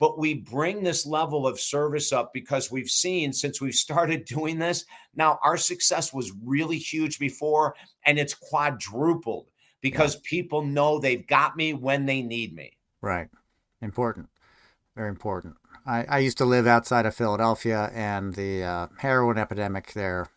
[0.00, 4.58] But we bring this level of service up because we've seen since we've started doing
[4.58, 4.84] this.
[5.14, 9.48] Now, our success was really huge before, and it's quadrupled
[9.80, 12.72] because people know they've got me when they need me.
[13.00, 13.28] Right.
[13.80, 14.28] Important.
[14.96, 15.54] Very important.
[15.86, 20.28] I, I used to live outside of Philadelphia, and the uh, heroin epidemic there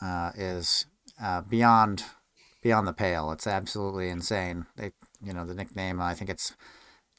[0.00, 0.86] uh, is
[1.22, 2.04] uh, beyond
[2.62, 3.32] beyond the pale.
[3.32, 4.66] It's absolutely insane.
[4.76, 4.92] They,
[5.22, 6.00] you know, the nickname.
[6.00, 6.54] I think it's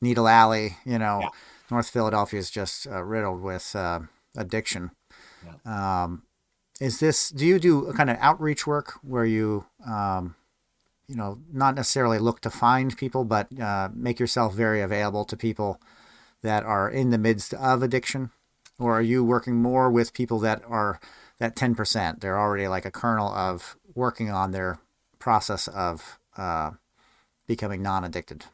[0.01, 0.77] Needle Alley.
[0.85, 1.29] You know, Yeah.
[1.71, 4.01] North Philadelphia is just uh, riddled with uh,
[4.37, 4.91] addiction.
[5.65, 6.23] Um,
[6.79, 7.29] is this?
[7.29, 10.35] Do you do a kind of outreach work where you um,
[11.07, 15.37] you know, not necessarily look to find people, but uh, make yourself very available to
[15.37, 15.81] people
[16.43, 18.29] that are in the midst of addiction?
[18.79, 20.99] Or are you working more with people that are
[21.39, 22.19] that 10%?
[22.19, 24.79] They're already like a kernel of working on their
[25.19, 26.71] process of uh,
[27.47, 28.45] becoming non addicted.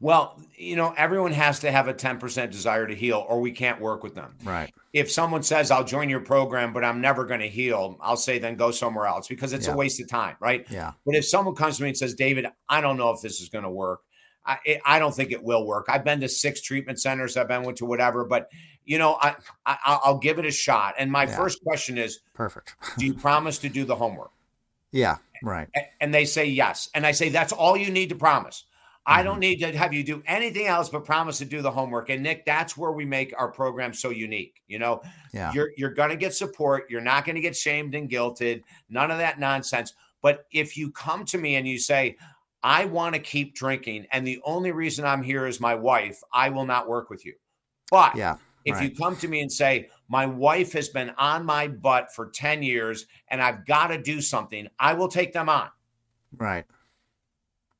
[0.00, 3.80] Well, you know, everyone has to have a 10% desire to heal, or we can't
[3.80, 4.36] work with them.
[4.42, 4.72] Right.
[4.92, 8.38] If someone says, I'll join your program, but I'm never going to heal, I'll say,
[8.38, 9.74] then go somewhere else because it's Yeah.
[9.74, 10.66] a waste of time, right?
[10.70, 10.92] Yeah.
[11.04, 13.48] But if someone comes to me and says, David, I don't know if this is
[13.50, 14.00] going to work,
[14.46, 15.86] I, it- I don't think it will work.
[15.88, 18.50] I've been to six treatment centers, I've been with to whatever, but
[18.84, 19.34] you know, I,
[19.66, 20.94] I I'll give it a shot.
[20.98, 21.36] And my Yeah.
[21.36, 22.76] first question is, Perfect.
[22.98, 24.30] do you promise to do the homework?
[24.92, 25.16] yeah.
[25.42, 25.68] Right.
[25.76, 26.88] A- And they say yes.
[26.94, 28.64] And I say, that's all you need to promise.
[29.04, 29.24] I Mm-hmm.
[29.26, 32.08] don't need to have you do anything else but promise to do the homework.
[32.08, 34.62] And Nic, that's where we make our program so unique.
[34.66, 35.02] You know,
[35.34, 35.52] Yeah.
[35.52, 39.38] you're you're gonna get support, you're not gonna get shamed and guilted, none of that
[39.38, 39.92] nonsense.
[40.22, 42.16] But if you come to me and you say,
[42.62, 46.50] I want to keep drinking, and the only reason I'm here is my wife, I
[46.50, 47.34] will not work with you.
[47.90, 48.36] But Yeah.
[48.64, 48.90] if right.
[48.90, 52.62] you come to me and say, My wife has been on my butt for 10
[52.62, 55.68] years and I've got to do something, I will take them on.
[56.36, 56.64] Right.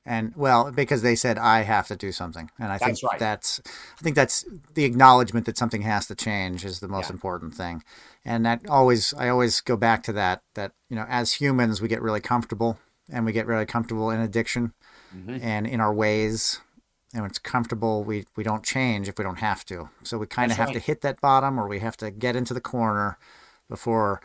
[0.09, 3.19] And well, because they said I have to do something, and I That's think right.
[3.19, 3.61] that's
[3.99, 4.45] I think that's
[4.75, 7.15] the acknowledgement that something has to change is the most Yeah.
[7.15, 7.83] important thing,
[8.25, 11.89] and that always I always go back to that that you know as humans we
[11.89, 12.79] get really comfortable
[13.11, 14.73] and we get really comfortable in addiction
[15.15, 15.41] Mhm.
[15.43, 16.61] and in our ways,
[17.13, 20.27] and when it's comfortable we we don't change if we don't have to, so we
[20.27, 23.19] kind of have to hit that bottom or we have to get into the corner
[23.69, 24.21] before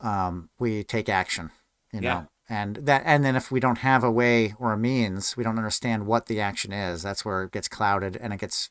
[0.00, 1.50] um, we take action.
[1.92, 5.36] You know, and that and then if we don't have a way or a means,
[5.36, 7.02] we don't understand what the action is.
[7.02, 8.70] That's where it gets clouded and it gets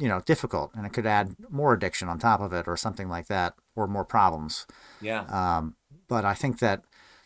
[0.00, 3.08] you know difficult, and it could add more addiction on top of it or something
[3.08, 4.66] like that, or more problems.
[5.00, 5.22] Yeah.
[5.22, 5.76] Um,
[6.08, 6.82] but I think that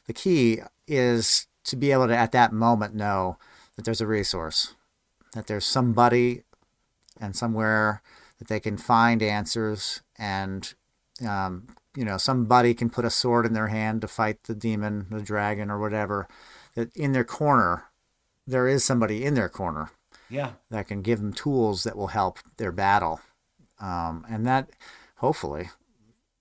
[0.07, 3.39] the key is to be able to, at that moment, know
[3.77, 4.75] that there's a resource,
[5.35, 6.43] that there's somebody
[7.21, 8.03] and somewhere
[8.39, 10.75] that they can find answers, and
[11.27, 11.67] um,
[11.97, 15.21] you know, somebody can put a sword in their hand to fight the demon, the
[15.23, 16.29] dragon, or whatever.
[16.75, 17.85] That in their corner,
[18.47, 19.91] there is somebody in their corner
[20.29, 20.53] Yeah.
[20.71, 23.21] that can give them tools that will help their battle.
[23.81, 24.71] Um, and that,
[25.17, 25.71] hopefully,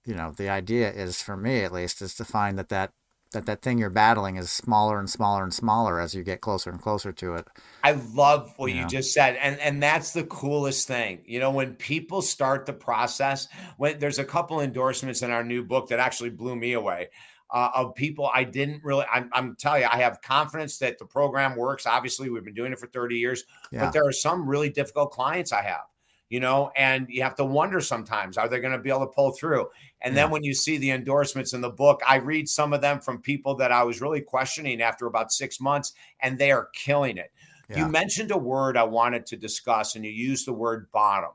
[0.06, 2.92] you know, the idea is for me at least is to find that that
[3.32, 6.70] that that thing you're battling is smaller and smaller and smaller as you get closer
[6.70, 7.48] and closer to it.
[7.84, 8.82] I love what Yeah.
[8.84, 9.36] you just said.
[9.42, 11.22] And and that's the coolest thing.
[11.26, 13.48] You know, when people start the process,
[13.78, 17.10] when there's a couple endorsements in our new book that actually blew me away.
[17.50, 21.06] Uh, of people I didn't really, I'm, I'm telling you, I have confidence that the
[21.06, 21.86] program works.
[21.86, 23.86] Obviously, we've been doing it for 30 years, Yeah.
[23.86, 25.86] but there are some really difficult clients I have,
[26.30, 29.08] you know, and you have to wonder sometimes, are they going to be able to
[29.14, 29.68] pull through?
[30.02, 33.00] And then when you see the endorsements in the book, I read some of them
[33.00, 37.18] from people that I was really questioning after about six months, and they are killing
[37.18, 37.32] it.
[37.70, 37.80] Yeah.
[37.80, 41.32] You mentioned a word I wanted to discuss, and you used the word bottom.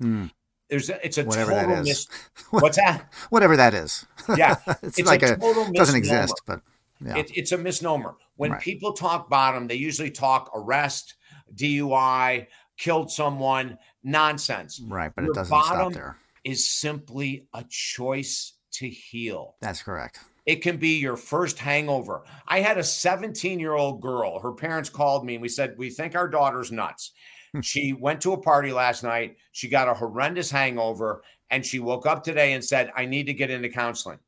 [0.00, 0.26] Hmm.
[0.70, 1.86] There's a, it's a Whatever total that is.
[1.88, 2.08] mis-
[2.62, 3.12] What's that?
[3.30, 4.06] Whatever that is.
[4.36, 6.62] Yeah, it's, It's like a a, doesn't exist, but
[7.04, 7.18] yeah.
[7.18, 8.14] It, it's a misnomer.
[8.36, 8.60] When Right.
[8.62, 11.14] people talk bottom, they usually talk arrest,
[11.54, 12.46] DUI,
[12.78, 14.80] killed someone, nonsense.
[14.86, 16.16] right, but your it doesn't stop there.
[16.44, 19.56] Is simply a choice to heal.
[19.60, 20.20] That's correct.
[20.46, 22.22] It can be your first hangover.
[22.46, 24.38] I had a 17 year old girl.
[24.40, 27.12] Her parents called me and we said, We think our daughter's nuts.
[27.62, 29.36] she went to a party last night.
[29.52, 33.32] She got a horrendous hangover and she woke up today and said, I need to
[33.34, 34.18] get into counseling.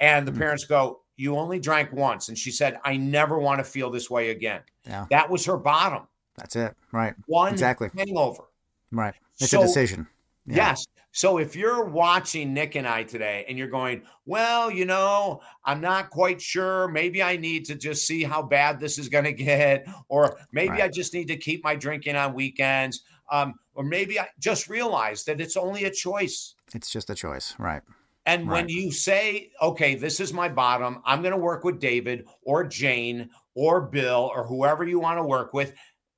[0.00, 0.38] And the Hmm.
[0.38, 2.28] parents go, You only drank once.
[2.30, 4.62] And she said, I never want to feel this way again.
[4.86, 5.04] Yeah.
[5.10, 6.06] That was her bottom.
[6.36, 6.74] That's it.
[6.92, 7.14] Right.
[7.26, 7.90] One Exactly.
[7.94, 8.44] hangover.
[8.90, 9.14] Right.
[9.40, 10.06] It's So- a decision.
[10.46, 10.56] Yeah.
[10.56, 10.86] Yes.
[11.10, 15.80] So if you're watching Nic and I today and you're going, well, you know, I'm
[15.80, 16.86] not quite sure.
[16.88, 20.70] Maybe I need to just see how bad this is going to get, or maybe
[20.70, 20.82] Right.
[20.84, 25.24] I just need to keep my drinking on weekends, um, or maybe I just realize
[25.24, 26.54] that it's only a choice.
[26.74, 27.54] It's just a choice.
[27.58, 27.82] Right.
[28.26, 32.26] And when you say, okay, this is my bottom, I'm going to work with David
[32.42, 35.72] or Jane or Bill or whoever you want to work with,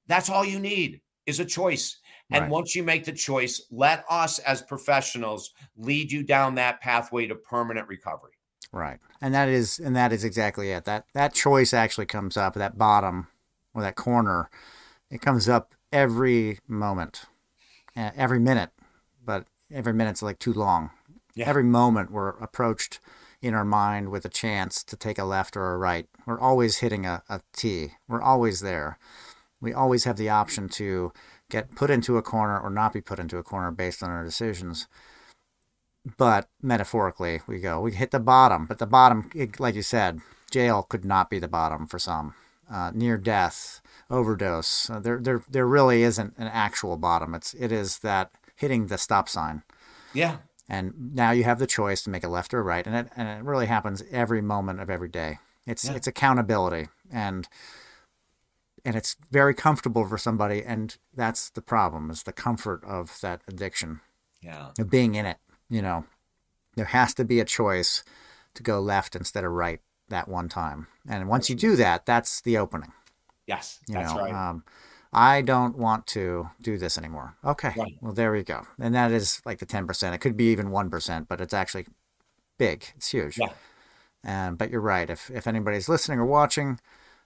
[0.09, 2.00] that's all you need is a choice.
[2.31, 2.51] And Right.
[2.51, 7.35] once you make the choice, let us as professionals lead you down that pathway to
[7.35, 8.33] permanent recovery.
[8.73, 9.01] Right.
[9.21, 10.85] And that is and that is exactly it.
[10.85, 13.27] That that choice actually comes up, that bottom
[13.75, 14.49] or that corner,
[15.11, 17.25] it comes up every moment.
[17.97, 18.71] Every minute.
[19.25, 20.91] But every minute's like too long.
[21.35, 21.49] Yeah.
[21.49, 23.01] Every moment we're approached
[23.43, 26.07] in our mind with a chance to take a left or a right.
[26.27, 27.93] We're always hitting a, a T.
[28.09, 28.99] We're always there.
[29.61, 31.13] We always have the option to
[31.51, 34.25] get put into a corner or not be put into a corner based on our
[34.25, 34.87] decisions.
[36.17, 40.21] But metaphorically we go we hit the bottom but the bottom it- like you said
[40.51, 42.35] jail could not be the bottom for some.
[42.73, 47.35] Uh, near death overdose uh, there, there there really isn't an actual bottom.
[47.35, 49.63] It's it is that hitting the stop sign.
[50.15, 50.39] Yeah.
[50.69, 53.09] and now you have the choice to make a left or a right and it,
[53.17, 55.39] and it really happens every moment of every day.
[55.67, 55.95] It's Yeah.
[55.97, 57.47] it's accountability and
[58.85, 63.43] and it's very comfortable for somebody and that's the problem is the comfort of that
[63.49, 64.01] addiction
[64.43, 64.71] Yeah.
[64.79, 65.39] of being in it.
[65.69, 66.05] You know,
[66.77, 68.03] there has to be a choice
[68.55, 70.89] to go left instead of right that one time.
[71.09, 72.93] And once you do that, that's the opening.
[73.47, 73.81] Yes.
[73.89, 74.35] You That's know, right.
[74.35, 74.65] um,
[75.13, 77.37] I don't want to do this anymore.
[77.45, 77.73] Okay.
[77.77, 77.97] Right.
[78.01, 78.67] Well, there we go.
[78.81, 80.13] And that is like the 10%.
[80.15, 81.87] It could be even 1%, but it's actually
[82.59, 82.85] big.
[82.97, 83.39] It's huge.
[83.39, 83.53] Yeah.
[84.23, 85.09] And, but you're right.
[85.11, 86.79] If, if anybody's listening or watching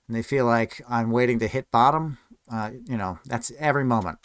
[0.07, 2.19] and they feel like I'm waiting to hit bottom,
[2.51, 4.19] uh, you know, that's every moment.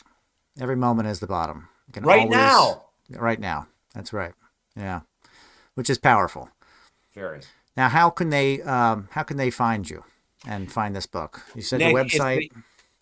[0.60, 1.70] Every moment is the bottom.
[2.00, 2.86] Right always- now.
[3.12, 3.68] Right now.
[3.96, 4.34] That's right.
[4.76, 5.02] Yeah.
[5.74, 6.50] Which is powerful.
[7.14, 7.42] Very.
[7.76, 10.04] Now, how can they um, how can they find you
[10.46, 11.42] and find this book?
[11.56, 12.52] You said Nic, the website.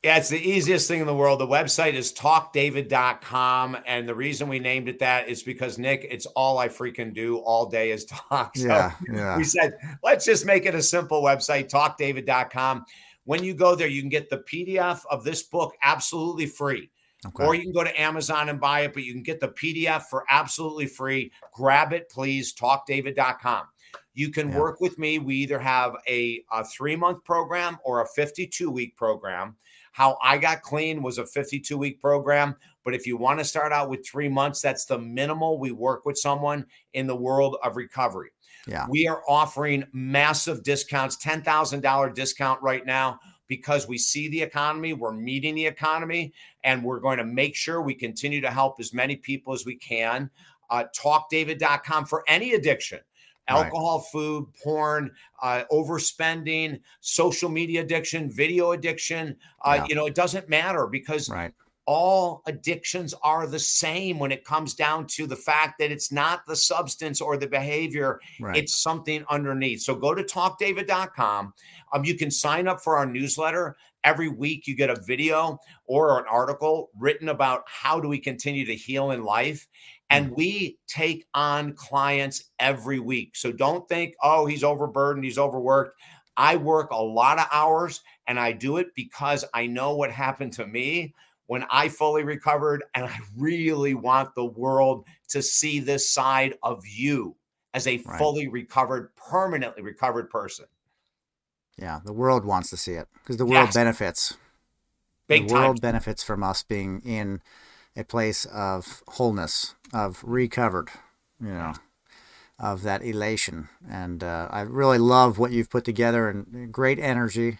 [0.07, 1.37] Yeah, it's the easiest thing in the world.
[1.37, 3.77] The website is talkdavid.com.
[3.85, 7.39] And the reason we named it that is because, Nic, it's all I freaking do
[7.39, 8.53] all day is talk.
[8.55, 9.35] So yeah, yeah.
[9.35, 9.73] we said,
[10.03, 12.85] let's just make it a simple website, talkdavid.com.
[13.25, 16.89] When you go there, you can get the PDF of this book absolutely free.
[17.25, 17.43] Okay.
[17.45, 20.03] Or you can go to Amazon and buy it, but you can get the PDF
[20.03, 21.33] for absolutely free.
[21.51, 22.53] Grab it, please.
[22.53, 23.65] Talkdavid.com.
[24.13, 24.59] You can Yeah.
[24.59, 25.19] work with me.
[25.19, 29.57] We either have a, a three month program or a 52 week program.
[29.97, 32.55] How I got clean was a 52 week program.
[32.85, 36.05] But if you want to start out with three months, that's the minimal we work
[36.05, 38.29] with someone in the world of recovery.
[38.67, 38.85] Yeah.
[38.87, 45.13] We are offering massive discounts, $10,000 discount right now because we see the economy, we're
[45.13, 46.31] meeting the economy,
[46.63, 49.77] and we're going to make sure we continue to help as many people as we
[49.77, 50.29] can.
[50.69, 52.99] Uh, talkdavid.com for any addiction.
[53.49, 53.65] Right.
[53.65, 55.11] Alcohol, food, porn,
[55.41, 59.37] uh, overspending, social media addiction, video addiction.
[59.61, 59.85] Uh, Yeah.
[59.87, 61.53] You know, it doesn't matter because Right.
[61.85, 66.45] all addictions are the same when it comes down to the fact that it's not
[66.45, 68.57] the substance or the behavior Right.
[68.57, 71.53] it's something underneath so go to talkdavid.com
[71.93, 76.19] um, you can sign up for our newsletter every week you get a video or
[76.19, 79.65] an article written about how do we continue to heal in life
[80.09, 80.15] Hmm.
[80.17, 85.99] and we take on clients every week so don't think oh he's overburdened he's overworked
[86.37, 90.53] i work a lot of hours and i do it because i know what happened
[90.53, 91.13] to me
[91.47, 96.85] when I fully recovered, and I really want the world to see this side of
[96.85, 97.37] you
[97.73, 98.17] as a Right.
[98.17, 100.65] fully recovered, permanently recovered person.
[101.77, 102.01] Yeah.
[102.03, 103.75] The world wants to see it because the world Yes.
[103.75, 104.35] benefits.
[105.27, 105.61] Big the time.
[105.61, 107.41] world benefits from us being in
[107.97, 110.89] a place of wholeness, of recovered,
[111.41, 111.73] you know,
[112.59, 113.67] of that elation.
[113.89, 117.59] And uh, I really love what you've put together and great energy.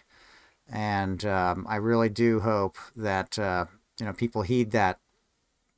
[0.70, 3.66] And um, I really do hope that uh,
[3.98, 4.98] you know people heed that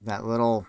[0.03, 0.67] that little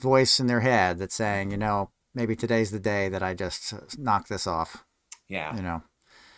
[0.00, 3.72] voice in their head that's saying, you know, maybe today's the day that I just
[3.72, 4.84] uh, knock this off,
[5.28, 5.54] Yeah.
[5.56, 5.82] you know,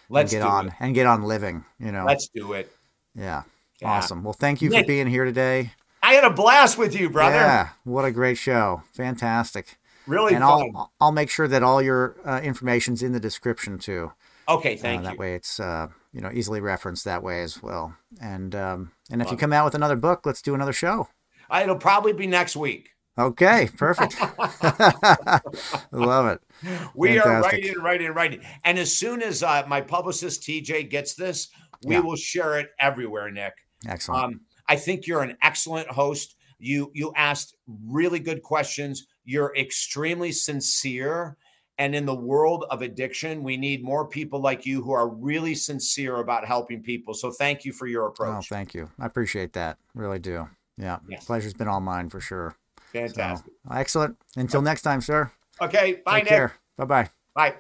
[0.08, 0.74] Let's get on it.
[0.80, 2.04] and get on living, you know.
[2.04, 2.70] Let's do it.
[3.14, 3.42] yeah.
[3.80, 3.90] Yeah.
[3.90, 4.22] Awesome.
[4.22, 5.72] Well, thank you for being here today.
[6.04, 7.36] I had a blast with you, brother.
[7.36, 8.82] Yeah, what a great show.
[8.92, 9.78] Fantastic.
[10.06, 10.70] Really and fun.
[10.76, 14.12] I'll I'll make sure that all your uh, information's in the description too.
[14.48, 15.18] okay, Uh, thank that you.
[15.18, 17.96] way it's uh, you know easily referenced that way as well.
[18.20, 21.08] And um, and if you come out with another book, let's do another show.
[21.50, 22.90] Uh, It'll probably be next week.
[23.16, 24.14] Okay, perfect.
[25.92, 26.40] Love it.
[26.94, 28.40] We are writing, writing, writing.
[28.64, 31.48] And as soon as uh, my publicist TJ gets this,
[31.84, 32.00] we Yeah.
[32.00, 33.52] will share it everywhere, Nic.
[33.86, 34.24] Excellent.
[34.24, 36.36] Um, I think you're an excellent host.
[36.58, 39.06] You you asked really good questions.
[39.24, 41.36] You're extremely sincere.
[41.76, 45.56] And in the world of addiction, we need more people like you who are really
[45.56, 47.14] sincere about helping people.
[47.14, 48.48] So thank you for your oh, approach.
[48.48, 48.88] thank you.
[49.00, 49.78] I appreciate that.
[49.92, 50.48] Really do.
[50.78, 50.98] Yeah.
[51.08, 51.24] Yes.
[51.24, 52.54] Pleasure's been all mine for sure.
[52.92, 53.52] So, Fantastic.
[53.72, 54.16] excellent.
[54.36, 55.32] Until next time, sir.
[55.60, 56.00] Okay.
[56.04, 56.28] Bye, Take Nic.
[56.28, 56.52] care.
[56.76, 57.10] Bye bye.
[57.34, 57.54] Bye.